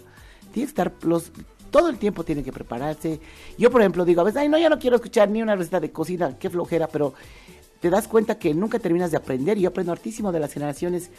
Tiene 0.52 0.66
que 0.66 0.70
estar, 0.70 0.92
los, 1.02 1.30
todo 1.70 1.88
el 1.88 1.98
tiempo 1.98 2.24
tiene 2.24 2.42
que 2.42 2.52
prepararse. 2.52 3.20
Yo, 3.58 3.70
por 3.70 3.80
ejemplo, 3.80 4.04
digo 4.04 4.20
a 4.20 4.24
veces, 4.24 4.40
ay, 4.40 4.48
no, 4.48 4.58
ya 4.58 4.68
no 4.68 4.78
quiero 4.78 4.96
escuchar 4.96 5.28
ni 5.30 5.42
una 5.42 5.56
receta 5.56 5.80
de 5.80 5.90
cocina, 5.90 6.36
qué 6.38 6.50
flojera, 6.50 6.86
pero 6.88 7.14
te 7.80 7.90
das 7.90 8.08
cuenta 8.08 8.38
que 8.38 8.54
nunca 8.54 8.78
terminas 8.78 9.10
de 9.10 9.16
aprender 9.16 9.58
y 9.58 9.62
yo 9.62 9.68
aprendo 9.68 9.92
hartísimo 9.92 10.32
de 10.32 10.40
las 10.40 10.52
generaciones 10.52 11.10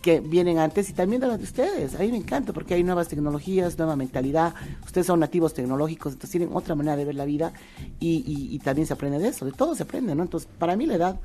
que 0.00 0.20
vienen 0.20 0.58
antes 0.58 0.90
y 0.90 0.92
también 0.94 1.20
de 1.20 1.28
las 1.28 1.38
de 1.38 1.44
ustedes. 1.44 1.94
A 1.94 1.98
mí 2.00 2.10
me 2.10 2.16
encanta 2.16 2.52
porque 2.52 2.74
hay 2.74 2.82
nuevas 2.82 3.08
tecnologías, 3.08 3.78
nueva 3.78 3.94
mentalidad. 3.96 4.54
Ustedes 4.84 5.06
son 5.06 5.20
nativos 5.20 5.54
tecnológicos, 5.54 6.12
entonces 6.14 6.30
tienen 6.30 6.50
otra 6.56 6.74
manera 6.74 6.96
de 6.96 7.04
ver 7.04 7.14
la 7.14 7.24
vida 7.24 7.52
y, 8.00 8.24
y- 8.26 8.54
y 8.54 8.58
también 8.58 8.86
se 8.86 8.94
aprende 8.94 9.18
de 9.18 9.28
eso, 9.28 9.44
de 9.44 9.52
todo 9.52 9.74
se 9.74 9.84
aprende, 9.84 10.14
¿no? 10.14 10.22
Entonces, 10.22 10.48
para 10.58 10.76
mí 10.76 10.86
la 10.86 10.94
edad 10.96 11.20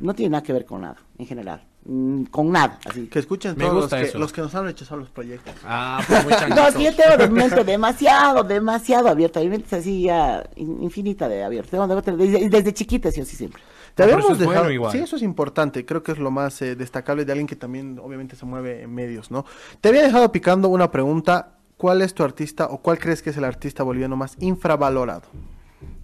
no 0.00 0.14
tiene 0.14 0.30
nada 0.30 0.42
que 0.42 0.52
ver 0.52 0.64
con 0.66 0.82
nada, 0.82 0.96
en 1.18 1.26
general. 1.26 1.66
Mm, 1.90 2.24
con 2.24 2.52
nada, 2.52 2.78
así. 2.84 3.06
Que 3.06 3.18
escuchen 3.18 3.54
Me 3.56 3.64
todos 3.64 3.74
los 3.82 3.90
que, 3.90 4.00
eso. 4.02 4.18
los 4.18 4.30
que 4.30 4.42
nos 4.42 4.54
han 4.54 4.64
rechazado 4.66 5.00
los 5.00 5.08
proyectos. 5.08 5.54
Ah, 5.64 6.02
pues 6.06 6.22
muy 6.22 6.32
No, 6.34 6.38
changuitos. 6.38 6.68
es 6.68 6.74
que 6.74 6.84
yo 6.84 6.94
tengo 6.94 7.16
de 7.16 7.28
mente 7.30 7.64
demasiado, 7.64 8.44
demasiado 8.44 9.08
abierta. 9.08 9.40
Mi 9.40 9.48
mente 9.48 9.66
es 9.68 9.72
así 9.72 10.02
ya 10.02 10.44
in- 10.56 10.82
infinita 10.82 11.28
de 11.30 11.42
abierta. 11.44 11.70
Tengo 11.70 11.86
de- 11.86 12.12
Desde, 12.12 12.48
desde 12.50 12.74
chiquita, 12.74 13.10
sí, 13.10 13.22
así 13.22 13.36
siempre. 13.36 13.62
Te 13.94 14.02
Ah, 14.02 14.04
habíamos 14.04 14.26
eso 14.26 14.32
es 14.34 14.38
dejado, 14.40 14.58
bueno 14.58 14.70
igual. 14.70 14.92
sí, 14.92 14.98
eso 14.98 15.16
es 15.16 15.22
importante, 15.22 15.86
creo 15.86 16.02
que 16.02 16.12
es 16.12 16.18
lo 16.18 16.30
más 16.30 16.60
eh, 16.60 16.76
destacable 16.76 17.24
de 17.24 17.32
alguien 17.32 17.46
que 17.48 17.56
también 17.56 17.98
obviamente 17.98 18.36
se 18.36 18.44
mueve 18.44 18.82
en 18.82 18.94
medios, 18.94 19.30
¿no? 19.30 19.46
Te 19.80 19.88
había 19.88 20.02
dejado 20.02 20.30
picando 20.30 20.68
una 20.68 20.90
pregunta, 20.90 21.54
¿cuál 21.78 22.02
es 22.02 22.12
tu 22.12 22.22
artista 22.22 22.66
o 22.66 22.78
cuál 22.82 22.98
crees 22.98 23.22
que 23.22 23.30
es 23.30 23.36
el 23.38 23.44
artista 23.44 23.82
boliviano 23.82 24.14
más 24.14 24.36
infravalorado? 24.40 25.22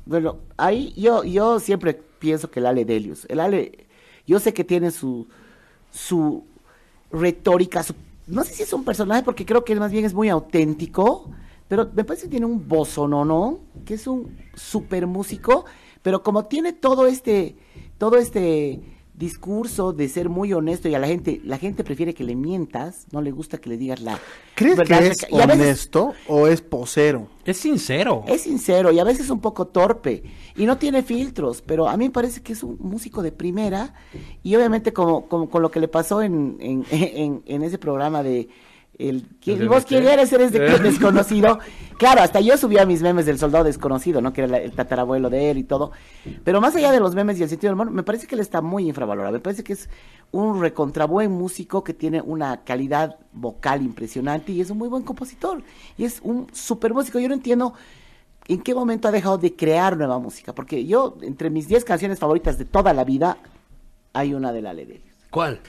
Bueno, 0.07 0.39
ahí 0.57 0.93
yo, 0.97 1.25
yo 1.25 1.61
siempre 1.61 1.95
pienso 2.19 2.51
que 2.51 2.61
el 2.61 2.67
Ale 2.67 2.85
Delius. 2.87 3.27
El 3.29 3.39
Ale, 3.39 3.87
yo 4.27 4.41
sé 4.41 4.53
que 4.55 4.65
tiene 4.65 4.91
su, 4.91 5.29
su 5.95 6.45
retórica, 7.13 7.83
su- 7.83 7.95
no 8.27 8.45
sé 8.45 8.55
si 8.55 8.63
es 8.63 8.73
un 8.73 8.85
personaje 8.85 9.23
porque 9.23 9.47
creo 9.47 9.65
que 9.65 9.75
más 9.77 9.93
bien 9.93 10.05
es 10.05 10.15
muy 10.15 10.29
auténtico, 10.29 11.31
pero 11.69 11.89
me 11.95 12.05
parece 12.05 12.25
que 12.25 12.31
tiene 12.31 12.47
un 12.47 12.67
no 13.25 13.59
que 13.85 13.95
es 13.95 14.07
un 14.07 14.37
super 14.55 15.07
músico, 15.07 15.65
pero 16.03 16.23
como 16.23 16.47
tiene 16.47 16.73
todo 16.73 17.07
este, 17.07 17.57
todo 17.99 18.17
este 18.17 18.81
discurso 19.17 19.93
de 19.93 20.09
ser 20.09 20.29
muy 20.29 20.53
honesto 20.53 20.89
y 20.89 20.95
a 20.95 20.99
la 20.99 21.07
gente, 21.07 21.41
la 21.45 21.57
gente 21.57 21.85
prefiere 21.85 22.15
que 22.15 22.25
le 22.25 22.35
mientas, 22.35 23.07
no 23.13 23.23
le 23.23 23.31
gusta 23.31 23.59
que 23.59 23.69
le 23.71 23.77
digas 23.77 24.01
la 24.01 24.19
¿Crees 24.57 24.77
verdad. 24.77 24.99
que 24.99 25.07
es 25.07 25.21
veces- 25.23 25.29
honesto 25.33 26.13
o 26.27 26.49
es 26.49 26.61
posero? 26.61 27.29
Es 27.45 27.57
sincero. 27.59 28.25
es 28.27 28.41
sincero 28.43 28.91
y 28.91 28.99
a 28.99 29.05
veces 29.05 29.31
un 29.31 29.41
poco 29.41 29.67
torpe 29.69 30.23
y 30.57 30.67
no 30.67 30.79
tiene 30.79 31.03
filtros, 31.03 31.63
pero 31.63 31.89
a 31.89 31.97
mí 31.97 32.07
me 32.07 32.11
parece 32.11 32.43
que 32.43 32.55
es 32.55 32.63
un 32.65 32.77
músico 32.81 33.23
de 33.23 33.31
primera 33.33 33.95
y 34.43 34.55
obviamente 34.57 34.93
como, 34.93 35.27
como 35.29 35.49
con 35.49 35.63
lo 35.63 35.71
que 35.71 35.81
le 35.81 35.89
pasó 35.89 36.21
en, 36.21 36.57
en, 36.61 36.85
en, 36.91 37.43
en 37.47 37.63
ese 37.63 37.79
programa 37.79 38.23
de 38.25 38.49
el, 38.99 39.27
¿quién- 39.41 39.57
¿El 39.57 39.63
de 39.65 39.69
¿Vos 39.69 39.85
quién 39.85 40.07
eres? 40.07 40.33
Eres 40.33 40.53
de 40.53 40.59
qué 40.61 40.79
desconocido. 40.79 41.59
Claro, 41.97 42.23
hasta 42.23 42.41
yo 42.41 42.59
subía 42.59 42.85
mis 42.85 43.03
memes 43.03 43.25
del 43.25 43.39
soldado 43.39 43.63
desconocido, 43.63 44.21
¿no? 44.21 44.33
Que 44.33 44.41
era 44.43 44.51
la- 44.51 44.59
el 44.59 44.73
tatarabuelo 44.73 45.31
de 45.31 45.53
él 45.53 45.59
y 45.59 45.63
todo. 45.63 45.93
Pero 46.43 46.61
más 46.61 46.75
allá 46.75 46.91
de 46.91 46.99
los 46.99 47.15
memes 47.15 47.39
y 47.39 47.45
el 47.45 47.49
sentido 47.49 47.69
del 47.71 47.75
humor, 47.81 47.93
me 47.93 48.03
parece 48.03 48.27
que 48.27 48.35
él 48.35 48.41
está 48.41 48.61
muy 48.61 48.89
infravalorado. 48.89 49.33
Me 49.33 49.39
parece 49.39 49.63
que 49.63 49.75
es 49.75 49.89
un 50.33 50.61
recontrabuen 50.61 51.31
músico 51.31 51.85
que 51.85 51.95
tiene 51.95 52.21
una 52.21 52.65
calidad 52.65 53.17
vocal 53.33 53.83
impresionante 53.83 54.51
y 54.51 54.61
es 54.61 54.71
un 54.71 54.79
muy 54.79 54.89
buen 54.89 55.05
compositor. 55.05 55.63
Y 55.97 56.05
es 56.05 56.19
un 56.25 56.49
super 56.53 56.93
músico. 56.93 57.21
Yo 57.21 57.29
no 57.29 57.35
entiendo 57.35 57.75
en 58.49 58.61
qué 58.61 58.75
momento 58.75 59.07
ha 59.07 59.13
dejado 59.13 59.39
de 59.39 59.55
crear 59.55 59.97
nueva 59.97 60.19
música. 60.19 60.53
Porque 60.53 60.85
yo, 60.87 61.17
entre 61.23 61.49
mis 61.49 61.69
10 61.69 61.85
canciones 61.85 62.19
favoritas 62.19 62.59
de 62.59 62.65
toda 62.65 62.93
la 62.93 63.05
vida, 63.05 63.37
hay 64.15 64.35
una 64.35 64.53
de 64.53 64.63
la 64.63 64.73
Ledelius. 64.75 65.15
¿Cuál? 65.31 65.61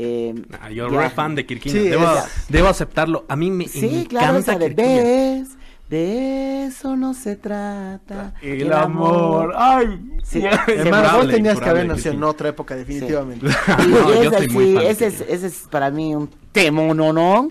Eh, 0.00 0.32
Ah, 0.60 0.70
yo 0.70 0.88
ya. 0.90 1.00
re 1.00 1.10
fan 1.10 1.34
de 1.34 1.44
Kirquiña. 1.44 1.72
Sí, 1.72 1.88
debo, 1.88 2.06
debo 2.48 2.68
aceptarlo. 2.68 3.24
A 3.28 3.34
mí 3.34 3.50
me 3.50 3.66
Sí, 3.66 4.06
claro, 4.08 4.38
encanta 4.38 4.52
esa 4.52 4.58
de 4.60 4.68
ves, 4.70 5.48
de 5.90 6.64
eso 6.66 6.94
no 6.96 7.14
se 7.14 7.34
trata. 7.34 8.34
El 8.40 8.72
amor. 8.72 9.54
Ay. 9.56 10.00
Sí. 10.22 10.42
Hermano, 10.68 11.18
vos 11.18 11.28
tenías 11.28 11.58
que 11.60 11.68
haber 11.68 11.86
nacido 11.86 12.14
en 12.14 12.22
otra 12.22 12.50
época, 12.50 12.76
definitivamente. 12.76 13.46
Y 13.46 13.88
No, 13.88 14.08
yo 14.08 14.14
ese, 14.14 14.26
estoy 14.26 14.48
muy 14.50 14.64
sí, 14.66 14.74
fan 14.74 14.84
de 14.84 14.90
ese, 14.90 15.06
es, 15.08 15.20
ese 15.28 15.46
es 15.48 15.54
para 15.70 15.90
mí 15.90 16.14
un 16.14 16.30
temononón. 16.52 17.50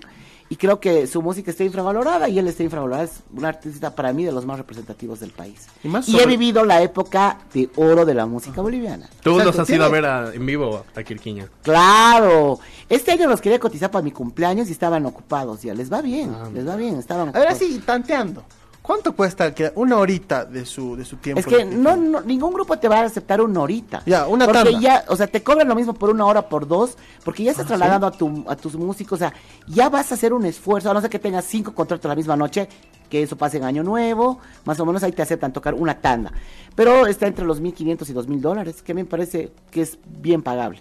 Y 0.50 0.56
creo 0.56 0.80
que 0.80 1.06
su 1.06 1.20
música 1.20 1.50
está 1.50 1.62
infravalorada 1.62 2.26
y 2.28 2.38
él 2.38 2.48
está 2.48 2.62
infravalorado. 2.62 3.04
Es 3.04 3.20
un 3.34 3.44
artista 3.44 3.94
para 3.94 4.14
mí 4.14 4.24
de 4.24 4.32
los 4.32 4.46
más 4.46 4.56
representativos 4.56 5.20
del 5.20 5.30
país. 5.30 5.66
Y 5.84 5.88
más 5.88 6.08
Y 6.08 6.12
sobre- 6.12 6.24
he 6.24 6.26
vivido 6.26 6.64
la 6.64 6.80
época 6.82 7.38
de 7.52 7.68
oro 7.76 8.06
de 8.06 8.14
la 8.14 8.24
música 8.24 8.62
boliviana. 8.62 9.10
Tú 9.22 9.38
los 9.38 9.58
has 9.58 9.68
ido 9.68 9.84
a 9.84 9.88
ver 9.90 10.06
a- 10.06 10.32
en 10.32 10.46
vivo 10.46 10.84
a 10.96 11.02
Kirquiña. 11.02 11.48
Claro. 11.62 12.58
Este 12.88 13.12
año 13.12 13.28
los 13.28 13.40
quería 13.42 13.58
cotizar 13.58 13.90
para 13.90 14.02
mi 14.02 14.10
cumpleaños 14.10 14.68
y 14.68 14.72
estaban 14.72 15.04
ocupados. 15.04 15.60
Ya 15.62 15.74
les 15.74 15.92
va 15.92 16.00
bien, 16.00 16.34
Ah, 16.34 16.48
les 16.52 16.66
va 16.66 16.76
bien. 16.76 16.96
Estaban 16.98 17.28
A 17.28 17.32
ver, 17.32 17.42
ocupados. 17.48 17.62
así, 17.62 17.78
tanteando. 17.80 18.42
¿Cuánto 18.88 19.14
cuesta? 19.14 19.52
Una 19.74 19.98
horita 19.98 20.46
de 20.46 20.64
su, 20.64 20.96
de 20.96 21.04
su 21.04 21.18
tiempo. 21.18 21.40
Es 21.40 21.46
que 21.46 21.62
no, 21.62 21.94
no, 21.94 22.22
ningún 22.22 22.54
grupo 22.54 22.78
te 22.78 22.88
va 22.88 23.00
a 23.00 23.04
aceptar 23.04 23.38
una 23.42 23.60
horita. 23.60 24.02
Ya, 24.06 24.26
una 24.26 24.46
porque 24.46 24.64
tanda. 24.64 24.80
ya, 24.80 25.04
o 25.08 25.14
sea, 25.14 25.26
te 25.26 25.42
cobran 25.42 25.68
lo 25.68 25.74
mismo 25.74 25.92
por 25.92 26.08
una 26.08 26.24
hora, 26.24 26.48
por 26.48 26.66
dos, 26.66 26.96
porque 27.22 27.44
ya 27.44 27.50
estás 27.50 27.66
trasladando 27.66 28.06
a, 28.06 28.12
tu, 28.12 28.46
a 28.48 28.56
tus 28.56 28.76
músicos, 28.76 29.18
o 29.18 29.18
sea, 29.18 29.34
ya 29.66 29.90
vas 29.90 30.10
a 30.10 30.14
hacer 30.14 30.32
un 30.32 30.46
esfuerzo, 30.46 30.90
a 30.90 30.94
no 30.94 31.02
ser 31.02 31.10
que 31.10 31.18
tengas 31.18 31.44
cinco 31.44 31.74
contratos 31.74 32.08
la 32.08 32.14
misma 32.14 32.34
noche, 32.34 32.66
que 33.10 33.22
eso 33.22 33.36
pase 33.36 33.58
en 33.58 33.64
Año 33.64 33.82
Nuevo, 33.82 34.38
más 34.64 34.80
o 34.80 34.86
menos 34.86 35.02
ahí 35.02 35.12
te 35.12 35.20
aceptan 35.20 35.52
tocar 35.52 35.74
una 35.74 36.00
tanda. 36.00 36.32
Pero 36.74 37.06
está 37.06 37.26
entre 37.26 37.44
los 37.44 37.60
1.500 37.60 38.08
y 38.08 38.14
2.000 38.14 38.40
dólares, 38.40 38.80
que 38.80 38.92
a 38.92 38.94
mí 38.94 39.02
me 39.02 39.08
parece 39.08 39.52
que 39.70 39.82
es 39.82 39.98
bien 40.06 40.40
pagable. 40.40 40.80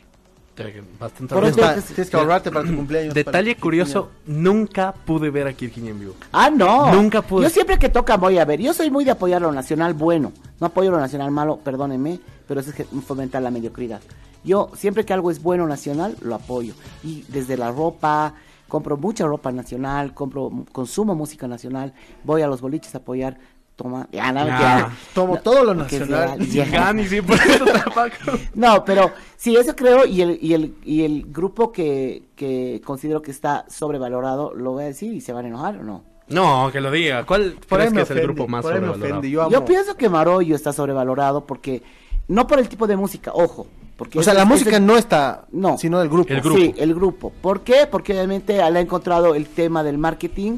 Bastante 0.99 1.34
Por 1.34 1.45
eso- 1.45 1.55
bien. 1.55 1.70
está, 1.70 1.82
tienes 1.93 2.10
que 2.10 2.18
ahorrarte 2.18 2.51
para 2.51 2.66
tu 2.68 2.76
cumpleaños. 2.76 3.14
Detalle 3.14 3.55
curioso, 3.55 4.10
nunca 4.26 4.93
pude 4.93 5.30
ver 5.30 5.47
a 5.47 5.53
Kirkin 5.53 5.88
en 5.88 5.99
vivo. 5.99 6.14
Ah, 6.32 6.49
no. 6.49 6.91
Nunca 6.93 7.22
pude. 7.22 7.43
Yo 7.43 7.49
siempre 7.49 7.78
que 7.78 7.89
toca 7.89 8.18
voy 8.18 8.38
a 8.38 8.45
ver. 8.45 8.60
Yo 8.62 8.74
soy 8.74 8.89
muy 8.91 9.05
de 9.05 9.12
apoyar 9.12 9.41
lo 9.41 9.51
nacional 9.51 9.93
bueno. 9.93 10.32
No 10.60 10.68
apoyo 10.68 10.91
lo 10.91 10.99
nacional 10.99 11.32
malo, 11.32 11.58
perdónenme, 11.58 12.20
pero 12.47 12.60
eso 12.60 12.72
es 12.72 12.76
que 12.76 12.84
fomentar 12.84 13.41
la 13.41 13.51
mediocridad. 13.51 14.01
Yo 14.43 14.72
siempre 14.76 15.05
que 15.05 15.14
algo 15.14 15.30
es 15.32 15.41
bueno 15.41 15.68
nacional, 15.68 16.16
lo 16.22 16.36
apoyo. 16.36 16.74
Y 17.03 17.24
desde 17.28 17.58
la 17.58 17.72
ropa, 17.72 18.34
compro 18.68 18.97
mucha 18.97 19.26
ropa 19.26 19.51
nacional, 19.51 20.14
compro, 20.14 20.51
consumo 20.72 21.16
música 21.16 21.47
nacional, 21.47 21.93
voy 22.24 22.41
a 22.41 22.47
los 22.47 22.62
boliches 22.62 22.95
a 22.95 22.99
apoyar. 22.99 23.38
Toma, 23.78 24.08
ya, 24.12 24.32
no, 24.32 24.46
ya. 24.48 24.92
tomo 25.14 25.36
No, 25.36 25.42
todo 25.42 25.64
lo 25.64 25.76
nacional. 25.76 26.44
sea- 26.48 26.66
ya. 26.66 26.72
Gani, 26.72 27.06
sí, 27.08 27.22
por 27.22 27.36
eso. 27.36 27.64
No, 28.56 28.84
pero 28.84 29.12
sí, 29.38 29.56
eso 29.56 29.76
creo, 29.76 30.06
y 30.06 30.22
el, 30.24 30.40
y 30.42 30.54
el, 30.56 30.74
y 30.84 31.04
el 31.04 31.26
grupo 31.28 31.72
que, 31.72 32.24
que 32.36 32.82
considero 32.84 33.22
que 33.22 33.30
está 33.30 33.66
sobrevalorado, 33.70 34.54
lo 34.56 34.72
voy 34.72 34.84
a 34.86 34.88
decir 34.88 35.14
y 35.14 35.22
se 35.22 35.32
van 35.32 35.46
a 35.46 35.50
enojar 35.50 35.78
o 35.78 35.84
no. 35.84 36.04
No, 36.28 36.70
que 36.74 36.82
lo 36.82 36.90
diga. 36.92 37.24
¿Cuál 37.26 37.56
Por 37.70 37.78
crees 37.78 37.94
que 37.94 38.02
es 38.02 38.10
el 38.12 38.22
grupo 38.24 38.48
más 38.48 38.66
sobrevalorado? 38.66 39.22
Yo, 39.24 39.44
amo- 39.44 39.52
Yo 39.52 39.64
pienso 39.64 39.96
que 39.96 40.10
Marollo 40.10 40.56
está 40.56 40.74
sobrevalorado 40.74 41.46
porque, 41.46 41.84
no 42.28 42.48
por 42.48 42.58
el 42.60 42.68
tipo 42.68 42.88
de 42.88 42.98
música, 42.98 43.32
ojo. 43.34 43.68
Porque 43.96 44.18
O 44.20 44.24
sea, 44.24 44.34
la 44.34 44.46
música 44.46 44.80
no 44.80 44.98
está, 44.98 45.46
No. 45.52 45.78
sino 45.78 46.02
el 46.02 46.10
grupo. 46.10 46.34
El 46.34 46.42
grupo. 46.42 46.60
Sí, 46.60 46.74
el 46.78 46.94
grupo. 46.96 47.32
¿Por 47.42 47.62
qué? 47.62 47.88
Porque 47.90 48.14
obviamente 48.14 48.54
le 48.58 48.62
ha 48.64 48.82
encontrado 48.82 49.36
el 49.36 49.46
tema 49.48 49.84
del 49.84 49.98
marketing. 50.00 50.58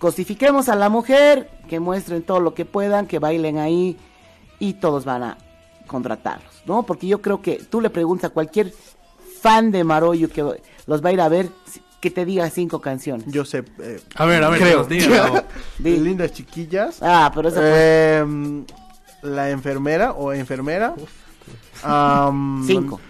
Cosifiquemos 0.00 0.68
a 0.68 0.74
la 0.74 0.88
mujer, 0.88 1.48
que 1.68 1.78
muestren 1.78 2.22
todo 2.22 2.40
lo 2.40 2.54
que 2.54 2.64
puedan, 2.64 3.06
que 3.06 3.20
bailen 3.20 3.58
ahí 3.58 3.96
y 4.58 4.72
todos 4.74 5.04
van 5.04 5.22
a 5.22 5.38
contratarlos, 5.86 6.62
¿no? 6.66 6.82
Porque 6.84 7.06
yo 7.06 7.20
creo 7.22 7.40
que 7.42 7.56
tú 7.70 7.80
le 7.80 7.90
preguntas 7.90 8.30
a 8.30 8.34
cualquier 8.34 8.72
fan 9.40 9.70
de 9.70 9.84
Marollo 9.84 10.28
que 10.30 10.42
los 10.86 11.04
va 11.04 11.10
a 11.10 11.12
ir 11.12 11.20
a 11.20 11.28
ver, 11.28 11.48
que 12.00 12.10
te 12.10 12.24
diga 12.24 12.48
cinco 12.50 12.80
canciones. 12.80 13.26
Yo 13.30 13.44
sé. 13.44 13.62
eh, 13.78 14.00
A 14.14 14.24
ver, 14.24 14.42
a 14.42 14.48
ver, 14.48 14.60
creo. 14.60 14.86
Lindas 15.78 16.32
chiquillas. 16.32 16.98
Ah, 17.02 17.30
pero 17.34 17.48
esa 17.50 17.60
fue 17.60 18.16
Em, 18.18 18.64
la 19.22 19.50
enfermera 19.50 20.12
o 20.12 20.32
enfermera. 20.32 20.94
Am, 21.82 22.64
cinco. 22.66 23.00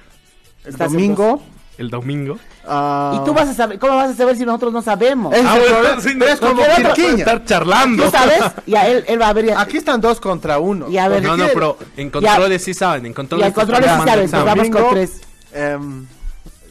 El 0.64 0.76
domingo. 0.76 1.40
El 1.80 1.88
domingo. 1.88 2.38
ah, 2.68 3.18
Y 3.20 3.24
tú 3.24 3.32
vas 3.32 3.48
a 3.48 3.54
saber, 3.54 3.78
¿cómo 3.78 3.96
vas 3.96 4.10
a 4.10 4.14
saber 4.14 4.36
si 4.36 4.44
nosotros 4.44 4.70
no 4.70 4.82
sabemos? 4.82 5.34
Es 5.34 5.42
Ah, 5.46 5.56
bueno, 5.58 5.74
problema, 5.76 6.00
sí, 6.02 6.10
pero 6.18 6.30
es 6.32 6.38
como. 6.40 6.62
Estar 6.62 7.44
charlando. 7.46 8.04
Tú 8.04 8.10
sabes, 8.10 8.42
ya 8.66 8.86
él, 8.86 9.02
él 9.08 9.18
va 9.20 9.28
a 9.28 9.32
ver. 9.32 9.54
Aquí 9.56 9.78
están 9.78 9.98
dos 10.00 10.20
contra 10.20 10.58
uno. 10.58 10.90
Y 10.90 10.98
a 10.98 11.08
ver, 11.08 11.22
No, 11.22 11.30
no, 11.30 11.36
quiere- 11.36 11.54
pero 11.54 11.78
en 11.96 12.10
controles 12.10 12.62
sí 12.62 12.74
saben. 12.74 13.06
En 13.06 13.12
y 13.12 13.14
controles 13.14 13.52
control 13.54 13.82
sí 13.82 13.88
saben, 14.28 14.30
vamos 14.30 14.68
con 14.68 14.90
tres. 14.90 15.20
Em, 15.54 16.06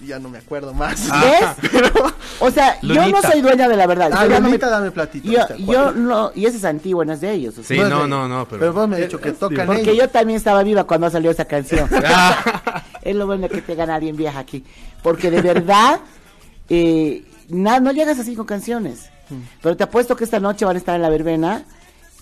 ya 0.06 0.20
no 0.20 0.30
me 0.30 0.38
acuerdo 0.38 0.74
más. 0.76 1.08
Ah. 1.12 1.56
¿Ves? 1.62 1.72
O 2.42 2.52
sea, 2.52 2.80
yo 2.82 3.06
no 3.10 3.22
soy 3.22 3.42
dueña 3.42 3.68
de 3.68 3.76
la 3.76 3.86
verdad. 3.86 4.12
Ah, 4.14 4.26
Lunita, 4.26 4.70
dame 4.70 4.92
platito. 4.92 5.30
Yo, 5.30 5.42
yo 5.58 5.92
no, 5.92 6.32
y 6.36 6.46
ese 6.46 6.56
es 6.56 6.64
antiguo, 6.64 7.04
no 7.04 7.12
es 7.12 7.20
de 7.20 7.32
ellos. 7.34 7.58
o 7.58 7.64
sea, 7.64 7.76
Sí, 7.84 7.90
no, 7.90 8.08
no, 8.08 8.30
no, 8.30 8.46
pero... 8.46 8.60
Pero 8.62 8.74
vos 8.74 8.88
me 8.88 8.96
has 8.96 9.02
dicho 9.02 9.20
que 9.20 9.34
tocan 9.34 9.66
Porque 9.66 9.82
ellos. 9.82 9.98
yo 9.98 10.08
también 10.10 10.38
estaba 10.38 10.64
viva 10.64 10.86
cuando 10.86 11.10
salió 11.10 11.30
esa 11.32 11.44
canción. 11.44 11.90
Ah, 12.06 12.79
es 13.10 13.16
lo 13.16 13.26
bueno 13.26 13.50
que 13.50 13.62
te 13.62 13.76
gana 13.76 13.96
alguien 13.96 14.16
vieja 14.16 14.40
aquí. 14.40 14.64
Porque 15.04 15.30
de 15.32 15.42
verdad, 15.42 16.00
eh, 16.70 17.24
na- 17.50 17.80
no 17.80 17.92
llegas 17.92 18.20
a 18.20 18.24
cinco 18.24 18.46
canciones. 18.46 19.10
Mm. 19.30 19.36
Pero 19.62 19.78
te 19.78 19.84
apuesto 19.84 20.16
que 20.16 20.24
esta 20.24 20.40
noche 20.40 20.66
van 20.66 20.76
a 20.76 20.80
estar 20.80 20.96
en 20.96 21.02
la 21.02 21.10
verbena 21.10 21.64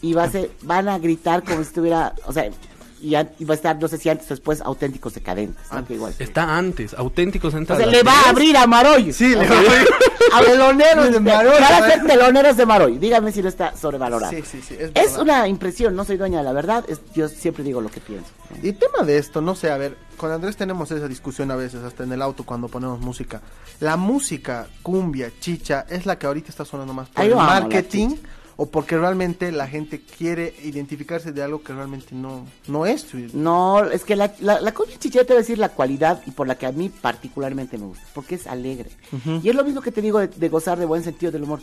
y 0.02 0.14
va 0.14 0.24
a 0.24 0.30
ser- 0.32 0.52
van 0.62 0.88
a 0.90 0.98
gritar 1.00 1.44
como 1.44 1.58
si 1.58 1.64
estuviera, 1.64 2.14
o 2.26 2.34
sea, 2.34 2.50
y, 3.02 3.16
a- 3.16 3.30
y 3.40 3.46
va 3.46 3.54
a 3.54 3.56
estar, 3.58 3.80
no 3.82 3.88
sé 3.88 3.98
si 3.98 4.10
antes 4.10 4.26
o 4.28 4.30
después, 4.30 4.62
auténticos 4.62 5.14
decadentes. 5.14 5.64
¿no? 5.72 5.86
Que 5.86 5.94
igual. 5.96 6.14
está 6.20 6.58
antes, 6.58 6.94
auténticos 6.94 7.54
O 7.54 7.58
entra 7.58 7.76
sea, 7.78 7.86
las 7.86 7.96
le 7.96 8.04
va 8.04 8.12
a 8.12 8.24
10. 8.24 8.28
abrir 8.28 8.58
a 8.58 8.68
Maroy. 8.68 9.14
Sí, 9.14 9.30
le 9.30 9.46
O 9.46 9.50
va 9.50 9.56
a 9.56 9.60
abrir. 9.60 9.88
a 10.34 10.42
teloneros 10.42 11.12
De 11.12 11.20
Maroy, 11.20 11.54
Van 11.62 11.84
a 11.84 11.88
ser 11.88 12.06
teloneros 12.06 12.58
de 12.58 12.66
Maroy. 12.66 12.98
Dígame 12.98 13.32
si 13.32 13.42
no 13.42 13.50
está 13.50 13.76
sobrevalorado. 13.78 14.32
Sí, 14.32 14.42
sí, 14.50 14.62
sí, 14.62 14.76
es 14.94 15.18
una 15.18 15.48
impresión, 15.48 15.96
no 15.96 16.04
soy 16.06 16.18
dueña 16.18 16.40
de 16.40 16.44
la 16.44 16.54
verdad. 16.54 16.84
es- 16.88 17.02
yo 17.16 17.28
siempre 17.30 17.64
digo 17.64 17.82
lo 17.82 17.90
que 17.90 18.00
pienso. 18.02 18.30
Y 18.64 18.74
tema 18.74 19.04
de 19.06 19.18
esto, 19.18 19.42
no 19.42 19.56
sé, 19.56 19.70
a 19.72 19.78
ver, 19.78 19.98
con 20.18 20.32
Andrés 20.32 20.58
tenemos 20.58 20.90
esa 20.92 21.08
discusión 21.08 21.52
a 21.52 21.56
veces, 21.56 21.84
hasta 21.84 22.04
en 22.04 22.12
el 22.12 22.22
auto 22.22 22.44
cuando 22.44 22.68
ponemos 22.68 23.00
música. 23.00 23.42
La 23.80 23.96
música, 23.98 24.68
cumbia, 24.82 25.32
chicha, 25.40 25.86
es 25.90 26.06
la 26.06 26.18
que 26.18 26.26
ahorita 26.26 26.50
está 26.50 26.66
sonando 26.66 26.94
más 26.94 27.10
por 27.10 27.24
el 27.24 27.36
marketing. 27.36 28.16
O 28.58 28.66
porque 28.66 28.98
realmente 28.98 29.52
la 29.52 29.68
gente 29.68 30.02
quiere 30.02 30.54
identificarse 30.64 31.32
de 31.32 31.44
algo 31.44 31.62
que 31.62 31.74
realmente 31.74 32.16
no, 32.16 32.46
no 32.68 32.86
es. 32.88 33.08
No, 33.34 33.86
es 33.86 34.04
que 34.04 34.16
la, 34.16 34.34
la, 34.40 34.60
la 34.60 34.74
cumbia 34.74 34.98
chicha 34.98 35.20
te 35.20 35.28
voy 35.28 35.38
a 35.38 35.40
decir 35.40 35.60
la 35.60 35.70
cualidad 35.70 36.22
y 36.26 36.32
por 36.32 36.48
la 36.48 36.56
que 36.56 36.66
a 36.66 36.72
mí 36.72 36.90
particularmente 36.90 37.78
me 37.78 37.86
gusta, 37.86 38.04
porque 38.16 38.36
es 38.36 38.48
alegre. 38.48 38.90
Y 39.44 39.50
es 39.50 39.56
lo 39.56 39.64
mismo 39.64 39.82
que 39.82 39.92
te 39.92 40.02
digo 40.02 40.20
de, 40.20 40.28
de 40.28 40.50
gozar 40.50 40.80
de 40.80 40.86
buen 40.86 41.04
sentido 41.04 41.32
del 41.32 41.44
humor. 41.44 41.60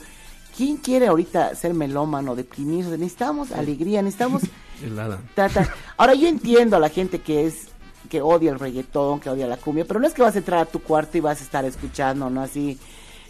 ¿Quién 0.56 0.76
quiere 0.76 1.08
ahorita 1.08 1.56
ser 1.56 1.74
melómano, 1.74 2.36
deprimirse? 2.36 2.90
Necesitamos 2.90 3.50
alegría, 3.50 4.00
necesitamos. 4.00 4.42
Ahora 5.96 6.14
yo 6.14 6.28
entiendo 6.28 6.76
a 6.76 6.80
la 6.80 6.90
gente 6.90 7.20
que 7.20 7.46
es 7.46 7.68
que 8.08 8.22
odia 8.22 8.52
el 8.52 8.60
reggaetón, 8.60 9.18
que 9.18 9.30
odia 9.30 9.46
la 9.48 9.56
cumbia, 9.56 9.84
pero 9.84 9.98
no 9.98 10.06
es 10.06 10.14
que 10.14 10.22
vas 10.22 10.36
a 10.36 10.38
entrar 10.38 10.60
a 10.60 10.66
tu 10.66 10.80
cuarto 10.80 11.18
y 11.18 11.20
vas 11.20 11.40
a 11.40 11.44
estar 11.44 11.64
escuchando, 11.64 12.30
¿no? 12.30 12.42
Así, 12.42 12.78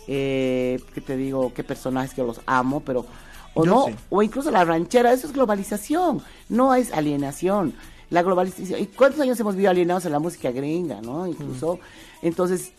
eh, 0.07 0.81
¿qué 0.93 1.01
te 1.01 1.17
digo? 1.17 1.55
¿Qué 1.55 1.65
personajes 1.65 2.13
que 2.13 2.23
los 2.23 2.41
amo? 2.45 2.81
Pero, 2.81 3.07
o 3.55 3.65
Yo 3.65 3.71
no, 3.71 3.87
sí. 3.87 3.95
o 4.11 4.23
incluso 4.23 4.51
la 4.51 4.65
ranchera, 4.65 5.13
eso 5.13 5.27
es 5.27 5.33
globalización, 5.33 6.23
no 6.49 6.75
es 6.75 6.93
alienación. 6.93 7.75
La 8.11 8.23
globalización, 8.23 8.81
¿y 8.81 8.87
cuántos 8.87 9.21
años 9.21 9.39
hemos 9.41 9.55
vivido 9.55 9.71
alienados 9.71 10.05
en 10.07 10.13
la 10.13 10.19
música 10.19 10.51
gringa, 10.51 11.01
¿no? 11.01 11.27
Incluso, 11.27 11.79
entonces, 12.23 12.73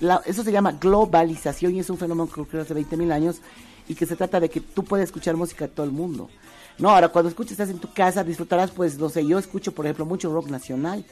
la- 0.00 0.20
eso 0.26 0.42
se 0.42 0.52
llama 0.52 0.72
globalización 0.72 1.74
y 1.74 1.80
es 1.80 1.88
un 1.90 1.98
fenómeno 1.98 2.28
que 2.32 2.40
ocurrió 2.40 2.62
hace 2.62 2.74
20 2.74 2.96
mil 2.96 3.12
años 3.12 3.36
y 3.88 3.94
que 3.94 4.06
se 4.06 4.16
trata 4.16 4.40
de 4.40 4.48
que 4.50 4.60
tú 4.60 4.84
puedes 4.84 5.04
escuchar 5.04 5.36
música 5.36 5.66
de 5.66 5.72
todo 5.72 5.86
el 5.86 5.92
mundo. 5.92 6.28
No, 6.78 6.90
ahora 6.90 7.08
cuando 7.08 7.28
escuches, 7.28 7.52
estás 7.52 7.68
en 7.70 7.78
tu 7.78 7.92
casa, 7.92 8.24
disfrutarás, 8.24 8.70
pues, 8.70 8.98
no 8.98 9.08
sé, 9.08 9.24
yo 9.26 9.38
escucho, 9.38 9.72
por 9.72 9.86
ejemplo, 9.86 10.06
mucho 10.06 10.32
rock 10.32 10.48
nacional. 10.48 11.04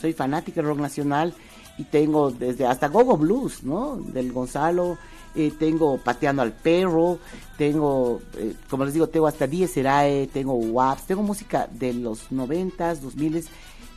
Soy 0.00 0.12
fanática 0.12 0.56
del 0.60 0.66
rock 0.70 0.78
nacional 0.78 1.34
y 1.78 1.84
tengo 1.84 2.30
desde 2.30 2.66
hasta 2.66 2.88
Gogo 2.88 3.16
Blues, 3.16 3.62
¿no? 3.62 3.96
Del 3.96 4.32
Gonzalo, 4.32 4.98
eh, 5.34 5.52
tengo 5.58 5.98
Pateando 5.98 6.42
al 6.42 6.52
Perro, 6.52 7.18
tengo, 7.56 8.20
eh, 8.36 8.54
como 8.68 8.84
les 8.84 8.94
digo, 8.94 9.08
tengo 9.08 9.26
hasta 9.26 9.46
Diez 9.46 9.72
Serae, 9.72 10.26
tengo 10.26 10.54
WAPs, 10.54 11.06
tengo 11.06 11.22
música 11.22 11.68
de 11.70 11.94
los 11.94 12.32
noventas, 12.32 13.00
dos 13.00 13.14
miles, 13.14 13.46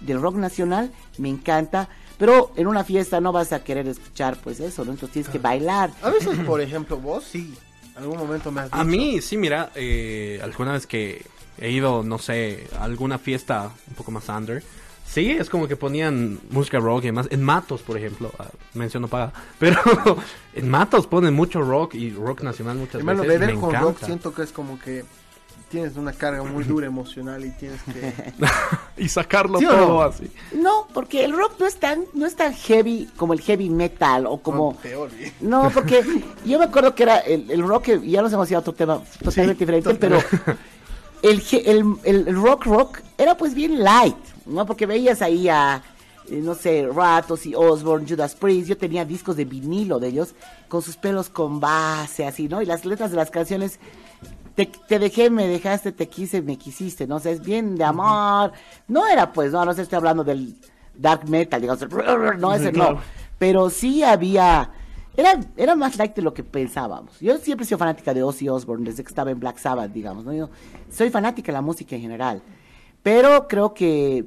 del 0.01 0.21
rock 0.21 0.35
nacional, 0.35 0.91
me 1.17 1.29
encanta, 1.29 1.89
pero 2.17 2.51
en 2.55 2.67
una 2.67 2.83
fiesta 2.83 3.19
no 3.19 3.31
vas 3.31 3.53
a 3.53 3.63
querer 3.63 3.87
escuchar, 3.87 4.37
pues 4.43 4.59
eso, 4.59 4.85
¿no? 4.85 4.91
Entonces 4.91 5.13
tienes 5.13 5.31
que 5.31 5.39
bailar. 5.39 5.91
A 6.03 6.09
veces, 6.09 6.37
por 6.45 6.61
ejemplo, 6.61 6.97
vos 6.97 7.23
sí, 7.23 7.53
algún 7.95 8.17
momento 8.17 8.51
me 8.51 8.61
has 8.61 8.67
dicho. 8.67 8.77
A 8.77 8.83
mí, 8.83 9.21
sí, 9.21 9.37
mira, 9.37 9.71
eh, 9.75 10.39
alguna 10.43 10.73
vez 10.73 10.85
que 10.85 11.25
he 11.57 11.71
ido, 11.71 12.03
no 12.03 12.19
sé, 12.19 12.67
a 12.77 12.83
alguna 12.83 13.17
fiesta 13.17 13.71
un 13.87 13.95
poco 13.95 14.11
más 14.11 14.27
under, 14.29 14.63
sí, 15.11 15.31
es 15.31 15.49
como 15.49 15.67
que 15.67 15.75
ponían 15.75 16.39
música 16.49 16.79
rock 16.79 17.03
y 17.03 17.07
demás. 17.07 17.27
En 17.31 17.43
Matos, 17.43 17.81
por 17.81 17.97
ejemplo, 17.97 18.31
ah, 18.39 18.47
menciono 18.73 19.07
paga, 19.07 19.33
pero 19.59 19.79
en 20.53 20.69
Matos 20.69 21.07
ponen 21.07 21.33
mucho 21.33 21.61
rock 21.61 21.95
y 21.95 22.11
rock 22.11 22.41
nacional 22.43 22.77
muchas 22.77 22.95
Hermano, 22.95 23.21
veces. 23.23 23.39
beber 23.39 23.55
me 23.55 23.59
con 23.61 23.69
encanta. 23.71 23.87
rock 23.89 24.03
siento 24.05 24.33
que 24.33 24.43
es 24.43 24.51
como 24.51 24.79
que 24.79 25.03
tienes 25.69 25.95
una 25.95 26.11
carga 26.11 26.43
muy 26.43 26.65
dura 26.65 26.85
emocional 26.85 27.45
y 27.45 27.51
tienes 27.51 27.81
que... 27.83 28.13
y 29.01 29.07
sacarlo 29.07 29.57
¿Sí 29.57 29.65
o 29.65 29.69
todo 29.69 29.87
no? 29.87 30.01
así. 30.01 30.29
No, 30.53 30.85
porque 30.93 31.23
el 31.23 31.31
rock 31.31 31.53
no 31.61 31.65
es 31.65 31.77
tan, 31.77 32.03
no 32.13 32.25
es 32.25 32.35
tan 32.35 32.53
heavy 32.53 33.09
como 33.15 33.31
el 33.31 33.39
heavy 33.39 33.69
metal 33.69 34.25
o 34.27 34.39
como... 34.41 34.75
Peor, 34.77 35.09
¿eh? 35.17 35.31
No, 35.39 35.69
porque 35.73 36.03
yo 36.45 36.59
me 36.59 36.65
acuerdo 36.65 36.93
que 36.93 37.03
era 37.03 37.19
el, 37.19 37.49
el 37.49 37.65
rock, 37.65 37.83
que 37.83 38.01
ya 38.09 38.21
nos 38.21 38.33
hemos 38.33 38.49
ido 38.51 38.57
a 38.57 38.59
otro 38.61 38.73
tema 38.73 39.01
totalmente 39.23 39.53
Sí, 39.53 39.59
diferente, 39.59 39.93
total. 39.93 40.25
pero 40.43 40.57
el, 41.21 41.41
el- 42.03 42.25
el 42.27 42.35
rock 42.35 42.65
rock 42.65 42.99
era 43.17 43.37
pues 43.37 43.53
bien 43.53 43.81
light, 43.81 44.17
¿no? 44.45 44.65
Porque 44.65 44.85
veías 44.85 45.21
ahí 45.21 45.49
a, 45.49 45.81
eh, 46.29 46.41
no 46.41 46.55
sé, 46.55 46.87
Ratos 46.93 47.45
y 47.45 47.55
Osborne, 47.55 48.07
Judas 48.07 48.35
Priest, 48.35 48.69
yo 48.69 48.77
tenía 48.77 49.05
discos 49.05 49.35
de 49.35 49.45
vinilo 49.45 49.99
de 49.99 50.09
ellos, 50.09 50.35
con 50.67 50.81
sus 50.81 50.97
pelos 50.97 51.29
con 51.29 51.59
base, 51.59 52.25
así, 52.25 52.47
¿no? 52.47 52.61
Y 52.61 52.65
las 52.65 52.85
letras 52.85 53.11
de 53.11 53.17
las 53.17 53.31
canciones, 53.31 53.79
te, 54.55 54.65
te 54.87 54.99
dejé, 54.99 55.29
me 55.29 55.47
dejaste, 55.47 55.91
te 55.91 56.07
quise, 56.07 56.41
me 56.41 56.57
quisiste, 56.57 57.07
¿no? 57.07 57.17
O 57.17 57.19
sea, 57.19 57.31
es 57.31 57.41
bien 57.41 57.75
de 57.75 57.83
amor. 57.83 58.51
No 58.87 59.07
era 59.07 59.31
pues, 59.31 59.51
no, 59.51 59.63
no 59.65 59.73
sé, 59.73 59.83
estoy 59.83 59.97
hablando 59.97 60.23
del 60.23 60.55
dark 60.95 61.27
metal, 61.27 61.61
digamos, 61.61 61.87
no, 62.37 62.53
ese 62.53 62.71
no. 62.71 62.99
Pero 63.37 63.69
sí 63.69 64.03
había 64.03 64.69
era, 65.15 65.39
era 65.57 65.75
más 65.75 65.97
light 65.97 66.15
de 66.15 66.21
lo 66.21 66.33
que 66.33 66.43
pensábamos. 66.43 67.19
Yo 67.19 67.37
siempre 67.37 67.65
he 67.65 67.67
sido 67.67 67.77
fanática 67.77 68.13
de 68.13 68.23
Ozzy 68.23 68.47
Osbourne 68.47 68.85
desde 68.85 69.03
que 69.03 69.09
estaba 69.09 69.31
en 69.31 69.39
Black 69.39 69.57
Sabbath, 69.57 69.91
digamos. 69.91 70.23
¿no? 70.23 70.33
Yo 70.33 70.49
soy 70.89 71.09
fanática 71.09 71.47
de 71.47 71.53
la 71.53 71.61
música 71.61 71.95
en 71.95 72.01
general. 72.01 72.41
Pero 73.03 73.47
creo 73.47 73.73
que 73.73 74.25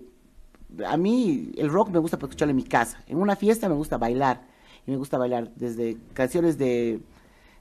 a 0.87 0.97
mí 0.97 1.53
el 1.57 1.70
rock 1.70 1.91
me 1.91 1.99
gusta 1.99 2.16
para 2.18 2.29
escucharlo 2.29 2.51
en 2.51 2.57
mi 2.57 2.64
casa. 2.64 3.03
En 3.07 3.18
una 3.18 3.37
fiesta 3.37 3.68
me 3.68 3.75
gusta 3.75 3.97
bailar. 3.99 4.43
Y 4.87 4.91
me 4.91 4.97
gusta 4.97 5.16
bailar 5.16 5.51
desde 5.57 5.97
canciones 6.12 6.59
de, 6.59 7.01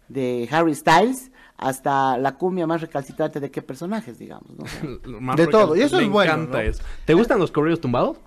de 0.10 0.48
Harry 0.52 0.76
Styles 0.76 1.32
hasta 1.58 2.18
la 2.18 2.34
cumbia 2.36 2.68
más 2.68 2.82
recalcitrante 2.82 3.40
de 3.40 3.50
qué 3.52 3.62
personajes, 3.62 4.18
digamos. 4.20 4.50
¿no? 4.58 5.36
De 5.36 5.48
todo, 5.48 5.76
y 5.76 5.82
eso 5.82 6.00
es 6.00 6.08
me 6.08 6.10
bueno, 6.12 6.34
encanta 6.34 6.58
¿no? 6.58 6.70
eso. 6.70 6.84
¿Te 7.06 7.14
gustan 7.14 7.40
los 7.40 7.52
corridos 7.52 7.80
tumbados? 7.80 8.18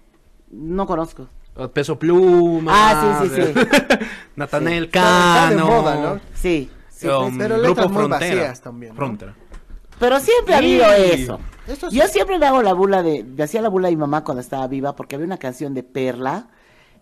no 0.50 0.86
conozco. 0.86 1.28
Uh, 1.56 1.68
Peso 1.68 1.98
Pluma. 1.98 2.72
Ah, 2.74 3.22
sí, 3.24 3.30
sí, 3.30 3.42
sí. 3.42 3.52
Natanel 4.36 4.84
Sí. 4.84 4.86
Está 4.86 5.48
de 5.50 5.56
Cano. 5.56 5.66
moda, 5.66 5.96
¿no? 5.96 6.20
Sí. 6.34 6.70
sí. 6.90 7.08
um, 7.08 7.36
pero 7.36 7.56
Grupo 7.56 7.68
letras 7.68 7.90
muy 7.90 7.96
Frontera. 8.04 8.34
vacías 8.36 8.60
también, 8.60 8.92
¿no? 8.92 8.96
Frontera. 8.96 9.34
Pero 9.98 10.20
siempre 10.20 10.54
ha 10.54 10.58
habido 10.58 10.92
eso. 10.92 11.40
Eso 11.66 11.90
sí. 11.90 11.96
Yo 11.96 12.06
siempre 12.06 12.38
me 12.38 12.46
hago 12.46 12.62
la 12.62 12.74
bula 12.74 13.02
de, 13.02 13.24
me 13.24 13.42
hacía 13.42 13.60
la 13.62 13.68
bula 13.68 13.88
de 13.88 13.96
mi 13.96 14.00
mamá 14.00 14.22
cuando 14.24 14.40
estaba 14.40 14.66
viva, 14.68 14.94
porque 14.94 15.16
había 15.16 15.26
una 15.26 15.38
canción 15.38 15.74
de 15.74 15.82
Perla, 15.82 16.48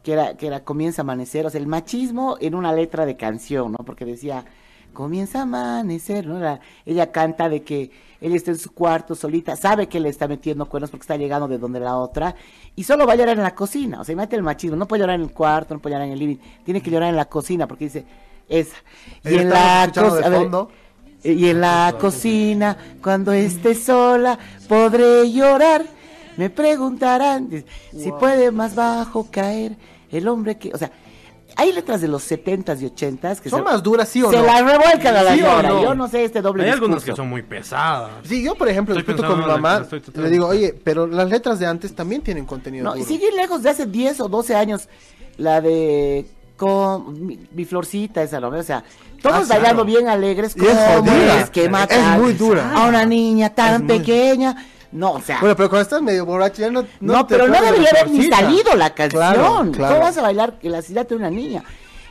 que 0.03 0.13
era, 0.13 0.37
que 0.37 0.47
era 0.47 0.65
Comienza 0.65 1.03
a 1.03 1.05
amanecer, 1.05 1.45
o 1.47 1.51
sea, 1.51 1.61
el 1.61 1.67
machismo 1.67 2.37
en 2.41 2.55
una 2.55 2.73
letra 2.73 3.05
de 3.05 3.17
canción, 3.17 3.73
¿no? 3.73 3.79
Porque 3.85 4.05
decía, 4.05 4.45
comienza 4.93 5.41
a 5.41 5.43
amanecer, 5.43 6.27
¿no? 6.27 6.39
La- 6.39 6.61
ella 6.87 7.11
canta 7.11 7.49
de 7.49 7.63
que 7.63 7.91
ella 8.21 8.37
está 8.37 8.53
en 8.53 8.59
su 8.59 8.73
cuarto 8.73 9.15
solita, 9.15 9.55
sabe 9.57 9.87
que 9.87 10.01
le 10.01 10.09
está 10.09 10.29
metiendo 10.29 10.67
cuernos 10.67 10.91
porque 10.91 11.03
está 11.03 11.17
llegando 11.17 11.47
de 11.49 11.59
donde 11.59 11.81
la 11.81 11.97
otra, 11.97 12.35
y 12.75 12.85
solo 12.85 13.07
va 13.07 13.15
a 13.15 13.17
llorar 13.17 13.37
en 13.37 13.43
la 13.43 13.55
cocina, 13.55 14.01
o 14.01 14.05
sea, 14.05 14.17
mete 14.17 14.37
el 14.37 14.43
machismo, 14.43 14.77
no 14.77 14.87
puede 14.87 15.01
llorar 15.01 15.17
en 15.17 15.23
el 15.27 15.33
cuarto, 15.33 15.75
no 15.75 15.81
puede 15.81 15.95
llorar 15.95 16.07
en 16.07 16.13
el 16.15 16.19
living, 16.19 16.37
tiene 16.65 16.81
que 16.81 16.91
llorar 16.91 17.11
en 17.11 17.17
la 17.17 17.27
cocina, 17.27 17.67
porque 17.67 17.85
dice, 17.87 18.07
esa. 18.49 18.77
Y 19.25 19.35
en 19.35 19.51
la 19.51 19.85
escuchando 19.85 20.71
y 21.25 21.49
en 21.49 21.61
la 21.61 21.95
cocina, 21.99 22.77
cuando 23.03 23.33
esté 23.33 23.75
sola, 23.75 24.39
podré 24.69 25.33
llorar. 25.33 25.85
Me 26.37 26.51
preguntarán 26.51 27.65
si 27.97 28.13
puede 28.13 28.51
más 28.51 28.75
bajo 28.75 29.29
caer 29.31 29.77
el 30.11 30.29
hombre 30.29 30.59
que... 30.59 30.73
O 30.75 30.79
sea, 30.79 30.91
hay 31.57 31.73
letras 31.73 32.01
de 32.01 32.09
los 32.09 32.29
70s 32.31 32.81
y 32.83 32.87
80s 32.87 33.41
que 33.41 33.49
¿Son 33.49 33.61
se, 33.61 33.65
más 33.65 33.83
duras, 33.83 34.09
sí 34.09 34.23
o 34.23 34.31
se 34.31 34.37
no? 34.39 34.45
las 34.45 34.65
revuelcan 34.65 35.17
a 35.17 35.23
la 35.23 35.35
¿Sí 35.35 35.41
no? 35.41 35.83
Yo 35.83 35.95
no 35.95 36.09
sé 36.09 36.25
este 36.25 36.43
doble 36.43 36.65
Hay 36.65 36.71
algunas 36.71 37.05
que 37.05 37.15
son 37.15 37.29
muy 37.29 37.43
pesadas. 37.43 38.11
Sí, 38.25 38.43
yo 38.43 38.57
por 38.57 38.69
ejemplo 38.69 38.97
Estoy 38.99 39.15
discuto 39.15 39.33
con 39.33 39.41
mi 39.41 39.47
mamá, 39.47 39.87
le 40.15 40.31
digo, 40.31 40.49
oye, 40.49 40.75
pero 40.83 41.07
las 41.07 41.29
letras 41.29 41.61
de 41.61 41.67
antes 41.67 41.95
también 41.95 42.23
tienen 42.23 42.45
contenido 42.45 42.85
No, 42.85 42.97
y 42.97 43.05
sigue 43.05 43.31
lejos 43.33 43.63
de 43.63 43.71
hace 43.71 43.87
10 43.87 44.21
o 44.21 44.29
12 44.29 44.55
años 44.57 44.89
la 45.37 45.61
de 45.61 46.27
con 46.57 47.27
mi, 47.27 47.39
mi 47.53 47.65
florcita 47.65 48.23
esa, 48.23 48.39
¿no? 48.41 48.49
O 48.49 48.63
sea, 48.63 48.85
todos 49.25 49.51
Ah, 49.51 49.55
bailando 49.55 49.85
claro. 49.85 49.85
bien 49.85 50.09
alegres, 50.09 50.55
Y 50.57 50.61
es 50.67 50.77
¿cómo 50.97 51.11
jodida. 51.11 51.41
es 51.41 51.51
que 51.51 51.65
Es 51.65 51.71
matar 51.71 52.21
muy 52.21 52.35
dura. 52.35 52.73
a 52.75 52.87
una 52.87 53.05
niña 53.05 53.51
tan 53.55 53.75
Es 53.75 53.81
muy- 53.83 53.99
pequeña? 53.99 54.57
No, 54.93 55.13
o 55.15 55.21
sea, 55.21 55.41
Bueno, 55.41 55.57
pero 55.57 55.69
cuando 55.69 55.83
estás 55.83 56.03
medio 56.03 56.25
borracho 56.25 56.61
ya 56.63 56.71
no... 56.71 56.85
No, 57.01 57.27
te 57.27 57.35
pero 57.35 57.49
no 57.49 57.55
debería 57.61 57.91
la 57.93 58.01
haber 58.03 58.11
ni 58.13 58.29
salido 58.29 58.77
la 58.77 58.91
canción. 58.95 59.21
Claro, 59.21 59.73
claro. 59.73 59.95
¿Cómo 59.95 60.07
vas 60.07 60.17
a 60.19 60.23
bailar 60.23 60.55
el 60.63 60.73
asesinato 60.75 61.09
de 61.11 61.17
una 61.17 61.31
niña? 61.31 61.65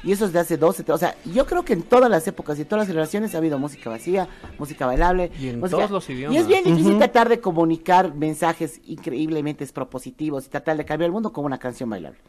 Y 0.04 0.12
eso 0.12 0.26
es 0.26 0.34
de 0.34 0.40
hace 0.40 0.58
12, 0.58 0.84
o 0.92 0.98
sea, 0.98 1.16
yo 1.24 1.46
creo 1.46 1.64
que 1.64 1.72
en 1.72 1.82
todas 1.84 2.12
las 2.12 2.28
épocas 2.28 2.60
y 2.60 2.66
todas 2.66 2.80
las 2.82 2.88
generaciones 2.90 3.34
ha 3.36 3.38
habido 3.38 3.58
música 3.58 3.90
vacía, 3.90 4.28
música 4.60 4.86
bailable. 4.86 5.32
Y 5.40 5.48
en 5.48 5.62
música- 5.62 5.78
todos 5.78 5.92
los 5.92 6.10
idiomas. 6.10 6.36
Y 6.36 6.40
es 6.42 6.46
bien 6.48 6.66
difícil 6.66 6.98
tratar 6.98 7.30
de 7.30 7.40
comunicar 7.40 8.14
mensajes 8.14 8.82
increíblemente 8.86 9.66
propositivos 9.68 10.46
y 10.46 10.50
tratar 10.50 10.76
de 10.76 10.84
cambiar 10.84 11.06
el 11.08 11.14
mundo 11.14 11.32
con 11.32 11.46
una 11.46 11.58
canción 11.58 11.90
bailable. 11.90 12.20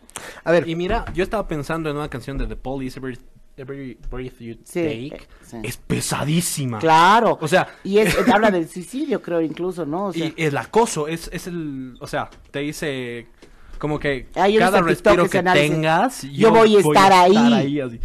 A 0.44 0.52
ver, 0.52 0.68
Y 0.68 0.76
mira, 0.76 1.04
yo 1.14 1.24
estaba 1.24 1.48
pensando 1.48 1.90
en 1.90 1.96
una 1.96 2.08
canción 2.08 2.38
de 2.38 2.46
The 2.46 2.54
Police, 2.54 3.00
Every, 3.00 3.18
Every 3.56 3.96
Breath 4.10 4.40
You 4.40 4.54
Sí, 4.64 5.10
Take. 5.10 5.26
sí. 5.42 5.56
Es 5.62 5.76
pesadísima. 5.76 6.78
Claro. 6.80 7.38
O 7.40 7.46
sea- 7.48 7.68
Y 7.84 7.98
es, 7.98 8.14
es- 8.16 8.28
habla 8.34 8.50
del 8.50 8.68
suicidio, 8.68 9.22
creo, 9.22 9.40
incluso, 9.40 9.86
¿no? 9.86 10.06
O 10.06 10.12
sea, 10.12 10.26
Y 10.26 10.34
el 10.36 10.56
acoso 10.56 11.06
es, 11.08 11.30
es 11.32 11.46
el. 11.46 11.96
O 12.00 12.06
sea, 12.06 12.28
te 12.50 12.60
dice. 12.60 13.26
Como 13.78 13.98
que 13.98 14.28
Hay 14.36 14.56
cada 14.56 14.80
respiro 14.80 15.24
que 15.24 15.30
que 15.30 15.42
tengas. 15.42 16.22
Yo 16.22 16.50
voy 16.50 16.76
a 16.76 16.80
estar 16.80 17.12
ahí. 17.12 17.80
así. 17.80 18.00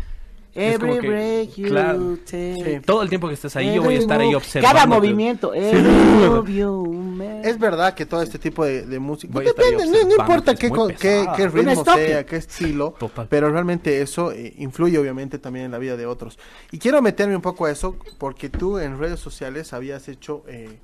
Every 0.55 0.99
que, 0.99 1.07
break 1.07 1.55
you 1.55 1.67
claro, 1.67 2.17
take. 2.25 2.81
Todo 2.85 3.03
el 3.03 3.09
tiempo 3.09 3.27
que 3.27 3.35
estés 3.35 3.55
ahí, 3.55 3.75
yo 3.75 3.83
voy 3.83 3.95
a 3.95 3.99
estar 3.99 4.19
ahí 4.19 4.33
observando. 4.33 4.75
Cada 4.75 4.87
movimiento. 4.87 5.53
es 5.53 7.59
verdad 7.59 7.93
que 7.93 8.05
todo 8.05 8.21
este 8.21 8.39
tipo 8.39 8.65
de, 8.65 8.85
de 8.85 8.99
música... 8.99 9.31
Voy 9.31 9.45
Depende, 9.45 9.85
no, 9.85 10.07
no 10.07 10.15
importa 10.15 10.55
qué, 10.55 10.71
qué, 10.99 11.27
qué 11.35 11.47
ritmo 11.47 11.85
sea, 11.85 12.25
qué 12.25 12.35
estilo, 12.35 12.95
Total. 12.99 13.27
pero 13.29 13.51
realmente 13.51 14.01
eso 14.01 14.31
eh, 14.31 14.53
influye 14.57 14.97
obviamente 14.97 15.37
también 15.37 15.65
en 15.65 15.71
la 15.71 15.77
vida 15.77 15.95
de 15.95 16.05
otros. 16.05 16.39
Y 16.71 16.79
quiero 16.79 17.01
meterme 17.01 17.35
un 17.35 17.41
poco 17.41 17.65
a 17.65 17.71
eso 17.71 17.95
porque 18.17 18.49
tú 18.49 18.79
en 18.79 18.97
redes 18.97 19.19
sociales 19.19 19.73
habías 19.73 20.07
hecho 20.07 20.43
eh, 20.47 20.79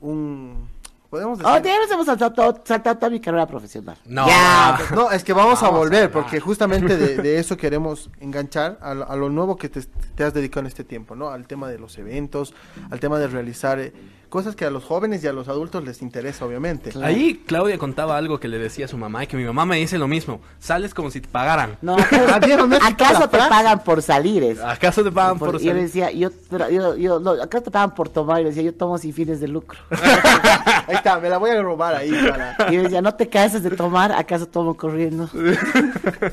un... 0.00 0.68
Podemos 1.14 1.38
decir... 1.38 1.52
Oh, 1.54 1.62
ya 1.62 1.78
nos 1.78 1.88
hemos 1.92 2.06
saltado, 2.06 2.32
todo- 2.32 2.60
saltado 2.64 2.96
toda 2.98 3.08
mi 3.10 3.20
carrera 3.20 3.46
profesional. 3.46 3.96
No. 4.04 4.26
Ya, 4.26 4.76
No, 4.96 5.12
es 5.12 5.22
que 5.22 5.32
vamos, 5.32 5.62
a 5.62 5.66
Vamos 5.66 5.76
a 5.76 5.78
volver, 5.78 6.10
porque 6.10 6.40
justamente 6.40 6.96
de, 6.96 7.18
de 7.18 7.38
eso 7.38 7.56
queremos 7.56 8.10
enganchar 8.20 8.78
a, 8.80 8.94
lo- 8.94 9.08
a 9.08 9.14
lo 9.14 9.30
nuevo 9.30 9.56
que 9.56 9.68
te, 9.68 9.80
te 10.16 10.24
has 10.24 10.34
dedicado 10.34 10.62
en 10.62 10.66
este 10.66 10.82
tiempo, 10.82 11.14
¿no? 11.14 11.28
Al 11.28 11.46
tema 11.46 11.68
de 11.68 11.78
los 11.78 11.96
eventos, 11.98 12.52
al 12.90 12.98
tema 12.98 13.20
de 13.20 13.28
realizar 13.28 13.78
eh, 13.78 13.92
cosas 14.34 14.56
que 14.56 14.64
a 14.64 14.70
los 14.70 14.82
jóvenes 14.82 15.22
y 15.22 15.28
a 15.28 15.32
los 15.32 15.46
adultos 15.46 15.84
les 15.84 16.02
interesa, 16.02 16.44
obviamente. 16.44 16.90
Claro. 16.90 17.06
Ahí 17.06 17.40
Claudia 17.46 17.78
contaba 17.78 18.16
algo 18.16 18.40
que 18.40 18.48
le 18.48 18.58
decía 18.58 18.86
a 18.86 18.88
su 18.88 18.98
mamá 18.98 19.22
y 19.22 19.26
que 19.28 19.36
mi 19.36 19.44
mamá 19.44 19.64
me 19.64 19.76
dice 19.76 19.96
lo 19.96 20.08
mismo. 20.08 20.40
Sales 20.58 20.92
como 20.92 21.12
si 21.12 21.20
te 21.20 21.28
pagaran. 21.28 21.76
No, 21.82 21.94
Ah. 22.28 22.40
Me 22.66 22.76
¿acaso 22.82 23.28
te 23.28 23.38
pagan 23.38 23.84
por 23.84 24.02
salir? 24.02 24.42
es? 24.42 24.58
¿Acaso 24.58 25.04
te 25.04 25.12
pagan 25.12 25.38
por, 25.38 25.52
Por- 25.52 25.60
yo 25.60 25.68
salir? 25.68 25.84
decía, 25.84 26.10
yo, 26.10 26.30
yo, 26.68 26.96
yo, 26.96 27.20
no, 27.20 27.30
acá 27.40 27.60
te 27.60 27.70
pagan 27.70 27.94
por 27.94 28.08
tomar, 28.08 28.40
y 28.40 28.42
le 28.42 28.48
decía, 28.48 28.64
yo 28.64 28.74
tomo 28.74 28.98
sin 28.98 29.12
fines 29.14 29.38
de 29.38 29.46
lucro. 29.46 29.78
Ahí 30.88 30.96
está, 30.96 31.20
me 31.20 31.28
la 31.28 31.38
voy 31.38 31.50
a 31.50 31.62
robar 31.62 31.94
ahí 31.94 32.10
para... 32.28 32.56
Y 32.72 32.74
yo 32.74 32.82
decía, 32.82 33.00
no 33.02 33.14
te 33.14 33.28
cansas 33.28 33.62
de 33.62 33.70
tomar, 33.70 34.10
¿acaso 34.10 34.46
tomo 34.46 34.76
corriendo? 34.76 35.30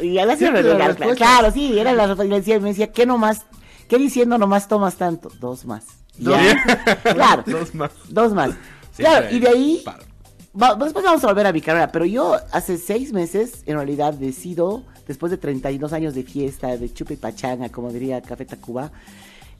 y, 0.00 0.04
y 0.04 0.18
hacía 0.18 0.50
respuesta. 0.50 1.14
Claro, 1.14 1.52
sí, 1.52 1.78
era 1.78 1.92
la 1.92 2.08
respuesta. 2.08 2.24
Y 2.24 2.28
le 2.28 2.36
decía, 2.38 2.58
me 2.58 2.70
decía, 2.70 2.90
¿qué 2.90 3.06
nomás? 3.06 3.46
¿Qué 3.88 3.98
diciendo 3.98 4.36
nomás 4.36 4.66
tomas 4.66 4.96
tanto? 4.96 5.30
Dos 5.38 5.64
más. 5.64 5.84
Ya. 6.18 6.62
claro. 7.02 7.42
Dos 7.46 7.74
más. 7.74 7.90
Dos 8.08 8.32
más. 8.32 8.50
Claro, 8.96 9.26
y 9.30 9.38
de 9.40 9.48
ahí 9.48 9.84
va- 10.60 10.74
después 10.74 11.04
vamos 11.04 11.22
a 11.22 11.26
volver 11.26 11.46
a 11.46 11.52
mi 11.52 11.60
carrera, 11.60 11.92
pero 11.92 12.04
yo 12.06 12.34
hace 12.52 12.78
seis 12.78 13.12
meses, 13.12 13.62
en 13.66 13.74
realidad, 13.76 14.14
decido, 14.14 14.82
después 15.06 15.30
de 15.30 15.36
32 15.36 15.92
años 15.92 16.14
de 16.14 16.22
fiesta, 16.22 16.76
de 16.76 16.92
chupe 16.92 17.14
y 17.14 17.16
pachanga, 17.18 17.68
como 17.68 17.92
diría 17.92 18.22
Café 18.22 18.46
Tacuba, 18.46 18.90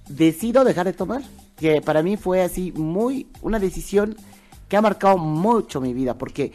decido 0.08 0.64
dejar 0.64 0.86
de 0.86 0.92
tomar. 0.92 1.22
Que 1.56 1.80
para 1.80 2.02
mí 2.02 2.16
fue 2.16 2.42
así 2.42 2.72
muy, 2.72 3.26
una 3.42 3.58
decisión 3.58 4.16
que 4.68 4.76
ha 4.76 4.82
marcado 4.82 5.16
mucho 5.18 5.80
mi 5.80 5.92
vida, 5.94 6.14
porque 6.18 6.52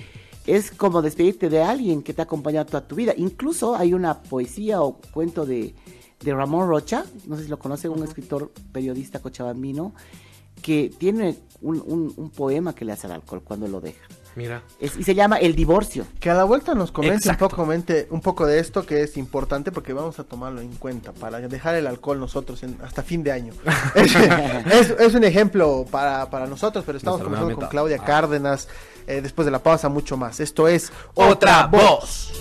es 0.48 0.72
como 0.72 1.02
despedirte 1.02 1.50
de 1.50 1.62
alguien 1.62 2.02
que 2.02 2.14
te 2.14 2.22
ha 2.22 2.26
acompañado 2.26 2.66
toda 2.66 2.88
tu 2.88 2.96
vida. 2.96 3.14
Incluso 3.16 3.76
hay 3.76 3.94
una 3.94 4.22
poesía 4.24 4.82
o 4.82 4.94
cuento 5.14 5.46
de, 5.46 5.74
de 6.22 6.34
Ramón 6.34 6.68
Rocha, 6.68 7.06
no 7.28 7.36
sé 7.38 7.44
si 7.44 7.50
lo 7.50 7.58
conoce, 7.60 7.90
un 7.90 8.04
escritor 8.04 8.52
periodista 8.72 9.20
cochabambino, 9.20 9.94
que 10.62 10.92
tiene 10.98 11.38
un, 11.62 11.82
un- 11.86 12.14
un 12.16 12.30
poema 12.30 12.74
que 12.76 12.86
le 12.86 12.92
hace 12.92 13.08
al 13.08 13.14
alcohol 13.14 13.42
cuando 13.44 13.68
lo 13.68 13.82
deja. 13.82 14.02
Mira. 14.36 14.64
Es- 14.80 14.96
y 14.98 15.04
se 15.04 15.14
llama 15.14 15.38
El 15.38 15.56
divorcio. 15.56 16.06
Que 16.20 16.30
a 16.30 16.34
la 16.34 16.46
vuelta 16.46 16.74
nos 16.74 16.92
comente 16.94 17.28
un 17.30 17.36
poco, 17.36 17.66
mente- 17.66 18.08
un 18.12 18.22
poco 18.22 18.46
de 18.46 18.60
esto 18.60 18.86
que 18.86 19.02
es 19.04 19.18
importante 19.18 19.72
porque 19.74 19.92
vamos 19.92 20.20
a 20.20 20.24
tomarlo 20.24 20.62
en 20.62 20.74
cuenta 20.76 21.12
para 21.12 21.40
dejar 21.42 21.76
el 21.76 21.86
alcohol 21.88 22.20
nosotros 22.20 22.64
en- 22.64 22.78
hasta 22.82 23.02
fin 23.04 23.24
de 23.24 23.32
año. 23.34 23.54
es, 23.96 24.16
es- 24.16 24.96
es 25.00 25.14
un 25.16 25.24
ejemplo 25.26 25.86
para, 25.92 26.30
para 26.30 26.46
nosotros, 26.48 26.84
pero 26.86 26.98
estamos 26.98 27.22
conversando 27.22 27.56
con. 27.56 27.68
Claudia 27.68 27.98
Ah. 28.00 28.06
Cárdenas. 28.06 28.68
eh, 29.08 29.20
después 29.22 29.46
de 29.46 29.52
la 29.52 29.60
pausa, 29.64 29.90
mucho 29.90 30.16
más. 30.16 30.40
Esto 30.40 30.68
es 30.68 30.92
Otra 31.16 31.66
voz. 31.68 32.32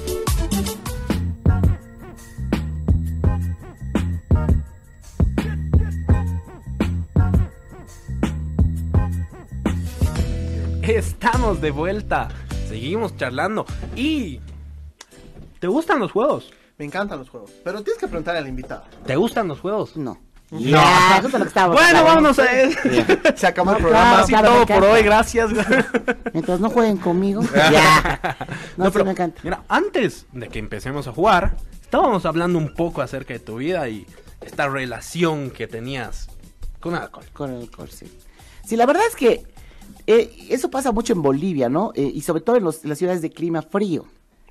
Estamos 10.97 11.61
de 11.61 11.71
vuelta. 11.71 12.29
Seguimos 12.69 13.17
charlando. 13.17 13.65
Y. 13.95 14.41
¿Te 15.61 15.69
gustan 15.69 16.01
los 16.01 16.11
juegos? 16.11 16.53
Me 16.79 16.85
encantan 16.85 17.19
los 17.19 17.31
juegos. 17.31 17.53
Pero 17.63 17.83
tienes 17.83 18.01
que 18.01 18.09
preguntar 18.09 18.37
al 18.37 18.49
invitado. 18.49 18.85
¿Te 19.07 19.15
gustan 19.15 19.47
los 19.47 19.61
juegos? 19.61 19.97
No. 19.97 20.19
Eso 20.51 21.27
es 21.29 21.33
lo 21.33 21.39
que 21.39 21.47
estábamos 21.47 21.77
Bueno, 21.77 22.03
vámonos 22.03 22.39
a 22.41 22.61
eso. 22.61 22.81
Se 23.37 23.47
acabó 23.47 23.71
el 23.71 23.77
No, 23.77 23.83
programa. 23.83 24.11
claro, 24.11 24.23
Así 24.25 24.33
claro, 24.33 24.49
todo 24.49 24.67
por 24.67 24.85
hoy, 24.85 25.03
gracias. 25.05 25.51
Mientras 26.33 26.59
no 26.59 26.71
jueguen 26.71 26.97
conmigo. 26.97 27.43
ya. 27.55 28.37
No, 28.77 28.87
sí, 28.87 28.91
pero, 28.93 29.05
me 29.05 29.13
encanta. 29.13 29.41
Mira, 29.45 29.63
antes 29.69 30.27
de 30.33 30.49
que 30.49 30.59
empecemos 30.59 31.07
a 31.07 31.13
jugar, 31.13 31.57
estábamos 31.81 32.27
hablando 32.27 32.59
un 32.59 32.75
poco 32.75 33.01
acerca 33.01 33.33
de 33.33 33.39
tu 33.39 33.57
vida 33.59 33.89
y 33.89 34.07
esta 34.41 34.69
relación 34.69 35.51
que 35.51 35.69
tenías 35.69 36.29
con 36.81 36.97
el 36.97 37.03
alcohol. 37.03 37.25
Con 37.33 37.51
el 37.53 37.61
alcohol, 37.61 37.89
sí. 37.91 38.11
Sí, 38.67 38.77
la 38.77 38.87
verdad 38.87 39.05
es 39.09 39.15
que 39.15 39.45
eh, 40.07 40.47
eso 40.51 40.71
pasa 40.71 40.93
mucho 40.93 41.13
en 41.13 41.23
Bolivia, 41.23 41.69
¿no? 41.69 41.93
Eh, 41.95 42.11
y 42.15 42.21
sobre 42.23 42.43
todo 42.43 42.57
en, 42.57 42.65
los- 42.65 42.83
en 42.85 42.89
las 42.91 42.99
ciudades 42.99 43.23
de 43.23 43.31
clima 43.31 43.63
frío. 43.63 44.05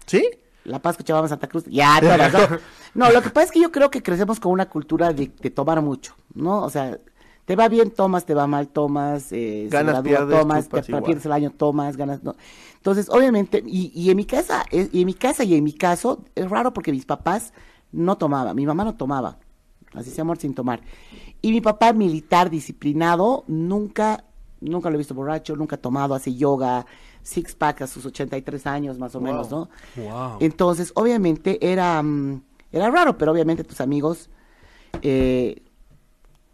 ¿Sí? 0.05 0.27
La 0.65 0.79
Paz, 0.81 0.97
Cochabamba, 0.97 1.27
Santa 1.29 1.47
Cruz, 1.47 1.65
ya 1.67 1.99
todas, 2.01 2.33
¿no? 2.33 2.39
No, 2.95 3.11
lo 3.11 3.21
que 3.21 3.29
pasa 3.29 3.45
es 3.45 3.51
que 3.51 3.59
yo 3.61 3.71
creo 3.71 3.89
que 3.91 4.01
crecemos 4.01 4.39
con 4.39 4.51
una 4.51 4.67
cultura 4.67 5.13
de, 5.13 5.31
de 5.39 5.49
tomar 5.51 5.81
mucho, 5.81 6.15
¿no? 6.33 6.63
O 6.63 6.69
sea, 6.69 6.97
te 7.45 7.55
va 7.55 7.67
bien, 7.69 7.91
tomas, 7.91 8.25
te 8.25 8.33
va 8.33 8.45
mal, 8.47 8.67
tomas, 8.67 9.31
eh, 9.31 9.67
se 9.69 9.69
Ganas, 9.69 9.93
gradúa, 10.03 10.03
pierdes, 10.27 10.39
tomas, 10.39 10.69
te 10.69 10.79
igual. 10.87 11.03
pierdes 11.03 11.25
el 11.25 11.31
año, 11.31 11.51
tomas, 11.51 11.95
ganas, 11.97 12.23
no. 12.23 12.35
Entonces, 12.77 13.07
obviamente, 13.09 13.63
y, 13.65 13.91
y 13.95 14.09
en 14.09 14.17
mi 14.17 14.25
casa, 14.25 14.65
es- 14.71 14.89
y 14.93 15.01
en 15.01 15.05
mi 15.05 15.13
casa 15.13 15.43
y 15.43 15.55
en 15.55 15.63
mi 15.63 15.73
caso, 15.73 16.25
es 16.35 16.49
raro 16.49 16.73
porque 16.73 16.91
mis 16.91 17.05
papás 17.05 17.53
no 17.91 18.17
tomaban, 18.17 18.55
mi 18.55 18.65
mamá 18.65 18.83
no 18.83 18.95
tomaba, 18.95 19.37
así 19.93 20.09
se 20.11 20.21
amor 20.21 20.37
sin 20.39 20.53
tomar. 20.53 20.81
Y 21.41 21.51
mi 21.51 21.61
papá 21.61 21.93
militar, 21.93 22.49
disciplinado, 22.49 23.43
nunca, 23.47 24.25
nunca 24.61 24.89
lo 24.89 24.95
he 24.95 24.97
visto 24.97 25.13
borracho, 25.13 25.55
nunca 25.55 25.75
ha 25.75 25.81
tomado, 25.81 26.13
hace 26.15 26.35
yoga, 26.35 26.85
six 27.21 27.55
pack 27.55 27.81
a 27.81 27.87
sus 27.87 28.05
83 28.05 28.65
años 28.67 28.97
más 28.97 29.15
o 29.15 29.19
Wow. 29.19 29.27
menos, 29.27 29.49
¿no? 29.51 29.69
Wow. 29.95 30.37
Entonces, 30.39 30.91
obviamente 30.95 31.59
era, 31.71 32.01
mm, 32.01 32.41
era 32.71 32.89
raro, 32.91 33.17
pero 33.17 33.31
obviamente 33.31 33.63
tus 33.63 33.81
amigos, 33.81 34.29
eh, 35.01 35.61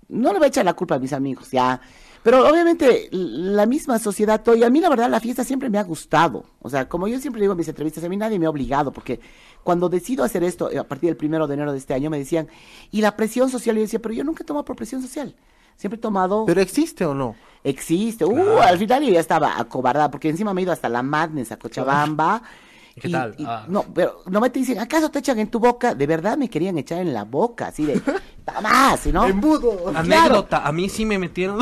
no 0.07 0.31
le 0.31 0.39
voy 0.39 0.45
a 0.45 0.49
echar 0.49 0.65
la 0.65 0.73
culpa 0.73 0.95
a 0.95 0.99
mis 0.99 1.13
amigos, 1.13 1.51
ya. 1.51 1.81
Pero 2.21 2.47
obviamente 2.49 3.07
la 3.11 3.67
misma 3.67 3.99
sociedad, 3.99 4.41
todo, 4.41 4.55
y 4.55 4.63
a 4.63 4.69
mí 4.71 4.79
la 4.81 4.89
verdad 4.89 5.09
la 5.11 5.19
fiesta 5.19 5.43
siempre 5.43 5.69
me 5.69 5.77
ha 5.77 5.83
gustado. 5.83 6.45
O 6.59 6.69
sea, 6.71 6.89
como 6.89 7.07
yo 7.07 7.19
siempre 7.19 7.39
digo 7.39 7.53
en 7.53 7.57
mis 7.57 7.67
entrevistas, 7.67 8.03
a 8.03 8.09
mí 8.09 8.17
nadie 8.17 8.39
me 8.39 8.47
ha 8.47 8.49
obligado, 8.49 8.91
porque 8.91 9.19
cuando 9.63 9.89
decido 9.89 10.23
hacer 10.23 10.43
esto, 10.43 10.71
eh, 10.71 10.79
a 10.79 10.87
partir 10.87 11.09
del 11.09 11.17
primero 11.17 11.45
de 11.45 11.53
enero 11.53 11.71
de 11.71 11.77
este 11.77 11.93
año, 11.93 12.09
me 12.09 12.17
decían, 12.17 12.47
y 12.89 13.01
la 13.01 13.15
presión 13.15 13.49
social, 13.51 13.75
y 13.75 13.79
yo 13.81 13.83
decía, 13.85 13.99
pero 14.01 14.15
yo 14.15 14.23
nunca 14.23 14.41
he 14.41 14.45
tomado 14.45 14.65
por 14.65 14.75
presión 14.75 15.03
social. 15.03 15.35
Siempre 15.75 15.97
he 15.97 16.01
tomado... 16.01 16.45
¿Pero 16.45 16.61
existe 16.61 17.05
o 17.05 17.13
no? 17.13 17.35
Existe. 17.63 18.23
Uh, 18.25 18.59
al 18.61 18.77
final 18.77 19.03
yo 19.03 19.11
ya 19.11 19.19
estaba 19.19 19.59
acobardada, 19.59 20.09
porque 20.11 20.29
encima 20.29 20.53
me 20.53 20.61
he 20.61 20.63
ido 20.63 20.71
hasta 20.71 20.87
la 20.89 21.01
Madness, 21.03 21.51
a 21.51 21.57
Cochabamba. 21.57 22.41
¿Y 22.95 23.01
qué 23.01 23.09
tal? 23.09 23.35
y- 23.37 23.43
Ah. 23.45 23.65
No, 23.67 23.83
pero 23.93 24.21
no 24.27 24.39
me 24.39 24.49
te 24.51 24.59
dicen, 24.59 24.79
¿acaso 24.79 25.09
te 25.09 25.19
echan 25.19 25.39
en 25.39 25.49
tu 25.49 25.59
boca? 25.59 25.93
De 25.95 26.07
verdad 26.07 26.37
me 26.37 26.49
querían 26.49 26.77
echar 26.77 26.99
en 26.99 27.13
la 27.13 27.23
boca, 27.25 27.67
así 27.67 27.83
de, 27.85 27.99
más, 28.63 29.05
¿no? 29.07 29.25
Embudo. 29.25 29.91
Anécdota, 29.93 30.65
a 30.65 30.71
mí 30.71 30.87
sí 30.89 31.05
me 31.05 31.17
metieron. 31.19 31.59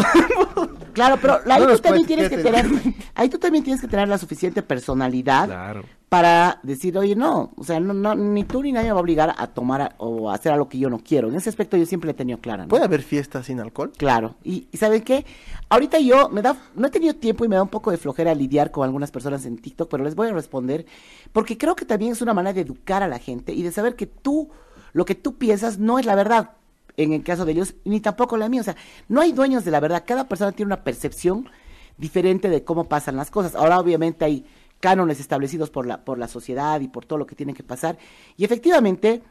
Claro, 0.94 1.18
pero 1.20 1.40
ahí 1.50 1.62
No 1.64 1.68
tú 1.74 1.80
también 1.80 2.06
tienes 2.06 2.30
que 2.30 2.36
¿qué 2.38 2.44
tener, 2.44 2.70
te- 2.70 2.96
ahí 3.16 3.30
tú 3.30 3.40
también 3.40 3.64
tienes 3.64 3.82
que 3.82 3.88
tener 3.88 4.08
la 4.08 4.18
suficiente 4.20 4.62
personalidad 4.62 5.46
claro. 5.48 5.84
Para 6.14 6.60
decir, 6.62 6.96
oye, 6.96 7.16
no, 7.16 7.50
o 7.58 7.64
sea, 7.64 7.80
no, 7.80 7.92
no, 7.92 8.14
ni 8.14 8.44
tú 8.44 8.62
ni 8.62 8.72
nadie 8.72 8.90
me 8.90 8.94
va 8.94 9.00
a 9.00 9.02
obligar 9.02 9.34
a 9.36 9.48
tomar 9.48 9.82
a- 9.82 9.96
o 9.98 10.30
a 10.30 10.36
hacer 10.36 10.52
algo 10.52 10.70
que 10.70 10.78
yo 10.78 10.88
no 10.88 11.00
quiero. 11.00 11.28
En 11.28 11.34
ese 11.34 11.50
aspecto 11.50 11.76
yo 11.76 11.88
siempre 11.88 12.12
he 12.12 12.14
tenido 12.14 12.38
clara, 12.38 12.64
¿no? 12.64 12.70
¿Puede 12.70 12.84
haber 12.84 13.02
fiestas 13.02 13.48
sin 13.48 13.60
alcohol? 13.60 13.92
Claro, 13.98 14.36
y, 14.44 14.68
y 14.72 14.78
¿saben 14.78 15.02
qué? 15.02 15.26
Ahorita 15.70 15.98
yo 16.00 16.30
me 16.30 16.44
da, 16.44 16.56
no 16.76 16.86
he 16.86 16.92
tenido 16.92 17.16
tiempo 17.16 17.46
y 17.46 17.48
me 17.48 17.56
da 17.56 17.64
un 17.64 17.70
poco 17.70 17.90
de 17.90 17.98
flojera 17.98 18.36
lidiar 18.36 18.70
con 18.70 18.84
algunas 18.84 19.10
personas 19.10 19.44
en 19.48 19.58
TikTok, 19.58 19.90
pero 19.90 20.04
les 20.04 20.14
voy 20.14 20.28
a 20.28 20.34
responder, 20.34 20.86
porque 21.32 21.58
creo 21.58 21.76
que 21.76 21.86
también 21.86 22.12
es 22.12 22.22
una 22.22 22.36
manera 22.36 22.54
de 22.54 22.62
educar 22.62 23.02
a 23.02 23.08
la 23.08 23.18
gente 23.18 23.52
y 23.52 23.64
de 23.64 23.72
saber 23.72 23.96
que 23.96 24.06
tú, 24.06 24.52
lo 24.94 25.06
que 25.06 25.16
tú 25.16 25.40
piensas 25.40 25.80
no 25.80 25.98
es 25.98 26.06
la 26.06 26.14
verdad, 26.14 26.52
en 26.96 27.14
el 27.14 27.24
caso 27.24 27.44
de 27.44 27.54
ellos, 27.54 27.74
ni 27.86 28.02
tampoco 28.02 28.38
la 28.38 28.50
mía, 28.50 28.62
o 28.62 28.64
sea, 28.64 28.76
no 29.10 29.20
hay 29.20 29.32
dueños 29.32 29.66
de 29.66 29.72
la 29.72 29.80
verdad, 29.80 30.04
cada 30.06 30.28
persona 30.28 30.52
tiene 30.52 30.68
una 30.68 30.84
percepción 30.84 31.50
diferente 31.98 32.50
de 32.50 32.64
cómo 32.64 32.84
pasan 32.88 33.16
las 33.16 33.32
cosas. 33.32 33.56
Ahora 33.56 33.80
obviamente 33.80 34.26
hay 34.26 34.46
cánones 34.84 35.22
establecidos 35.22 35.70
por 35.70 35.86
la, 35.86 36.04
por 36.04 36.18
la 36.20 36.28
sociedad 36.28 36.82
y 36.82 36.90
por 36.90 37.06
todo 37.06 37.18
lo 37.18 37.26
que 37.26 37.36
tiene 37.36 37.54
que 37.54 37.64
pasar, 37.64 37.98
y 38.36 38.44
efectivamente, 38.44 39.24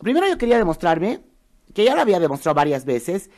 primero 0.00 0.28
yo 0.28 0.38
quería 0.38 0.58
demostrarme, 0.58 1.24
que 1.74 1.84
ya 1.84 1.96
lo 1.96 2.02
había 2.02 2.20
demostrado 2.20 2.54
varias 2.54 2.84
veces, 2.84 3.28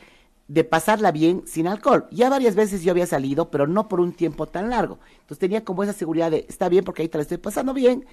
de 0.47 0.63
pasarla 0.63 1.11
bien 1.11 1.41
sin 1.47 1.65
alcohol. 1.67 2.05
Ya 2.11 2.29
varias 2.29 2.53
veces 2.53 2.83
yo 2.83 2.91
había 2.91 3.07
salido, 3.07 3.49
pero 3.49 3.65
no 3.65 3.87
por 3.87 3.99
un 3.99 4.13
tiempo 4.13 4.45
tan 4.45 4.69
largo. 4.69 4.99
Entonces 5.13 5.39
tenía 5.39 5.63
como 5.63 5.81
esa 5.81 5.93
seguridad 5.93 6.29
de, 6.29 6.45
está 6.47 6.69
bien 6.69 6.83
porque 6.83 7.01
ahí 7.01 7.09
te 7.09 7.17
la 7.17 7.23
estoy 7.23 7.39
pasando 7.39 7.73
bien, 7.73 8.05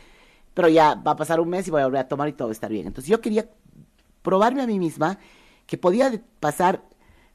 pero 0.54 0.68
ya 0.68 0.94
va 0.94 1.10
a 1.10 1.16
pasar 1.16 1.38
un 1.38 1.50
mes 1.50 1.68
y 1.68 1.70
voy 1.70 1.82
a 1.82 1.84
volver 1.84 2.00
a 2.00 2.08
tomar 2.08 2.28
y 2.30 2.32
todo 2.32 2.48
va 2.48 2.52
a 2.52 2.58
estar 2.58 2.70
bien. 2.70 2.86
Entonces 2.86 3.10
yo 3.10 3.20
quería 3.20 3.50
probarme 4.22 4.62
a 4.62 4.66
mí 4.66 4.78
misma 4.78 5.18
que 5.66 5.76
podía 5.76 6.22
pasar 6.40 6.82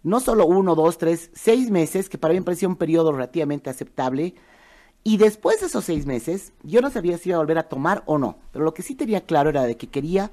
no 0.01 0.19
solo 0.19 0.47
uno, 0.47 0.73
dos, 0.73 0.97
tres, 0.97 1.29
seis 1.35 1.69
meses, 1.69 2.09
que 2.09 2.17
para 2.17 2.33
mí 2.33 2.39
me 2.39 2.45
parecía 2.45 2.67
un 2.67 2.77
periodo 2.77 3.11
relativamente 3.11 3.69
aceptable, 3.69 4.33
y 5.03 5.17
después 5.17 5.61
de 5.61 5.67
esos 5.67 5.85
seis 5.85 6.05
meses, 6.05 6.53
yo 6.63 6.81
no 6.81 6.89
sabía 6.89 7.17
si 7.17 7.29
iba 7.29 7.37
a 7.37 7.41
volver 7.41 7.57
a 7.57 7.69
tomar 7.69 8.03
o 8.05 8.17
no, 8.17 8.37
pero 8.51 8.65
lo 8.65 8.73
que 8.73 8.83
sí 8.83 8.95
tenía 8.95 9.21
claro 9.21 9.49
era 9.49 9.63
de 9.63 9.77
que 9.77 9.87
quería 9.87 10.31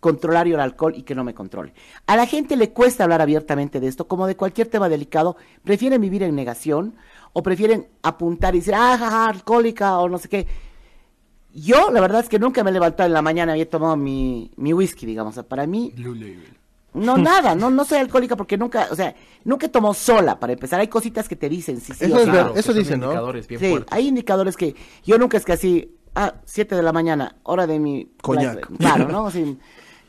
controlar 0.00 0.46
yo 0.46 0.54
el 0.54 0.60
alcohol 0.60 0.94
y 0.96 1.02
que 1.02 1.14
no 1.14 1.24
me 1.24 1.34
controle. 1.34 1.74
A 2.06 2.16
la 2.16 2.26
gente 2.26 2.56
le 2.56 2.70
cuesta 2.70 3.04
hablar 3.04 3.20
abiertamente 3.20 3.80
de 3.80 3.88
esto, 3.88 4.06
como 4.06 4.26
de 4.26 4.36
cualquier 4.36 4.68
tema 4.68 4.88
delicado, 4.88 5.36
prefieren 5.64 6.00
vivir 6.00 6.22
en 6.22 6.34
negación 6.34 6.94
o 7.32 7.42
prefieren 7.42 7.88
apuntar 8.02 8.54
y 8.54 8.58
decir, 8.58 8.74
ah, 8.74 8.96
jaja, 8.98 9.28
alcohólica 9.28 9.98
o 9.98 10.08
no 10.08 10.18
sé 10.18 10.28
qué. 10.28 10.46
Yo, 11.52 11.90
la 11.90 12.00
verdad 12.00 12.20
es 12.20 12.28
que 12.28 12.38
nunca 12.38 12.62
me 12.62 12.70
he 12.70 12.72
levantado 12.72 13.06
en 13.06 13.14
la 13.14 13.22
mañana 13.22 13.56
y 13.56 13.62
he 13.62 13.66
tomado 13.66 13.96
mi, 13.96 14.50
mi 14.56 14.72
whisky, 14.74 15.06
digamos. 15.06 15.36
Para 15.48 15.66
mí, 15.66 15.92
no, 16.96 17.16
nada, 17.18 17.54
no, 17.54 17.70
no 17.70 17.84
soy 17.84 17.98
alcohólica 17.98 18.36
porque 18.36 18.56
nunca, 18.56 18.88
o 18.90 18.96
sea, 18.96 19.14
nunca 19.44 19.68
tomo 19.68 19.94
sola, 19.94 20.40
para 20.40 20.54
empezar. 20.54 20.80
Hay 20.80 20.88
cositas 20.88 21.28
que 21.28 21.36
te 21.36 21.48
dicen, 21.48 21.80
sí, 21.80 21.92
sí 21.92 22.06
Eso 22.06 22.16
o 22.16 22.18
es 22.18 22.52
que 22.52 22.60
eso 22.60 22.72
dicen, 22.72 23.00
¿no? 23.00 23.06
indicadores 23.06 23.46
bien 23.46 23.60
Sí, 23.60 23.70
fuertes. 23.70 23.92
hay 23.92 24.08
indicadores 24.08 24.56
que 24.56 24.74
yo 25.04 25.18
nunca 25.18 25.36
es 25.36 25.44
que 25.44 25.52
así, 25.52 25.96
ah, 26.14 26.34
7 26.44 26.74
de 26.74 26.82
la 26.82 26.92
mañana, 26.92 27.36
hora 27.44 27.66
de 27.66 27.78
mi... 27.78 28.10
Coñac. 28.22 28.66
Claro, 28.78 29.08
¿no? 29.08 29.26
Así, 29.28 29.58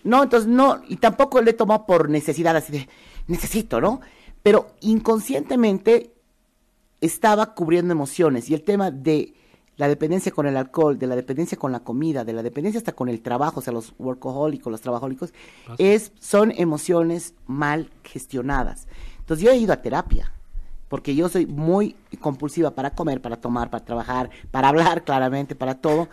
no, 0.04 0.24
entonces 0.24 0.50
no, 0.50 0.82
y 0.88 0.98
tampoco 0.98 1.42
le 1.42 1.52
he 1.52 1.54
tomado 1.54 1.86
por 1.86 2.10
necesidad, 2.10 2.56
así 2.56 2.72
de, 2.72 2.90
necesito, 3.28 3.82
¿no? 3.82 4.00
Pero 4.42 4.68
inconscientemente 4.80 6.14
estaba 7.02 7.54
cubriendo 7.54 7.92
emociones 7.92 8.50
y 8.50 8.54
el 8.54 8.64
tema 8.64 8.90
de 8.90 9.34
la 9.78 9.88
dependencia 9.88 10.32
con 10.32 10.48
el 10.48 10.58
alcohol, 10.58 10.98
de 10.98 11.08
la 11.08 11.16
dependencia 11.16 11.58
con 11.58 11.72
la 11.72 11.80
comida, 11.82 12.26
de 12.26 12.34
la 12.34 12.44
dependencia 12.44 12.80
hasta 12.80 12.94
con 12.94 13.10
el 13.10 13.22
trabajo, 13.22 13.60
o 13.60 13.64
sea, 13.64 13.74
los 13.74 13.94
workahólicos, 14.00 14.72
los 14.72 14.82
trabajólicos, 14.82 15.34
es, 15.78 16.12
son 16.20 16.52
emociones 16.58 17.36
mal 17.46 17.92
gestionadas. 18.04 18.88
Entonces 19.20 19.46
yo 19.46 19.52
he 19.52 19.58
ido 19.58 19.74
a 19.74 19.82
terapia, 19.82 20.34
porque 20.90 21.16
yo 21.16 21.30
soy 21.30 21.46
muy 21.46 21.96
compulsiva 22.20 22.72
para 22.72 22.92
comer, 22.92 23.22
para 23.22 23.38
tomar, 23.38 23.70
para 23.70 23.86
trabajar, 23.86 24.30
para 24.52 24.70
hablar 24.70 25.04
claramente, 25.06 25.56
para 25.56 25.76
todo. 25.76 26.10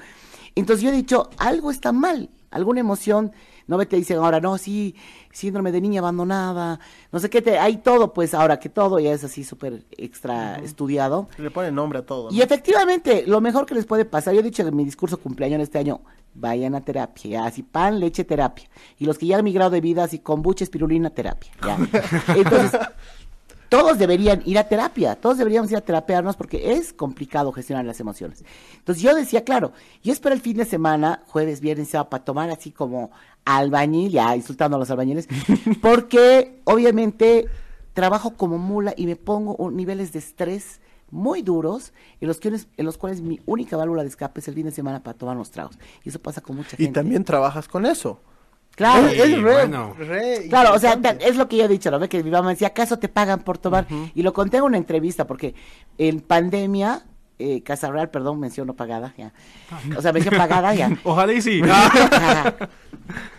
Entonces 0.55 0.83
yo 0.83 0.91
he 0.91 0.93
dicho, 0.93 1.31
algo 1.39 1.71
está 1.71 1.93
mal, 1.93 2.31
alguna 2.51 2.81
emoción, 2.81 3.33
no 3.67 3.77
me 3.77 3.87
te 3.87 3.97
dicen 3.97 4.19
ahora, 4.19 4.41
no, 4.41 4.59
sí, 4.59 4.95
síndrome 5.33 5.73
de 5.73 5.81
niña 5.81 6.01
abandonada, 6.01 6.79
no 7.11 7.19
sé 7.19 7.31
qué, 7.31 7.43
te, 7.43 7.59
hay 7.59 7.79
todo, 7.79 8.13
pues 8.13 8.35
ahora 8.35 8.59
que 8.59 8.69
todo 8.69 9.01
ya 9.01 9.13
es 9.13 9.25
así 9.25 9.43
súper 9.43 9.85
extra 9.97 10.57
estudiado. 10.57 11.29
Le 11.39 11.51
ponen 11.51 11.75
nombre 11.75 12.01
a 12.01 12.07
todo. 12.07 12.31
¿no? 12.31 12.37
Y 12.37 12.43
efectivamente, 12.43 13.25
lo 13.27 13.41
mejor 13.41 13.67
que 13.67 13.75
les 13.75 13.87
puede 13.87 14.05
pasar, 14.05 14.35
yo 14.35 14.41
he 14.41 14.45
dicho 14.45 14.67
en 14.67 14.77
mi 14.77 14.85
discurso 14.85 15.19
cumpleaños 15.19 15.61
este 15.61 15.79
año, 15.79 16.03
vayan 16.35 16.75
a 16.75 16.81
terapia, 16.81 17.31
ya, 17.31 17.47
así 17.47 17.63
pan, 17.63 17.99
leche, 18.01 18.25
terapia. 18.25 18.69
Y 18.99 19.07
los 19.07 19.19
que 19.19 19.27
ya 19.27 19.39
han 19.39 19.45
migrado 19.45 19.71
de 19.71 19.81
vida, 19.81 20.05
así 20.05 20.19
kombucha, 20.19 20.65
espirulina, 20.65 21.11
terapia, 21.11 21.51
ya. 21.65 21.79
Entonces, 22.37 22.81
todos 23.79 23.99
deberían 23.99 24.43
ir 24.45 24.59
a 24.59 24.69
terapia, 24.69 25.17
todos 25.17 25.39
deberíamos 25.39 25.71
ir 25.71 25.77
a 25.77 25.81
terapearnos 25.81 26.37
porque 26.37 26.73
es 26.75 26.93
complicado 26.93 27.51
gestionar 27.53 27.85
las 27.85 27.99
emociones. 28.01 28.45
Entonces 28.79 29.03
yo 29.03 29.15
decía, 29.15 29.43
claro, 29.45 29.73
yo 30.03 30.13
espero 30.13 30.35
el 30.35 30.41
fin 30.41 30.57
de 30.57 30.65
semana, 30.65 31.23
jueves, 31.27 31.61
viernes, 31.61 31.89
sábado, 31.89 32.11
para 32.11 32.25
tomar 32.25 32.51
así 32.51 32.71
como 32.71 33.11
albañil, 33.45 34.13
ya 34.13 34.37
insultando 34.37 34.77
a 34.77 34.81
los 34.81 34.91
albañiles, 34.91 35.29
porque 35.83 36.61
obviamente 36.65 37.47
trabajo 37.93 38.35
como 38.37 38.59
mula 38.59 38.95
y 38.97 39.07
me 39.07 39.17
pongo 39.17 39.55
un- 39.57 39.77
niveles 39.77 40.13
de 40.13 40.19
estrés 40.19 40.81
muy 41.11 41.43
duros 41.43 41.93
en 42.21 42.29
los, 42.29 42.39
que, 42.41 42.49
en 42.49 42.85
los 42.85 42.99
cuales 42.99 43.21
mi 43.21 43.41
única 43.47 43.77
válvula 43.77 44.03
de 44.03 44.09
escape 44.09 44.41
es 44.41 44.49
el 44.49 44.55
fin 44.55 44.65
de 44.65 44.73
semana 44.73 45.03
para 45.03 45.17
tomar 45.17 45.37
unos 45.37 45.51
tragos. 45.51 45.79
Y 46.03 46.09
eso 46.09 46.19
pasa 46.21 46.41
con 46.41 46.57
mucha 46.57 46.77
Y 46.79 46.85
gente. 46.85 46.93
también 47.01 47.23
trabajas 47.25 47.69
con 47.69 47.87
eso. 47.87 48.21
Claro, 48.75 49.07
Es, 49.07 49.19
es 49.19 49.43
re, 49.43 49.53
bueno. 49.53 49.95
re 49.99 50.47
Claro, 50.49 50.75
o 50.75 50.79
sea, 50.79 50.99
es 51.21 51.37
lo 51.37 51.49
que 51.49 51.57
yo 51.57 51.65
he 51.65 51.69
dicho, 51.69 51.91
¿no? 51.91 51.99
Ve 51.99 52.09
que 52.09 52.23
mi 52.23 52.31
mamá 52.31 52.51
decía, 52.51 52.69
¿acaso 52.69 52.99
te 52.99 53.09
pagan 53.09 53.41
por 53.41 53.59
tomar? 53.59 53.87
Y 54.15 54.23
lo 54.23 54.33
conté 54.33 54.57
en 54.59 54.65
una 54.65 54.77
entrevista, 54.77 55.27
porque 55.27 55.55
en 55.99 56.21
pandemia, 56.21 57.05
eh, 57.39 57.63
Casa 57.63 57.91
Real, 57.91 58.11
perdón, 58.11 58.41
menciono 58.41 58.75
pagada, 58.75 59.15
ya. 59.17 59.33
O 59.97 60.03
sea, 60.03 60.13
mención 60.13 60.37
pagada, 60.37 60.75
ya. 60.75 60.97
Ojalá 61.05 61.33
y 61.33 61.43
sí. 61.43 61.63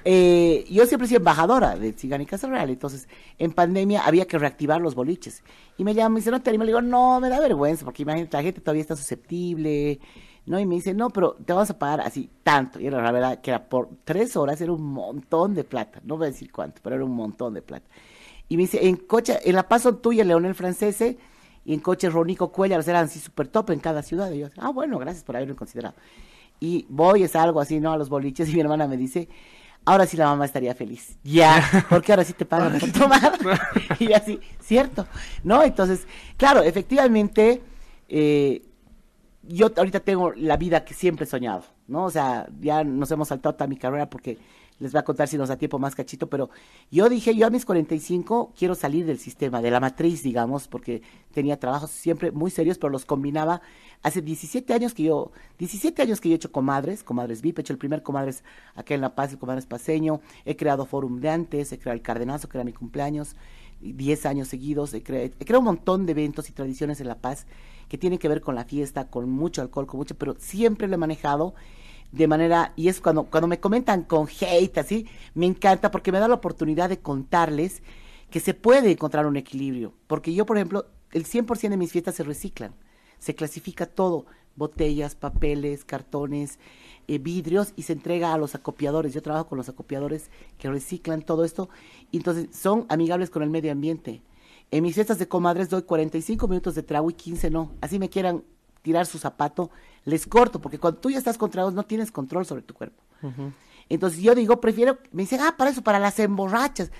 Eh, 0.07 0.63
yo 0.69 0.85
siempre 0.85 1.05
he 1.05 1.09
sido 1.09 1.17
embajadora 1.17 1.75
de 1.75 1.91
Sigan 1.93 2.21
y 2.21 2.27
Casa 2.27 2.47
Real, 2.47 2.69
entonces 2.69 3.07
en 3.39 3.51
pandemia 3.51 4.05
había 4.05 4.27
que 4.27 4.37
reactivar 4.37 4.79
los 4.79 4.93
boliches. 4.93 5.41
Y 5.77 5.83
me 5.83 5.95
llama, 5.95 6.09
me 6.09 6.19
dice, 6.19 6.29
no 6.29 6.39
te 6.41 6.51
animas, 6.51 6.67
le 6.67 6.73
digo, 6.73 6.81
no, 6.81 7.19
me 7.19 7.29
da 7.29 7.39
vergüenza, 7.39 7.83
porque 7.83 8.03
imagínate, 8.03 8.37
la 8.37 8.43
gente 8.43 8.61
todavía 8.61 8.81
está 8.83 8.95
susceptible, 8.95 9.99
¿no? 10.45 10.59
Y 10.59 10.65
me 10.65 10.75
dice, 10.75 10.93
no, 10.93 11.09
pero 11.09 11.33
te 11.45 11.53
vamos 11.53 11.69
a 11.69 11.79
pagar 11.79 12.01
así 12.01 12.29
tanto. 12.43 12.79
Y 12.79 12.87
era 12.87 13.01
la 13.01 13.11
verdad 13.11 13.41
que 13.41 13.51
era 13.51 13.67
por 13.67 13.89
tres 14.03 14.35
horas, 14.35 14.61
era 14.61 14.71
un 14.71 14.83
montón 14.83 15.55
de 15.55 15.63
plata, 15.63 16.01
no 16.03 16.17
voy 16.17 16.27
a 16.27 16.31
decir 16.31 16.51
cuánto, 16.51 16.81
pero 16.83 16.95
era 16.95 17.05
un 17.05 17.15
montón 17.15 17.53
de 17.53 17.61
plata. 17.61 17.87
Y 18.47 18.57
me 18.57 18.63
dice, 18.63 18.87
en 18.87 18.95
coche, 18.97 19.39
en 19.43 19.55
La 19.55 19.67
Paz 19.67 19.83
son 19.83 20.01
tuyas, 20.01 20.25
Leonel 20.27 20.53
Francese, 20.53 21.17
y 21.65 21.73
en 21.73 21.79
coche 21.79 22.09
Ronico 22.09 22.51
Cuellar, 22.51 22.83
eran 22.87 23.05
así 23.05 23.19
súper 23.19 23.47
top 23.47 23.71
en 23.71 23.79
cada 23.79 24.03
ciudad. 24.03 24.31
Y 24.31 24.39
yo, 24.39 24.49
ah, 24.57 24.69
bueno, 24.69 24.99
gracias 24.99 25.23
por 25.23 25.35
haberme 25.35 25.55
considerado. 25.55 25.95
Y 26.59 26.85
voy, 26.89 27.23
es 27.23 27.35
algo 27.35 27.59
así, 27.59 27.79
¿no? 27.79 27.91
A 27.91 27.97
los 27.97 28.09
boliches, 28.09 28.49
y 28.51 28.53
mi 28.53 28.61
hermana 28.61 28.87
me 28.87 28.97
dice, 28.97 29.27
ahora 29.83 30.05
sí 30.05 30.15
la 30.15 30.27
mamá 30.27 30.45
estaría 30.45 30.75
feliz. 30.75 31.17
Ya, 31.23 31.63
porque 31.89 32.11
ahora 32.11 32.23
sí 32.23 32.33
te 32.33 32.45
pagan 32.45 32.79
por 32.79 32.91
tomar. 32.91 33.33
y 33.99 34.13
así, 34.13 34.39
cierto, 34.59 35.07
¿no? 35.43 35.63
Entonces, 35.63 36.05
claro, 36.37 36.61
efectivamente, 36.61 37.63
eh, 38.07 38.61
yo 39.47 39.71
ahorita 39.75 39.99
tengo 39.99 40.31
la 40.33 40.57
vida 40.57 40.85
que 40.85 40.93
siempre 40.93 41.25
he 41.25 41.27
soñado, 41.27 41.63
¿no? 41.87 42.05
O 42.05 42.11
sea, 42.11 42.47
ya 42.59 42.83
nos 42.83 43.11
hemos 43.11 43.27
saltado 43.27 43.55
toda 43.55 43.67
mi 43.67 43.77
carrera 43.77 44.09
porque 44.09 44.37
les 44.79 44.91
voy 44.91 44.99
a 44.99 45.03
contar 45.03 45.27
si 45.27 45.37
nos 45.37 45.49
da 45.49 45.57
tiempo 45.57 45.79
más 45.79 45.95
cachito, 45.95 46.27
pero 46.27 46.49
yo 46.91 47.07
dije, 47.07 47.33
yo 47.35 47.47
a 47.47 47.49
mis 47.49 47.65
45 47.65 48.53
quiero 48.57 48.75
salir 48.75 49.05
del 49.05 49.19
sistema, 49.19 49.61
de 49.61 49.71
la 49.71 49.79
matriz, 49.79 50.21
digamos, 50.21 50.67
porque 50.67 51.01
tenía 51.33 51.57
trabajos 51.57 51.91
siempre 51.91 52.31
muy 52.31 52.51
serios, 52.51 52.77
pero 52.77 52.89
los 52.89 53.05
combinaba. 53.05 53.61
Hace 54.03 54.21
17 54.21 54.73
años 54.73 54.93
que 54.93 55.03
yo, 55.03 55.31
17 55.59 56.01
años 56.01 56.19
que 56.19 56.29
yo 56.29 56.33
he 56.33 56.35
hecho 56.35 56.51
comadres, 56.51 57.03
comadres 57.03 57.41
VIP, 57.41 57.59
he 57.59 57.61
hecho 57.61 57.73
el 57.73 57.79
primer 57.79 58.03
comadres 58.03 58.43
acá 58.75 58.93
en 58.93 59.01
La 59.01 59.15
Paz, 59.15 59.31
el 59.31 59.39
comadres 59.39 59.65
paseño, 59.65 60.19
he 60.43 60.55
creado 60.55 60.85
Forum 60.85 61.21
de 61.21 61.29
antes, 61.29 61.71
he 61.71 61.79
creado 61.79 61.95
el 61.95 62.01
Cardenazo, 62.01 62.49
que 62.49 62.57
era 62.57 62.65
mi 62.65 62.73
cumpleaños, 62.73 63.35
10 63.93 64.25
años 64.25 64.47
seguidos, 64.47 64.93
he 64.93 65.03
creado, 65.03 65.25
he 65.39 65.45
creado 65.45 65.59
un 65.59 65.65
montón 65.65 66.05
de 66.05 66.11
eventos 66.11 66.49
y 66.49 66.53
tradiciones 66.53 66.99
en 67.01 67.07
La 67.07 67.19
Paz 67.19 67.45
que 67.87 67.97
tienen 67.97 68.19
que 68.19 68.27
ver 68.27 68.41
con 68.41 68.55
la 68.55 68.65
fiesta, 68.65 69.07
con 69.07 69.29
mucho 69.29 69.61
alcohol, 69.61 69.85
con 69.87 69.99
mucho, 69.99 70.15
pero 70.15 70.35
siempre 70.39 70.87
lo 70.87 70.95
he 70.95 70.97
manejado 70.97 71.53
de 72.11 72.27
manera, 72.27 72.71
y 72.75 72.87
es 72.87 73.01
cuando, 73.01 73.25
cuando 73.25 73.47
me 73.47 73.59
comentan 73.59 74.03
con 74.03 74.27
hate, 74.27 74.77
así, 74.77 75.07
me 75.33 75.45
encanta 75.45 75.91
porque 75.91 76.11
me 76.11 76.19
da 76.19 76.27
la 76.27 76.35
oportunidad 76.35 76.89
de 76.89 76.99
contarles 76.99 77.83
que 78.29 78.39
se 78.39 78.53
puede 78.53 78.91
encontrar 78.91 79.25
un 79.25 79.35
equilibrio. 79.35 79.93
Porque 80.07 80.33
yo, 80.33 80.45
por 80.45 80.57
ejemplo, 80.57 80.85
el 81.11 81.25
100% 81.25 81.69
de 81.69 81.77
mis 81.77 81.91
fiestas 81.91 82.15
se 82.15 82.23
reciclan, 82.23 82.73
se 83.19 83.35
clasifica 83.35 83.85
todo, 83.85 84.25
botellas, 84.55 85.15
papeles, 85.15 85.85
cartones, 85.85 86.59
eh, 87.07 87.17
vidrios, 87.17 87.73
y 87.75 87.83
se 87.83 87.93
entrega 87.93 88.33
a 88.33 88.37
los 88.37 88.55
acopiadores. 88.55 89.13
Yo 89.13 89.21
trabajo 89.21 89.47
con 89.47 89.57
los 89.57 89.69
acopiadores 89.69 90.29
que 90.57 90.69
reciclan 90.69 91.21
todo 91.21 91.43
esto, 91.43 91.69
y 92.11 92.17
entonces 92.17 92.47
son 92.55 92.85
amigables 92.89 93.29
con 93.29 93.43
el 93.43 93.49
medio 93.49 93.71
ambiente. 93.71 94.21
En 94.71 94.83
mis 94.83 94.95
fiestas 94.95 95.19
de 95.19 95.27
comadres 95.27 95.69
doy 95.69 95.83
45 95.83 96.47
minutos 96.47 96.75
de 96.75 96.83
trago 96.83 97.09
y 97.09 97.13
15 97.13 97.49
no. 97.49 97.71
Así 97.81 97.99
me 97.99 98.09
quieran 98.09 98.43
tirar 98.81 99.05
su 99.05 99.17
zapato, 99.17 99.69
les 100.03 100.27
corto, 100.27 100.61
porque 100.61 100.79
cuando 100.79 100.99
tú 100.99 101.09
ya 101.09 101.17
estás 101.17 101.37
contra 101.37 101.63
ellos 101.63 101.73
no 101.73 101.83
tienes 101.83 102.11
control 102.11 102.45
sobre 102.45 102.61
tu 102.61 102.73
cuerpo. 102.73 103.03
Entonces 103.89 104.21
yo 104.21 104.35
digo, 104.35 104.61
prefiero, 104.61 104.99
me 105.11 105.23
dicen, 105.23 105.41
ah, 105.41 105.55
para 105.57 105.71
eso, 105.71 105.81
para 105.81 105.99
las 105.99 106.19
emborrachas. 106.19 106.91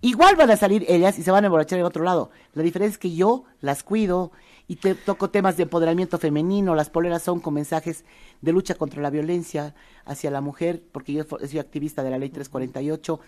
Igual 0.00 0.36
van 0.36 0.50
a 0.50 0.56
salir 0.56 0.84
ellas 0.88 1.18
y 1.18 1.22
se 1.22 1.30
van 1.30 1.44
a 1.44 1.46
emborrachar 1.46 1.78
en 1.78 1.84
otro 1.84 2.04
lado. 2.04 2.30
La 2.54 2.62
diferencia 2.62 2.94
es 2.94 2.98
que 2.98 3.14
yo 3.14 3.44
las 3.60 3.82
cuido 3.82 4.32
y 4.68 4.76
te 4.76 4.94
toco 4.94 5.30
temas 5.30 5.56
de 5.56 5.64
empoderamiento 5.64 6.18
femenino. 6.18 6.74
Las 6.74 6.90
poleras 6.90 7.22
son 7.22 7.40
con 7.40 7.54
mensajes 7.54 8.04
de 8.40 8.52
lucha 8.52 8.76
contra 8.76 9.02
la 9.02 9.10
violencia 9.10 9.74
hacia 10.04 10.30
la 10.30 10.40
mujer, 10.40 10.82
porque 10.92 11.12
yo 11.12 11.24
soy 11.24 11.58
activista 11.58 12.04
de 12.04 12.10
la 12.10 12.18
ley 12.18 12.28
348. 12.28 13.18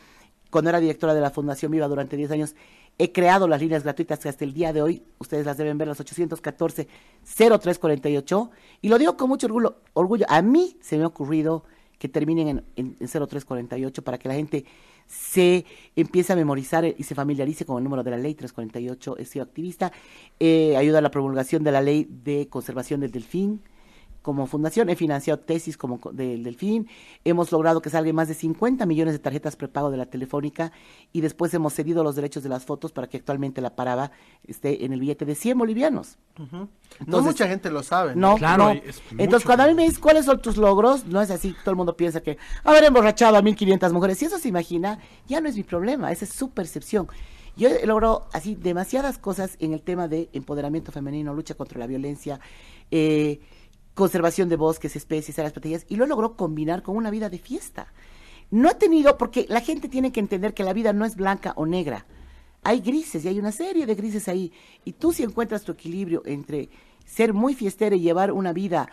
Cuando 0.50 0.70
era 0.70 0.80
directora 0.80 1.14
de 1.14 1.20
la 1.20 1.30
Fundación 1.30 1.72
Viva 1.72 1.88
durante 1.88 2.16
10 2.16 2.30
años, 2.32 2.54
He 3.02 3.12
creado 3.12 3.48
las 3.48 3.62
líneas 3.62 3.82
gratuitas 3.82 4.18
que 4.18 4.28
hasta 4.28 4.44
el 4.44 4.52
día 4.52 4.74
de 4.74 4.82
hoy, 4.82 5.02
ustedes 5.16 5.46
las 5.46 5.56
deben 5.56 5.78
ver, 5.78 5.88
las 5.88 6.00
814-0348. 6.00 8.50
Y 8.82 8.90
lo 8.90 8.98
digo 8.98 9.16
con 9.16 9.30
mucho 9.30 9.46
orgullo, 9.46 9.76
orgullo. 9.94 10.26
A 10.28 10.42
mí 10.42 10.76
se 10.82 10.98
me 10.98 11.04
ha 11.04 11.06
ocurrido 11.06 11.64
que 11.98 12.10
terminen 12.10 12.62
en, 12.76 12.96
0348 12.98 14.04
para 14.04 14.18
que 14.18 14.28
la 14.28 14.34
gente 14.34 14.66
se 15.10 15.66
empiece 15.96 16.32
a 16.32 16.36
memorizar 16.36 16.84
y 16.84 17.02
se 17.02 17.14
familiarice 17.14 17.64
con 17.64 17.78
el 17.78 17.84
número 17.84 18.04
de 18.04 18.12
la 18.12 18.16
ley 18.16 18.34
348. 18.34 19.16
He 19.18 19.24
sido 19.24 19.42
activista, 19.42 19.92
eh, 20.38 20.76
ayuda 20.76 20.98
a 20.98 21.02
la 21.02 21.10
promulgación 21.10 21.64
de 21.64 21.72
la 21.72 21.82
ley 21.82 22.06
de 22.08 22.48
conservación 22.48 23.00
del 23.00 23.10
delfín, 23.10 23.60
como 24.22 24.46
fundación 24.46 24.90
he 24.90 24.96
financiado 24.96 25.40
tesis 25.40 25.76
como 25.76 25.98
del 26.12 26.42
Delfín, 26.42 26.88
hemos 27.24 27.52
logrado 27.52 27.80
que 27.80 27.90
salgan 27.90 28.14
más 28.14 28.28
de 28.28 28.34
50 28.34 28.84
millones 28.86 29.14
de 29.14 29.18
tarjetas 29.18 29.56
prepago 29.56 29.90
de 29.90 29.96
la 29.96 30.06
telefónica 30.06 30.72
y 31.12 31.20
después 31.20 31.52
hemos 31.54 31.72
cedido 31.72 32.04
los 32.04 32.16
derechos 32.16 32.42
de 32.42 32.48
las 32.48 32.64
fotos 32.64 32.92
para 32.92 33.08
que 33.08 33.16
actualmente 33.16 33.60
la 33.60 33.74
paraba 33.74 34.10
esté 34.46 34.84
en 34.84 34.92
el 34.92 35.00
billete 35.00 35.24
de 35.24 35.34
100 35.34 35.58
bolivianos. 35.58 36.18
no 37.06 37.22
mucha 37.22 37.48
gente 37.48 37.70
lo 37.70 37.82
sabe. 37.82 38.14
No, 38.14 38.36
claro. 38.36 38.72
Entonces 39.16 39.46
cuando 39.46 39.64
a 39.64 39.66
mí 39.66 39.74
me 39.74 39.84
dicen 39.84 40.00
cuáles 40.00 40.24
son 40.24 40.40
tus 40.40 40.56
logros, 40.56 41.06
no 41.06 41.20
es 41.22 41.30
así, 41.30 41.54
todo 41.64 41.70
el 41.70 41.76
mundo 41.76 41.96
piensa 41.96 42.20
que 42.20 42.38
haber 42.64 42.84
emborrachado 42.84 43.36
a 43.36 43.42
1500 43.42 43.92
mujeres, 43.92 44.18
si 44.18 44.26
eso 44.26 44.38
se 44.38 44.48
imagina, 44.48 44.98
ya 45.26 45.40
no 45.40 45.48
es 45.48 45.56
mi 45.56 45.62
problema, 45.62 46.12
esa 46.12 46.24
es 46.24 46.32
su 46.32 46.50
percepción. 46.50 47.08
Yo 47.56 47.68
he 47.68 47.86
logrado 47.86 48.28
así 48.32 48.54
demasiadas 48.54 49.18
cosas 49.18 49.56
en 49.58 49.72
el 49.72 49.82
tema 49.82 50.08
de 50.08 50.28
empoderamiento 50.32 50.92
femenino, 50.92 51.34
lucha 51.34 51.54
contra 51.54 51.78
la 51.78 51.86
violencia, 51.86 52.40
eh, 52.90 53.40
conservación 54.00 54.48
de 54.48 54.56
bosques, 54.56 54.96
especies, 54.96 55.38
áreas 55.38 55.52
protegidas, 55.52 55.84
y 55.86 55.96
lo 55.96 56.06
logró 56.06 56.34
combinar 56.34 56.82
con 56.82 56.96
una 56.96 57.10
vida 57.10 57.28
de 57.28 57.38
fiesta. 57.38 57.92
No 58.50 58.70
ha 58.70 58.78
tenido, 58.78 59.18
porque 59.18 59.44
la 59.50 59.60
gente 59.60 59.90
tiene 59.90 60.10
que 60.10 60.20
entender 60.20 60.54
que 60.54 60.64
la 60.64 60.72
vida 60.72 60.94
no 60.94 61.04
es 61.04 61.16
blanca 61.16 61.52
o 61.54 61.66
negra. 61.66 62.06
Hay 62.62 62.80
grises 62.80 63.22
y 63.24 63.28
hay 63.28 63.38
una 63.38 63.52
serie 63.52 63.84
de 63.84 63.94
grises 63.94 64.26
ahí. 64.26 64.52
Y 64.86 64.92
tú 64.94 65.12
si 65.12 65.22
encuentras 65.22 65.64
tu 65.64 65.72
equilibrio 65.72 66.22
entre 66.24 66.70
ser 67.04 67.34
muy 67.34 67.54
fiestera 67.54 67.94
y 67.94 68.00
llevar 68.00 68.32
una 68.32 68.54
vida 68.54 68.88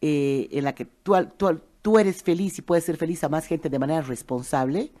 eh, 0.00 0.48
en 0.52 0.62
la 0.62 0.76
que 0.76 0.84
tú, 0.84 1.98
eres 1.98 2.22
feliz 2.22 2.56
y 2.58 2.62
puedes 2.62 2.84
ser 2.84 2.96
feliz 2.96 3.24
a 3.24 3.28
más 3.28 3.46
gente 3.46 3.68
de 3.68 3.78
manera 3.80 4.02
responsable, 4.02 4.92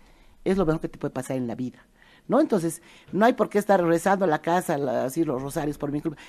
es 0.44 0.56
lo 0.56 0.66
mejor 0.66 0.80
que 0.80 0.88
te 0.88 0.98
puede 0.98 1.14
pasar 1.14 1.36
en 1.36 1.46
la 1.46 1.54
vida. 1.54 1.86
¿no? 2.26 2.40
Entonces, 2.40 2.82
no 3.12 3.26
hay 3.26 3.34
por 3.34 3.48
qué 3.48 3.58
estar 3.58 3.80
rezando 3.80 4.24
a 4.24 4.28
la 4.28 4.42
casa, 4.42 4.74
así 5.04 5.24
los 5.24 5.40
rosarios 5.40 5.78
por 5.78 5.92
mi 5.92 6.00
culpa, 6.00 6.20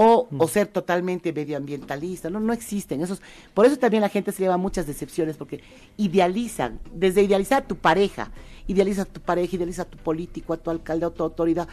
o, 0.00 0.28
o 0.38 0.46
ser 0.46 0.68
totalmente 0.68 1.32
medioambientalista, 1.32 2.30
¿no? 2.30 2.38
No 2.38 2.52
existen 2.52 3.02
esos. 3.02 3.20
Por 3.52 3.66
eso 3.66 3.76
también 3.78 4.00
la 4.00 4.08
gente 4.08 4.30
se 4.30 4.44
lleva 4.44 4.56
muchas 4.56 4.86
decepciones, 4.86 5.36
porque 5.36 5.60
idealizan, 5.96 6.78
desde 6.94 7.24
idealizar 7.24 7.64
a 7.64 7.66
tu 7.66 7.74
pareja, 7.74 8.30
idealiza 8.68 9.02
a 9.02 9.04
tu 9.06 9.20
pareja, 9.20 9.56
idealiza 9.56 9.82
a 9.82 9.84
tu 9.86 9.98
político, 9.98 10.52
a 10.52 10.56
tu 10.56 10.70
alcalde, 10.70 11.04
a 11.04 11.10
tu 11.10 11.24
autoridad, 11.24 11.66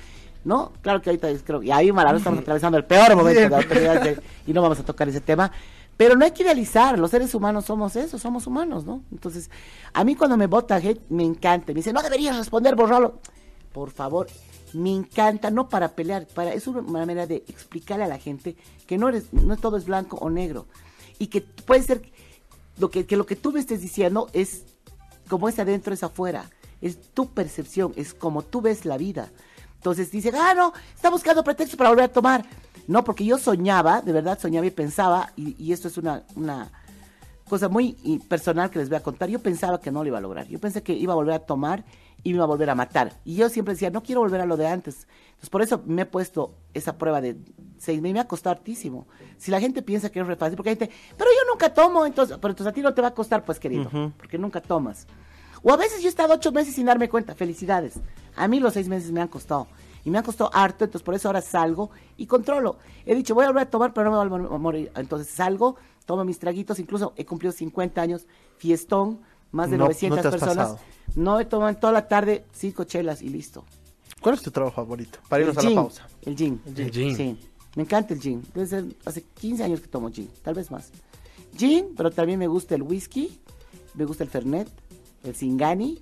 ¿no? 0.44 0.74
Claro 0.82 1.04
que 1.04 1.12
ahorita 1.12 1.30
creo, 1.46 1.62
y 1.62 1.70
ahí 1.70 1.92
Marano 1.92 2.18
estamos 2.18 2.40
atravesando 2.40 2.80
el 2.80 2.86
peor 2.86 3.16
momento 3.16 3.42
de 3.42 3.50
la 3.50 3.58
autoridad 3.58 4.24
y 4.48 4.54
no 4.54 4.64
vamos 4.64 4.80
a 4.80 4.84
tocar 4.84 5.08
ese 5.08 5.22
tema. 5.22 5.52
Pero 5.96 6.16
no 6.16 6.26
hay 6.26 6.32
que 6.32 6.42
idealizar, 6.42 6.98
los 6.98 7.12
seres 7.12 7.36
humanos 7.36 7.66
somos 7.66 7.96
eso, 7.96 8.18
somos 8.18 8.48
humanos, 8.48 8.86
¿no? 8.86 9.04
Entonces, 9.12 9.52
a 9.94 10.04
mí 10.04 10.16
cuando 10.16 10.36
me 10.36 10.48
vota 10.48 10.82
me 11.10 11.24
encanta, 11.24 11.68
me 11.68 11.76
dice, 11.76 11.94
no 11.94 12.02
deberías 12.02 12.36
responder, 12.36 12.76
borralo 12.76 13.20
por 13.72 13.92
favor, 13.92 14.28
me 14.76 14.92
encanta, 14.92 15.50
no 15.52 15.70
para 15.70 15.90
pelear, 15.96 16.28
para, 16.28 16.54
es 16.54 16.68
una 16.68 16.82
manera 16.82 17.26
de 17.26 17.38
explicarle 17.48 18.04
a 18.04 18.08
la 18.08 18.20
gente 18.20 18.56
que 18.86 18.98
no 18.98 19.10
eres, 19.10 19.32
no 19.32 19.58
todo 19.58 19.78
es 19.78 19.86
blanco 19.86 20.18
o 20.18 20.30
negro. 20.30 20.68
Y 21.18 21.28
que 21.28 21.42
puede 21.42 21.82
ser 21.84 22.12
lo 22.78 22.92
que, 22.92 23.06
lo 23.16 23.26
que 23.26 23.36
tú 23.36 23.52
me 23.52 23.60
estés 23.60 23.82
diciendo 23.82 24.30
es 24.34 24.64
como 25.30 25.48
es 25.48 25.58
adentro, 25.60 25.94
es 25.94 26.04
afuera. 26.04 26.50
Es 26.82 27.14
tu 27.14 27.30
percepción, 27.30 27.94
es 27.96 28.14
como 28.14 28.42
tú 28.42 28.62
ves 28.62 28.86
la 28.86 28.98
vida. 28.98 29.32
Entonces 29.76 30.12
dice, 30.12 30.32
ah, 30.36 30.54
no, 30.54 30.74
está 30.94 31.10
buscando 31.10 31.44
pretexto 31.44 31.78
para 31.78 31.90
volver 31.90 32.06
a 32.06 32.14
tomar. 32.14 32.46
No, 32.88 33.04
porque 33.04 33.24
yo 33.24 33.38
soñaba, 33.38 34.02
de 34.02 34.12
verdad 34.12 34.38
soñaba 34.40 34.66
y 34.66 34.72
pensaba, 34.72 35.32
y, 35.36 35.56
y 35.64 35.72
esto 35.72 35.88
es 35.88 35.98
una, 35.98 36.24
una 36.36 36.72
cosa 37.48 37.70
muy 37.70 37.94
personal 38.28 38.70
que 38.70 38.80
les 38.80 38.90
voy 38.90 38.98
a 38.98 39.04
contar. 39.04 39.30
Yo 39.30 39.40
pensaba 39.40 39.80
que 39.80 39.92
no 39.92 40.04
lo 40.04 40.08
iba 40.08 40.18
a 40.18 40.22
lograr. 40.22 40.48
Yo 40.48 40.60
pensé 40.60 40.84
que 40.84 40.94
iba 40.94 41.14
a 41.14 41.16
volver 41.16 41.36
a 41.36 41.40
tomar 41.40 41.86
iba 42.26 42.44
a 42.44 42.48
volver 42.48 42.70
a 42.72 42.76
matar. 42.76 43.14
Y 43.24 43.36
yo 43.36 43.48
siempre 43.50 43.76
decía, 43.76 43.92
no 43.92 44.02
quiero 44.02 44.22
volver 44.22 44.42
a 44.42 44.46
lo 44.46 44.58
de 44.58 44.68
antes. 44.68 45.08
Entonces, 45.28 45.50
por 45.50 45.62
eso 45.62 45.84
me 45.86 46.02
he 46.02 46.06
puesto 46.06 46.56
esa 46.74 46.98
prueba 46.98 47.22
de 47.22 47.38
seis 47.78 48.02
meses. 48.02 48.14
Me 48.16 48.20
ha 48.20 48.28
costado 48.28 48.56
hartísimo. 48.56 49.08
Si 49.38 49.52
la 49.52 49.60
gente 49.60 49.84
piensa 49.84 50.10
que 50.10 50.20
es 50.20 50.28
re 50.28 50.36
fácil, 50.36 50.58
porque 50.58 50.72
hay 50.72 50.76
gente, 50.76 50.94
pero 51.16 51.30
yo 51.30 51.52
nunca 51.52 51.72
tomo, 51.72 52.06
entonces, 52.06 52.38
pero 52.42 52.52
entonces 52.52 52.72
a 52.72 52.74
ti 52.74 52.82
no 52.82 52.94
te 52.96 53.02
va 53.02 53.10
a 53.10 53.14
costar, 53.14 53.46
pues 53.46 53.60
querido, 53.60 53.90
porque 54.18 54.40
nunca 54.40 54.60
tomas. 54.60 55.06
O 55.62 55.72
a 55.72 55.78
veces 55.78 56.02
yo 56.02 56.08
he 56.08 56.10
estado 56.10 56.34
ocho 56.34 56.52
meses 56.52 56.74
sin 56.74 56.88
darme 56.88 57.10
cuenta. 57.10 57.36
Felicidades. 57.36 58.00
A 58.36 58.48
mí 58.48 58.60
los 58.60 58.74
seis 58.74 58.88
meses 58.88 59.12
me 59.12 59.22
han 59.22 59.28
costado. 59.28 59.68
Y 60.04 60.10
me 60.10 60.18
han 60.18 60.24
costado 60.24 60.50
harto, 60.54 60.84
entonces 60.84 61.04
por 61.04 61.14
eso 61.14 61.30
ahora 61.30 61.42
salgo 61.42 61.92
y 62.18 62.26
controlo. 62.26 62.78
He 63.06 63.14
dicho, 63.14 63.36
voy 63.36 63.46
a 63.46 63.48
volver 63.48 63.64
a 63.64 63.70
tomar, 63.70 63.94
pero 63.94 64.10
no 64.10 64.24
me 64.24 64.38
voy 64.40 64.56
a 64.56 64.58
morir. 64.58 64.92
Entonces 64.96 65.28
salgo, 65.28 65.78
tomo 66.06 66.24
mis 66.24 66.40
traguitos, 66.40 66.80
incluso 66.80 67.14
he 67.18 67.26
cumplido 67.26 67.52
50 67.52 68.02
años, 68.02 68.28
fiestón, 68.58 69.22
más 69.52 69.70
de 69.70 69.78
900 69.78 70.22
personas. 70.22 70.76
No 71.16 71.40
he 71.40 71.46
tomado 71.46 71.70
en 71.70 71.80
toda 71.80 71.94
la 71.94 72.08
tarde 72.08 72.46
cinco 72.52 72.84
chelas 72.84 73.22
y 73.22 73.30
listo. 73.30 73.64
¿Cuál 74.22 74.36
es 74.36 74.42
tu 74.42 74.52
trabajo 74.52 74.76
favorito? 74.76 75.20
Para 75.30 75.44
irnos 75.44 75.58
a 75.58 75.64
la 75.64 75.76
pausa. 75.76 76.08
El 76.24 76.36
gin. 76.36 76.62
El 76.76 76.92
gin. 76.92 77.16
Sí. 77.16 77.40
Me 77.76 77.84
encanta 77.84 78.14
el 78.14 78.22
gin. 78.22 78.44
Desde 78.54 78.84
hace 79.06 79.22
15 79.22 79.64
años 79.64 79.82
que 79.82 79.88
tomo 79.88 80.10
gin, 80.10 80.30
tal 80.42 80.56
vez 80.56 80.72
más. 80.72 80.92
Gin, 81.56 81.94
pero 81.96 82.12
también 82.12 82.40
me 82.40 82.48
gusta 82.48 82.76
el 82.76 82.82
whisky, 82.82 83.40
me 83.94 84.06
gusta 84.06 84.24
el 84.24 84.30
fernet, 84.30 84.68
el 85.24 85.36
singani 85.36 86.02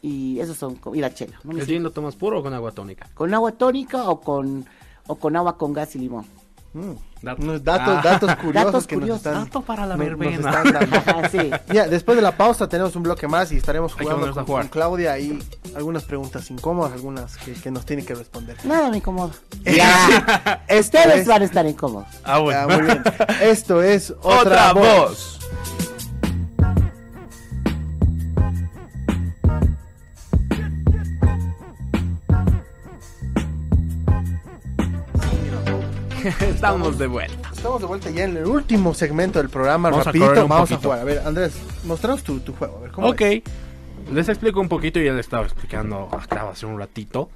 y 0.00 0.38
esos 0.38 0.56
son 0.56 0.78
y 0.94 1.00
la 1.00 1.12
chela. 1.12 1.40
¿El 1.50 1.66
gin 1.66 1.82
lo 1.82 1.90
tomas 1.90 2.16
puro 2.16 2.40
o 2.40 2.42
con 2.42 2.54
agua 2.54 2.72
tónica? 2.72 3.08
Con 3.14 3.32
agua 3.34 3.52
tónica 3.52 4.08
o 4.08 4.20
con 4.20 4.64
o 5.06 5.16
con 5.16 5.36
agua 5.36 5.58
con 5.58 5.72
gas 5.72 5.96
y 5.96 5.98
limón. 5.98 6.24
Mm. 6.74 6.94
Datos, 7.62 8.02
datos, 8.02 8.36
curiosos 8.36 8.86
que 8.86 8.96
nos 8.96 9.16
están, 9.16 9.48
para 9.64 9.86
la 9.86 9.96
después 11.88 12.16
de 12.16 12.22
la 12.22 12.36
pausa 12.36 12.68
tenemos 12.68 12.94
un 12.96 13.04
bloque 13.04 13.26
más 13.28 13.50
y 13.52 13.56
estaremos 13.56 13.94
jugando 13.94 14.44
con, 14.44 14.68
Claudia 14.68 15.18
y 15.18 15.38
algunas 15.74 16.02
preguntas 16.02 16.50
incómodas, 16.50 16.92
algunas 16.92 17.36
que, 17.38 17.70
nos 17.70 17.86
tiene 17.86 18.04
que 18.04 18.14
responder. 18.14 18.56
Nada 18.64 18.90
me 18.90 18.98
incomoda. 18.98 19.32
Ustedes 20.78 21.26
van 21.26 21.42
a 21.42 21.44
estar 21.44 21.64
incómodos. 21.64 22.08
Ah, 22.24 22.40
bueno. 22.40 22.68
muy 22.68 22.82
bien. 22.82 23.02
Esto 23.40 23.82
es 23.82 24.12
Otra, 24.20 24.72
voz. 24.72 25.43
Estamos 36.40 36.98
de 36.98 37.06
vuelta. 37.06 37.50
Estamos 37.52 37.80
de 37.80 37.86
vuelta 37.86 38.10
ya 38.10 38.24
en 38.24 38.36
el 38.36 38.46
último 38.46 38.94
segmento 38.94 39.38
del 39.38 39.50
programa. 39.50 39.90
Vamos 39.90 40.06
rapidito, 40.06 40.48
vamos 40.48 40.72
a 40.72 40.76
jugar. 40.76 41.00
A 41.00 41.04
ver, 41.04 41.22
Andrés, 41.26 41.54
mostranos 41.84 42.22
tu, 42.22 42.40
tu 42.40 42.54
juego. 42.54 42.78
A 42.78 42.80
ver, 42.80 42.90
¿cómo 42.92 43.08
Ok. 43.08 43.22
Les 44.12 44.28
explico 44.28 44.60
un 44.60 44.68
poquito, 44.68 45.00
ya 45.00 45.12
le 45.12 45.20
estaba 45.20 45.44
explicando 45.44 46.08
acá 46.12 46.50
hace 46.50 46.66
un 46.66 46.78
ratito. 46.78 47.30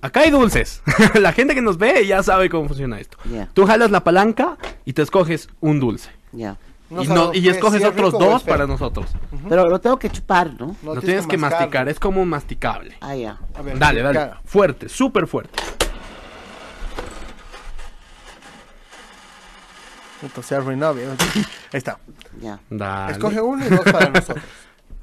Acá 0.00 0.20
hay 0.20 0.30
dulces. 0.30 0.82
la 1.20 1.32
gente 1.32 1.54
que 1.54 1.62
nos 1.62 1.78
ve 1.78 2.06
ya 2.06 2.22
sabe 2.22 2.48
cómo 2.48 2.68
funciona 2.68 2.98
esto. 2.98 3.18
Tú 3.52 3.66
jalas 3.66 3.90
la 3.90 4.02
palanca 4.02 4.58
y 4.84 4.92
te 4.92 5.02
escoges 5.02 5.48
un 5.60 5.80
dulce. 5.80 6.10
Ya. 6.32 6.56
No 6.90 7.02
y, 7.02 7.08
no- 7.08 7.32
escoges 7.32 7.80
si 7.80 7.86
es 7.86 7.92
otros 7.92 8.12
dos 8.12 8.42
para 8.42 8.66
nosotros. 8.66 9.06
Pero 9.48 9.68
lo 9.68 9.80
tengo 9.80 9.98
que 9.98 10.10
chupar, 10.10 10.52
¿no? 10.58 10.76
No 10.82 10.94
Lo 10.94 11.00
tienes 11.00 11.26
que 11.26 11.38
masticar, 11.38 11.88
es 11.88 11.98
como 11.98 12.20
un 12.20 12.28
masticable. 12.28 12.96
Ah, 13.00 13.14
ya. 13.14 13.38
A 13.54 13.62
ver, 13.62 13.78
Dale, 13.78 14.02
dale. 14.02 14.32
Fuerte, 14.44 14.88
súper 14.88 15.26
fuerte. 15.26 15.58
Entonces 20.22 20.46
se 20.46 20.54
arruinó. 20.54 20.88
Ahí 20.90 21.44
está. 21.72 21.98
Ya. 22.40 22.60
Dale. 22.70 23.12
Escoge 23.12 23.40
uno 23.40 23.66
y 23.66 23.68
dos 23.68 23.80
para 23.84 24.08
nosotros. 24.10 24.44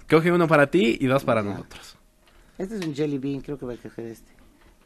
Coge 0.09 0.31
uno 0.31 0.47
para 0.47 0.67
ti 0.67 0.97
y 0.99 1.05
dos 1.07 1.23
para 1.23 1.43
nosotros. 1.43 1.95
Este 2.57 2.77
es 2.77 2.85
un 2.85 2.93
jelly 2.95 3.17
bean, 3.17 3.41
creo 3.41 3.57
que 3.57 3.65
voy 3.65 3.75
a 3.75 3.77
coger 3.77 4.05
este. 4.07 4.31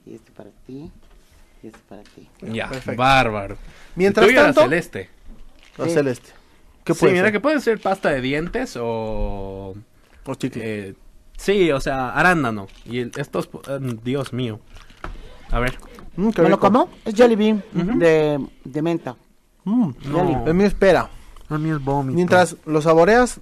Y 0.06 0.16
este 0.16 0.32
para 0.32 0.50
ti. 0.68 0.92
Y 1.62 1.68
este 1.68 1.80
para 1.88 2.04
ti. 2.04 2.28
Ya, 2.42 2.68
Perfecto. 2.70 3.00
bárbaro. 3.00 3.58
Mientras 3.96 4.28
era 4.28 4.44
tanto, 4.46 4.62
celeste. 4.62 5.10
Sí. 5.78 5.90
celeste. 5.90 6.30
¿Qué 6.84 6.94
Sí, 6.94 7.00
puede 7.00 7.14
mira 7.14 7.26
ser? 7.28 7.32
que 7.32 7.40
puede 7.40 7.62
ser 7.62 7.80
pasta 7.80 8.10
de 8.10 8.20
dientes 8.22 8.78
o... 8.80 9.74
O 10.26 10.36
chicle. 10.36 10.62
eh, 10.90 10.94
sí, 11.38 11.72
o 11.72 11.80
sea, 11.80 12.10
arándano. 12.10 12.68
Y 12.86 13.00
el- 13.00 13.12
estos... 13.16 13.50
eh, 13.70 13.80
Dios 14.04 14.34
mío. 14.34 14.60
A 15.52 15.60
ver. 15.60 15.78
Mm, 16.18 16.30
¿Me 16.42 16.50
lo 16.50 16.60
como? 16.60 16.90
Es 17.06 17.16
jelly 17.16 17.36
bean 17.36 17.64
de, 17.98 18.46
de 18.66 18.82
menta. 18.82 19.16
Mm. 19.66 19.92
Jelly. 20.02 20.38
El 20.46 20.54
mío 20.54 20.68
espera. 20.68 21.10
Mí 21.50 21.70
es 21.70 21.84
vómito. 21.84 22.16
Mientras 22.16 22.56
lo 22.66 22.82
saboreas, 22.82 23.40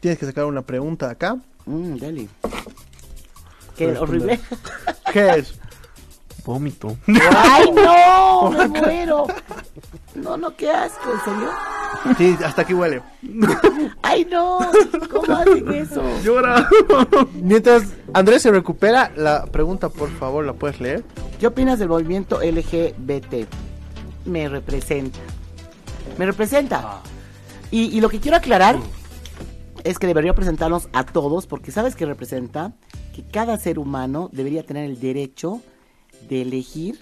tienes 0.00 0.18
que 0.18 0.26
sacar 0.26 0.46
una 0.46 0.62
pregunta 0.62 1.06
de 1.06 1.12
acá. 1.12 1.36
Mmm, 1.66 1.96
jelly. 1.96 2.28
Qué 3.76 3.96
horrible. 3.96 4.40
¿Qué 5.12 5.30
es? 5.30 5.60
Vómito. 6.44 6.96
¡Ay, 7.06 7.70
no! 7.72 8.50
¡Me 8.50 8.68
muero! 8.68 9.26
No, 10.14 10.36
no, 10.36 10.56
qué 10.56 10.70
asco, 10.70 11.12
¿en 11.12 11.20
serio? 11.20 11.50
Sí, 12.16 12.44
hasta 12.44 12.62
aquí 12.62 12.74
huele. 12.74 13.02
¡Ay, 14.02 14.26
no! 14.30 14.58
¿Cómo 15.10 15.34
hacen 15.34 15.72
eso? 15.72 16.02
Llora. 16.24 16.68
Mientras 17.34 17.84
Andrés 18.12 18.42
se 18.42 18.50
recupera, 18.50 19.12
la 19.16 19.44
pregunta, 19.46 19.88
por 19.88 20.10
favor, 20.10 20.44
¿la 20.44 20.54
puedes 20.54 20.80
leer? 20.80 21.04
¿Qué 21.38 21.46
opinas 21.46 21.78
del 21.78 21.88
movimiento 21.88 22.40
LGBT? 22.42 23.46
Me 24.24 24.48
representa. 24.48 25.18
Me 26.18 26.26
representa. 26.26 27.00
Y, 27.70 27.84
y 27.96 28.00
lo 28.00 28.08
que 28.08 28.20
quiero 28.20 28.36
aclarar 28.36 28.78
es 29.84 29.98
que 29.98 30.06
debería 30.06 30.34
presentarnos 30.34 30.88
a 30.92 31.04
todos, 31.04 31.46
porque 31.46 31.70
sabes 31.72 31.94
que 31.96 32.04
representa 32.06 32.72
que 33.14 33.22
cada 33.24 33.56
ser 33.58 33.78
humano 33.78 34.28
debería 34.32 34.64
tener 34.64 34.84
el 34.84 35.00
derecho 35.00 35.60
de 36.28 36.42
elegir 36.42 37.00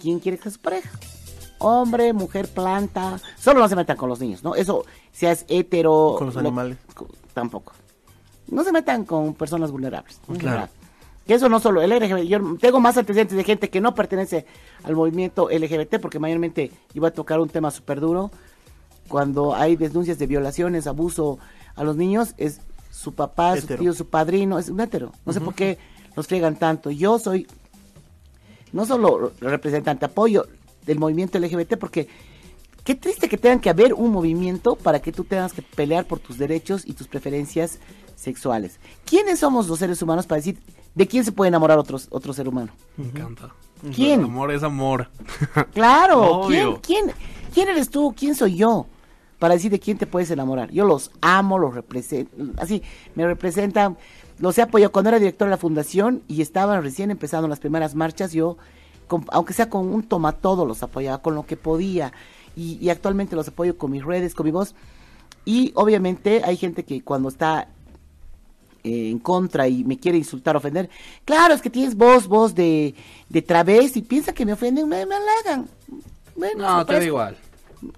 quién 0.00 0.18
quiere 0.20 0.38
que 0.38 0.44
sea 0.44 0.52
su 0.52 0.60
pareja. 0.60 0.90
Hombre, 1.58 2.12
mujer, 2.14 2.48
planta. 2.48 3.20
Solo 3.38 3.60
no 3.60 3.68
se 3.68 3.76
metan 3.76 3.96
con 3.98 4.08
los 4.08 4.18
niños, 4.20 4.42
¿no? 4.42 4.54
Eso, 4.54 4.84
seas 5.12 5.44
hetero. 5.48 6.14
Con 6.16 6.28
los 6.28 6.34
lo- 6.34 6.40
animales. 6.40 6.78
co- 6.94 7.08
tampoco. 7.34 7.74
No 8.48 8.64
se 8.64 8.72
metan 8.72 9.04
con 9.04 9.34
personas 9.34 9.70
vulnerables. 9.70 10.20
Claro. 10.38 10.68
Que 11.26 11.34
eso 11.34 11.48
no 11.48 11.60
solo 11.60 11.82
el 11.82 11.90
LGBT. 11.90 12.26
Yo 12.26 12.56
tengo 12.58 12.80
más 12.80 12.96
antecedentes 12.96 13.36
de 13.36 13.44
gente 13.44 13.70
que 13.70 13.80
no 13.80 13.94
pertenece 13.94 14.46
al 14.82 14.96
movimiento 14.96 15.48
LGBT, 15.50 16.00
porque 16.00 16.18
mayormente 16.18 16.72
iba 16.94 17.08
a 17.08 17.12
tocar 17.12 17.40
un 17.40 17.48
tema 17.48 17.70
súper 17.70 18.00
duro. 18.00 18.30
Cuando 19.08 19.54
hay 19.54 19.76
denuncias 19.76 20.18
de 20.18 20.26
violaciones, 20.26 20.86
abuso 20.86 21.38
a 21.74 21.84
los 21.84 21.96
niños, 21.96 22.34
es 22.36 22.60
su 22.90 23.14
papá, 23.14 23.56
su 23.56 23.66
tío, 23.66 23.92
su 23.92 24.06
padrino, 24.06 24.58
es 24.58 24.68
un 24.68 24.80
hetero. 24.80 25.12
No 25.24 25.32
sé 25.32 25.40
por 25.40 25.54
qué 25.54 25.78
los 26.16 26.26
friegan 26.26 26.56
tanto. 26.56 26.90
Yo 26.90 27.18
soy 27.18 27.46
no 28.72 28.86
solo 28.86 29.32
representante, 29.40 30.04
apoyo 30.04 30.46
del 30.86 30.98
movimiento 30.98 31.38
LGBT, 31.38 31.76
porque 31.76 32.08
qué 32.84 32.94
triste 32.94 33.28
que 33.28 33.38
tengan 33.38 33.60
que 33.60 33.70
haber 33.70 33.94
un 33.94 34.10
movimiento 34.10 34.76
para 34.76 35.00
que 35.00 35.12
tú 35.12 35.24
tengas 35.24 35.52
que 35.52 35.62
pelear 35.62 36.06
por 36.06 36.18
tus 36.18 36.38
derechos 36.38 36.82
y 36.86 36.94
tus 36.94 37.08
preferencias 37.08 37.78
sexuales. 38.16 38.78
¿Quiénes 39.04 39.40
somos 39.40 39.68
los 39.68 39.78
seres 39.78 40.02
humanos 40.02 40.26
para 40.26 40.38
decir 40.38 40.58
de 40.94 41.06
quién 41.06 41.24
se 41.24 41.32
puede 41.32 41.48
enamorar 41.48 41.78
otros, 41.78 42.08
otro 42.10 42.32
ser 42.32 42.48
humano? 42.48 42.72
Me 42.96 43.06
encanta. 43.06 43.50
¿Quién? 43.94 44.24
Amor 44.24 44.50
es 44.52 44.62
amor. 44.62 45.08
Claro, 45.72 46.42
¿quién, 46.46 46.76
quién, 46.82 47.12
quién 47.54 47.68
eres 47.68 47.90
tú? 47.90 48.14
¿Quién 48.16 48.34
soy 48.34 48.56
yo? 48.56 48.86
Para 49.38 49.54
decir 49.54 49.70
de 49.70 49.80
quién 49.80 49.96
te 49.96 50.06
puedes 50.06 50.30
enamorar. 50.30 50.70
Yo 50.70 50.84
los 50.84 51.10
amo, 51.22 51.58
los 51.58 51.74
represento, 51.74 52.36
así, 52.58 52.82
me 53.14 53.24
representan, 53.26 53.96
los 54.38 54.58
he 54.58 54.62
apoyado 54.62 54.92
cuando 54.92 55.08
era 55.08 55.18
director 55.18 55.46
de 55.46 55.50
la 55.52 55.56
fundación 55.56 56.22
y 56.28 56.42
estaban 56.42 56.82
recién 56.82 57.10
empezando 57.10 57.48
las 57.48 57.58
primeras 57.60 57.94
marchas, 57.94 58.32
yo, 58.32 58.58
con- 59.06 59.24
aunque 59.32 59.54
sea 59.54 59.70
con 59.70 59.86
un 59.88 60.02
tomatodo, 60.02 60.66
los 60.66 60.82
apoyaba 60.82 61.22
con 61.22 61.34
lo 61.34 61.46
que 61.46 61.56
podía 61.56 62.12
y, 62.54 62.76
y 62.82 62.90
actualmente 62.90 63.34
los 63.36 63.48
apoyo 63.48 63.78
con 63.78 63.90
mis 63.92 64.04
redes, 64.04 64.34
con 64.34 64.44
mi 64.44 64.52
voz. 64.52 64.74
Y 65.46 65.72
obviamente 65.74 66.42
hay 66.44 66.58
gente 66.58 66.84
que 66.84 67.00
cuando 67.02 67.30
está 67.30 67.68
eh, 68.84 69.10
en 69.10 69.18
contra 69.18 69.66
y 69.68 69.84
me 69.84 69.98
quiere 69.98 70.18
insultar, 70.18 70.56
ofender. 70.56 70.88
Claro, 71.24 71.54
es 71.54 71.62
que 71.62 71.70
tienes 71.70 71.94
voz, 71.96 72.26
voz 72.26 72.54
de, 72.54 72.94
de 73.28 73.42
travesti, 73.42 74.02
piensa 74.02 74.32
que 74.32 74.44
me 74.46 74.52
ofenden, 74.52 74.88
me, 74.88 75.04
me 75.06 75.14
halagan. 75.14 75.68
Bueno, 76.36 76.76
No, 76.78 76.86
te 76.86 76.92
da 76.94 77.04
igual. 77.04 77.36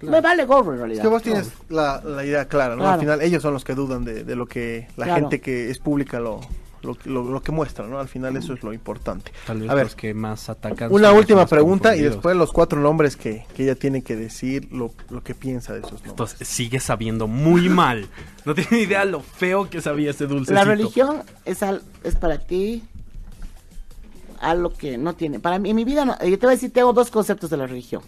Me 0.01 0.21
vale 0.21 0.45
gorro 0.45 0.71
en 0.71 0.75
Es 0.75 0.81
realidad. 0.81 1.03
que 1.03 1.09
vos 1.09 1.23
tienes 1.23 1.51
la, 1.69 2.01
la 2.05 2.25
idea 2.25 2.47
clara, 2.47 2.77
¿no? 2.77 2.83
Claro. 2.83 2.95
Al 2.95 3.01
final 3.01 3.23
ellos 3.23 3.43
son 3.43 3.53
los 3.53 3.65
que 3.65 3.75
dudan 3.75 4.05
de, 4.05 4.23
de 4.23 4.37
lo 4.37 4.47
que 4.47 4.87
la 4.97 5.07
Claro. 5.07 5.21
gente 5.23 5.41
que 5.41 5.71
es 5.71 5.79
pública 5.81 6.21
lo, 6.21 6.41
lo, 6.83 6.97
lo- 7.05 7.23
lo 7.31 7.43
que 7.43 7.53
muestra, 7.53 7.87
¿no? 7.87 7.99
Al 7.99 8.09
final 8.09 8.37
eso 8.37 8.53
es 8.55 8.63
lo 8.63 8.73
importante. 8.73 9.33
Tal 9.47 9.61
vez 9.61 9.71
A 9.71 9.75
ver, 9.75 9.85
los 9.87 9.95
que 9.97 10.13
más 10.15 10.49
atacan. 10.49 10.93
una 10.93 11.13
última 11.13 11.47
pregunta 11.47 11.95
y 11.97 12.03
después 12.03 12.37
los 12.37 12.53
cuatro 12.53 12.81
nombres 12.81 13.17
que, 13.17 13.45
que 13.55 13.65
ella 13.65 13.75
tiene 13.75 14.03
que 14.03 14.17
decir 14.17 14.69
lo, 14.73 14.93
lo 15.11 15.23
que 15.23 15.35
piensa 15.35 15.73
de 15.73 15.79
esos 15.81 15.93
nombres. 15.93 16.11
Entonces 16.11 16.49
sigue 16.49 16.81
sabiendo 16.81 17.27
muy 17.27 17.69
mal. 17.69 18.09
No 18.45 18.57
tiene 18.57 18.81
idea 18.81 19.05
lo 19.05 19.21
feo 19.21 19.71
que 19.71 19.81
sabía 19.81 20.11
ese 20.11 20.27
dulcecito. 20.27 20.55
La 20.55 20.65
religión 20.65 21.23
es, 21.45 21.63
al- 21.63 21.83
es 22.03 22.17
para 22.17 22.39
ti 22.39 22.83
algo 24.41 24.73
que 24.73 24.99
no 24.99 25.15
tiene. 25.15 25.39
Para 25.39 25.59
mí, 25.59 25.71
en 25.71 25.77
mi 25.77 25.85
vida, 25.85 26.05
no, 26.05 26.13
yo 26.19 26.39
te 26.39 26.47
voy 26.47 26.55
a 26.55 26.57
decir, 26.57 26.73
tengo 26.73 26.93
dos 26.93 27.11
conceptos 27.11 27.51
de 27.51 27.57
la 27.57 27.67
religión. 27.69 28.03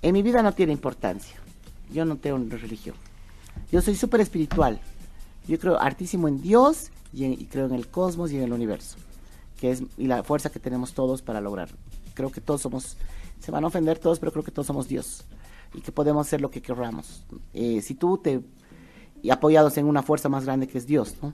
En 0.00 0.14
mi 0.14 0.22
vida 0.22 0.42
no 0.42 0.52
tiene 0.52 0.72
importancia. 0.72 1.36
Yo 1.92 2.04
no 2.06 2.16
tengo 2.16 2.36
una 2.36 2.56
religión. 2.56 2.96
Yo 3.70 3.82
soy 3.82 3.94
súper 3.96 4.20
espiritual. 4.22 4.80
Yo 5.46 5.58
creo 5.58 5.78
hartísimo 5.80 6.28
en 6.28 6.40
Dios 6.40 6.90
y, 7.12 7.24
en- 7.24 7.32
y 7.32 7.44
creo 7.46 7.66
en 7.66 7.74
el 7.74 7.88
cosmos 7.88 8.32
y 8.32 8.36
en 8.38 8.44
el 8.44 8.52
universo. 8.52 8.96
Que 9.60 9.70
es 9.70 9.82
y 9.96 10.06
la 10.06 10.22
fuerza 10.24 10.50
que 10.50 10.58
tenemos 10.58 10.92
todos 10.94 11.22
para 11.22 11.40
lograr. 11.40 11.68
Creo 12.14 12.30
que 12.32 12.40
todos 12.40 12.60
somos, 12.60 12.96
se 13.40 13.50
van 13.50 13.64
a 13.64 13.68
ofender 13.68 13.98
todos, 13.98 14.18
pero 14.18 14.32
creo 14.32 14.44
que 14.44 14.50
todos 14.50 14.66
somos 14.66 14.88
Dios. 14.88 15.24
Y 15.74 15.80
que 15.80 15.92
podemos 15.92 16.26
hacer 16.26 16.40
lo 16.40 16.50
que 16.50 16.60
queramos. 16.60 17.24
Eh, 17.54 17.80
si 17.82 17.94
tú 17.94 18.18
te 18.18 18.40
y 19.22 19.30
apoyados 19.30 19.76
en 19.78 19.86
una 19.86 20.02
fuerza 20.02 20.28
más 20.28 20.44
grande 20.44 20.66
que 20.66 20.78
es 20.78 20.86
Dios, 20.86 21.14
¿no? 21.22 21.32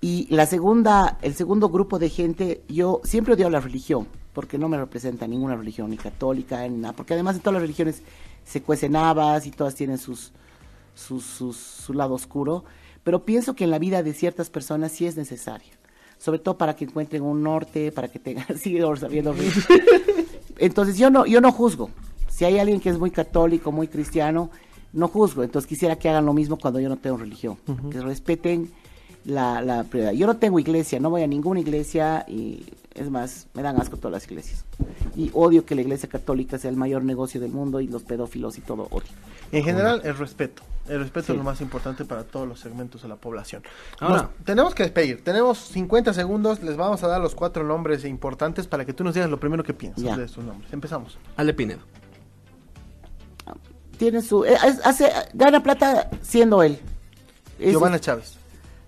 Y 0.00 0.26
la 0.34 0.44
segunda, 0.46 1.18
el 1.22 1.34
segundo 1.34 1.68
grupo 1.68 1.98
de 1.98 2.10
gente, 2.10 2.62
yo 2.68 3.00
siempre 3.04 3.34
odio 3.34 3.48
la 3.48 3.60
religión, 3.60 4.06
porque 4.34 4.58
no 4.58 4.68
me 4.68 4.76
representa 4.76 5.26
ninguna 5.26 5.56
religión, 5.56 5.88
ni 5.90 5.96
católica, 5.96 6.66
ni 6.68 6.76
nada, 6.78 6.94
porque 6.94 7.14
además 7.14 7.36
en 7.36 7.40
todas 7.42 7.54
las 7.54 7.62
religiones 7.62 8.02
se 8.44 8.62
cuecen 8.62 8.94
habas 8.94 9.46
y 9.46 9.50
todas 9.50 9.74
tienen 9.74 9.98
sus, 9.98 10.32
sus, 10.94 11.24
sus- 11.24 11.56
su 11.56 11.94
lado 11.94 12.14
oscuro, 12.14 12.64
pero 13.06 13.24
pienso 13.24 13.54
que 13.54 13.62
en 13.62 13.70
la 13.70 13.78
vida 13.78 14.02
de 14.02 14.12
ciertas 14.12 14.50
personas 14.50 14.90
sí 14.90 15.06
es 15.06 15.16
necesario, 15.16 15.70
sobre 16.18 16.40
todo 16.40 16.58
para 16.58 16.74
que 16.74 16.86
encuentren 16.86 17.22
un 17.22 17.40
norte, 17.40 17.92
para 17.92 18.08
que 18.08 18.18
tengan, 18.18 18.44
sigue 18.58 18.82
sabiendo. 18.96 19.32
Entonces 20.58 20.98
yo 20.98 21.08
no, 21.08 21.24
yo 21.24 21.40
no 21.40 21.52
juzgo. 21.52 21.88
Si 22.28 22.44
hay 22.44 22.58
alguien 22.58 22.80
que 22.80 22.90
es 22.90 22.98
muy 22.98 23.12
católico, 23.12 23.70
muy 23.70 23.86
cristiano, 23.86 24.50
no 24.92 25.06
juzgo. 25.06 25.44
Entonces 25.44 25.68
quisiera 25.68 25.94
que 25.94 26.08
hagan 26.08 26.26
lo 26.26 26.32
mismo 26.32 26.58
cuando 26.58 26.80
yo 26.80 26.88
no 26.88 26.96
tengo 26.96 27.16
religión. 27.16 27.58
Que 27.92 28.00
respeten 28.00 28.72
la, 29.24 29.62
la 29.62 29.84
prioridad. 29.84 30.10
Yo 30.10 30.26
no 30.26 30.38
tengo 30.38 30.58
iglesia, 30.58 30.98
no 30.98 31.08
voy 31.08 31.22
a 31.22 31.28
ninguna 31.28 31.60
iglesia 31.60 32.24
y 32.26 32.64
es 32.92 33.08
más, 33.08 33.46
me 33.54 33.62
dan 33.62 33.80
asco 33.80 33.98
todas 33.98 34.14
las 34.14 34.24
iglesias. 34.24 34.64
Y 35.14 35.30
odio 35.32 35.64
que 35.64 35.76
la 35.76 35.82
iglesia 35.82 36.08
católica 36.08 36.58
sea 36.58 36.70
el 36.70 36.76
mayor 36.76 37.04
negocio 37.04 37.40
del 37.40 37.52
mundo 37.52 37.80
y 37.80 37.86
los 37.86 38.02
pedófilos 38.02 38.58
y 38.58 38.62
todo 38.62 38.88
odio. 38.90 39.12
En 39.52 39.64
general, 39.64 40.00
el 40.04 40.16
respeto. 40.16 40.62
El 40.88 41.00
respeto 41.00 41.26
Sí. 41.26 41.32
es 41.32 41.38
lo 41.38 41.44
más 41.44 41.60
importante 41.60 42.04
para 42.04 42.22
todos 42.22 42.46
los 42.46 42.60
segmentos 42.60 43.02
de 43.02 43.08
la 43.08 43.16
población. 43.16 43.62
Ahora- 43.98 44.22
Nos 44.22 44.44
tenemos 44.44 44.74
que 44.74 44.84
despedir. 44.84 45.24
Tenemos 45.24 45.58
50 45.58 46.12
segundos. 46.14 46.62
Les 46.62 46.76
vamos 46.76 47.02
a 47.02 47.08
dar 47.08 47.20
los 47.20 47.34
cuatro 47.34 47.64
nombres 47.64 48.04
importantes 48.04 48.68
para 48.68 48.84
que 48.84 48.92
tú 48.92 49.02
nos 49.02 49.14
digas 49.14 49.28
lo 49.28 49.40
primero 49.40 49.64
que 49.64 49.74
piensas 49.74 50.04
Ya. 50.04 50.16
de 50.16 50.24
estos 50.26 50.44
nombres. 50.44 50.72
Empezamos. 50.72 51.18
Ale 51.36 51.54
Pinedo. 51.54 51.80
Tiene 53.98 54.20
su... 54.22 54.44
eh, 54.44 54.54
es- 54.64 54.84
hace, 54.84 55.10
gana 55.32 55.62
plata 55.62 56.10
siendo 56.22 56.62
él. 56.62 56.78
Es- 57.58 57.72
Giovanna 57.72 57.98
Chávez. 57.98 58.36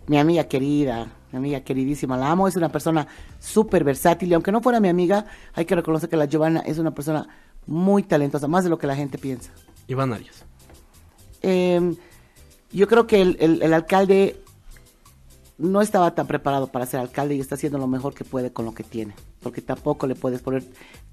mi 0.07 0.19
amiga 0.19 0.45
querida, 0.45 1.07
mi 1.33 1.39
amiga 1.39 1.61
queridísima, 1.63 2.17
la 2.17 2.31
amo, 2.31 2.47
es 2.49 2.57
una 2.57 2.69
persona 2.71 3.07
súper 3.41 3.85
versátil 3.85 4.31
y 4.31 4.35
aunque 4.35 4.53
no 4.53 4.61
fuera 4.61 4.81
mi 4.81 4.89
amiga, 4.89 5.25
hay 5.55 5.65
que 5.65 5.75
reconocer 5.75 6.09
que 6.09 6.17
la 6.17 6.27
Giovanna 6.27 6.61
es 6.61 6.79
una 6.79 6.93
persona 6.95 7.27
muy 7.67 8.03
talentosa, 8.03 8.47
más 8.49 8.65
de 8.65 8.71
lo 8.71 8.79
que 8.79 8.87
la 8.87 8.97
gente 8.97 9.19
piensa. 9.19 9.51
Iván 9.87 10.13
Arias. 10.13 10.45
Eh, 11.43 11.95
yo 12.73 12.87
creo 12.89 13.07
que 13.07 13.21
el, 13.23 13.37
el- 13.41 13.63
el 13.63 13.73
alcalde 13.75 14.41
no 15.57 15.81
estaba 15.83 16.15
tan 16.15 16.27
preparado 16.27 16.69
para 16.69 16.87
ser 16.87 17.01
alcalde 17.01 17.35
y 17.35 17.41
está 17.41 17.55
haciendo 17.57 17.79
lo 17.79 17.87
mejor 17.87 18.15
que 18.15 18.25
puede 18.25 18.53
con 18.53 18.65
lo 18.65 18.75
que 18.75 18.85
tiene, 18.85 19.15
porque 19.43 19.61
tampoco 19.63 20.07
le 20.07 20.15
puedes 20.15 20.41
poner 20.41 20.65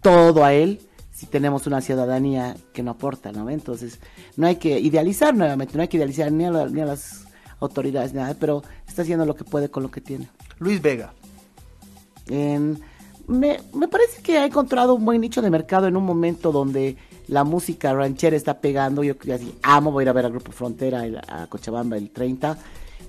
todo 0.02 0.44
a 0.46 0.54
él 0.54 0.82
si 1.12 1.26
tenemos 1.28 1.66
una 1.66 1.80
ciudadanía 1.82 2.56
que 2.74 2.84
no 2.84 2.92
aporta, 2.92 3.32
¿no? 3.32 3.50
Entonces, 3.50 4.00
no 4.36 4.48
hay 4.48 4.58
que 4.58 4.80
idealizar 4.80 5.34
nuevamente, 5.34 5.76
no 5.76 5.82
hay 5.82 5.88
que 5.88 5.98
idealizar 5.98 6.32
ni 6.32 6.46
a, 6.46 6.52
la- 6.52 6.68
ni 6.68 6.82
a 6.82 6.86
las 6.86 7.26
autoridades, 7.60 8.14
ni 8.14 8.20
nada, 8.20 8.36
pero 8.40 8.64
está 8.88 9.02
haciendo 9.04 9.26
lo 9.26 9.36
que 9.36 9.46
puede 9.46 9.70
con 9.70 9.82
lo 9.82 9.90
que 9.90 10.02
tiene. 10.02 10.28
Luis 10.60 10.82
Vega. 10.82 11.14
En- 12.28 12.80
me, 13.28 13.60
me 13.74 13.88
parece 13.88 14.22
que 14.22 14.38
ha 14.38 14.46
encontrado 14.46 14.94
un 14.94 15.06
buen 15.06 15.22
nicho 15.22 15.42
de 15.42 15.50
mercado 15.50 15.88
en 15.88 15.96
un 15.98 16.04
momento 16.06 16.52
donde 16.52 16.98
la 17.28 17.44
música 17.44 17.94
ranchera 17.94 18.36
está 18.36 18.60
pegando. 18.60 19.04
Yo 19.04 19.18
que 19.18 19.34
así 19.34 19.58
amo, 19.64 19.92
voy 19.92 20.02
a 20.02 20.06
ir 20.06 20.10
a 20.10 20.14
ver 20.14 20.26
al 20.26 20.32
Grupo 20.32 20.52
Frontera 20.52 21.06
el- 21.06 21.18
a 21.18 21.48
Cochabamba 21.48 21.98
el 21.98 22.10
30. 22.12 22.58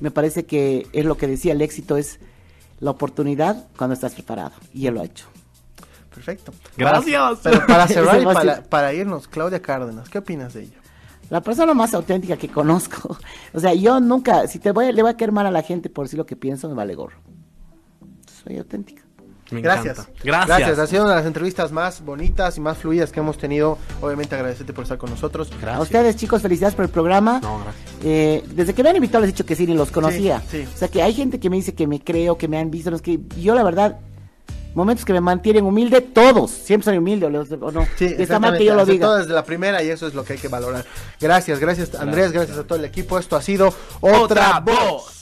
Me 0.01 0.11
parece 0.11 0.45
que 0.47 0.87
es 0.93 1.05
lo 1.05 1.17
que 1.17 1.27
decía, 1.27 1.53
el 1.53 1.62
éxito 1.62 1.97
es 1.97 2.19
la 2.81 2.91
oportunidad 2.91 3.67
cuando 3.77 3.95
estás 3.95 4.14
preparado. 4.14 4.53
Y 4.75 4.87
él 4.87 4.95
lo 4.95 5.01
ha 5.01 5.05
hecho. 5.05 5.27
Perfecto. 6.14 6.53
Gracias. 6.77 7.39
Pero 7.43 7.67
para 7.67 7.87
cerrar 7.89 8.21
y 8.21 8.25
para, 8.69 8.95
irnos, 8.95 9.29
Claudia 9.29 9.61
Cárdenas, 9.61 10.09
¿qué 10.09 10.19
opinas 10.19 10.55
de 10.55 10.62
ella? 10.62 10.77
La 11.29 11.41
persona 11.43 11.75
más 11.75 11.93
auténtica 11.95 12.37
que 12.37 12.49
conozco. 12.49 13.17
O 13.55 13.61
sea, 13.61 13.75
yo 13.75 14.01
nunca, 14.01 14.47
si 14.49 14.59
te 14.59 14.71
voy, 14.73 14.87
a- 14.87 14.93
le 14.93 15.03
voy 15.03 15.11
a 15.12 15.17
caer 15.17 15.33
mal 15.33 15.47
a 15.47 15.51
la 15.51 15.62
gente 15.62 15.89
por 15.91 16.05
decir 16.07 16.19
lo 16.19 16.27
que 16.27 16.37
pienso, 16.37 16.69
me 16.69 16.75
vale 16.75 16.95
gorro. 16.95 17.17
Soy 18.45 18.59
auténtica. 18.59 19.03
Me 19.51 19.61
Gracias. 19.61 19.99
encanta. 19.99 20.47
Gracias. 20.47 20.78
Ha 20.78 20.86
sido 20.86 21.03
una 21.05 21.12
de 21.12 21.18
las 21.18 21.26
entrevistas 21.26 21.70
más 21.72 22.01
bonitas 22.05 22.57
y 22.57 22.61
más 22.61 22.78
fluidas 22.78 23.12
que 23.12 23.20
hemos 23.20 23.38
tenido. 23.38 23.78
Obviamente 24.01 24.34
agradecerte 24.34 24.72
por 24.72 24.82
estar 24.82 24.99
con 24.99 25.11
nosotros. 25.11 25.51
A 25.66 25.80
ustedes, 25.80 26.16
chicos, 26.16 26.42
felicidades 26.42 26.74
por 26.74 26.84
el 26.84 26.90
programa. 26.90 27.38
No, 27.42 27.61
gracias. 27.61 27.84
Eh, 28.05 28.44
desde 28.55 28.74
que 28.74 28.82
me 28.82 28.90
han 28.90 28.97
invitado 28.97 29.20
les 29.22 29.30
he 29.30 29.32
dicho 29.32 29.47
que 29.47 29.55
sí, 29.55 29.66
ni 29.66 29.74
los 29.74 29.90
conocía. 29.90 30.40
Sí, 30.51 30.62
sí. 30.64 30.68
O 30.74 30.76
sea 30.76 30.88
que 30.88 31.03
hay 31.03 31.14
gente 31.14 31.38
que 31.38 31.49
me 31.51 31.57
dice 31.57 31.74
que 31.74 31.86
me 31.86 32.01
creo, 32.01 32.36
que 32.38 32.49
me 32.49 32.59
han 32.59 32.70
visto, 32.70 32.90
no 32.90 32.97
es 32.97 33.03
que 33.03 33.20
yo 33.38 33.55
la 33.55 33.62
verdad, 33.62 33.99
momentos 34.74 35.05
que 35.07 35.12
me 35.14 35.20
mantienen 35.20 35.64
humilde, 35.64 36.01
todos, 36.03 36.51
siempre 36.51 36.84
soy 36.84 36.99
humilde, 36.99 37.26
o, 37.26 37.30
los- 37.30 37.49
no. 37.51 37.86
Sí, 37.97 38.14
Está 38.18 38.38
mal 38.38 38.59
que 38.59 38.64
yo 38.64 38.74
lo 38.74 38.84
diga. 38.84 39.07
Aceptó 39.07 39.16
desde 39.18 39.32
la 39.32 39.44
primera 39.44 39.82
y 39.82 39.88
eso 39.88 40.07
es 40.07 40.14
lo 40.14 40.24
que 40.24 40.34
hay 40.34 40.38
que 40.38 40.49
valorar. 40.49 40.84
Gracias, 41.20 41.59
gracias 41.61 41.94
Andrés, 41.94 42.32
gracias 42.32 42.59
a 42.59 42.64
todo 42.64 42.78
el 42.78 42.84
equipo. 42.84 43.18
Esto 43.18 43.36
ha 43.36 43.42
sido 43.42 43.72
Otra, 44.01 44.20
Otra 44.20 44.61
Voz. 44.61 44.74
Voz. 44.90 45.16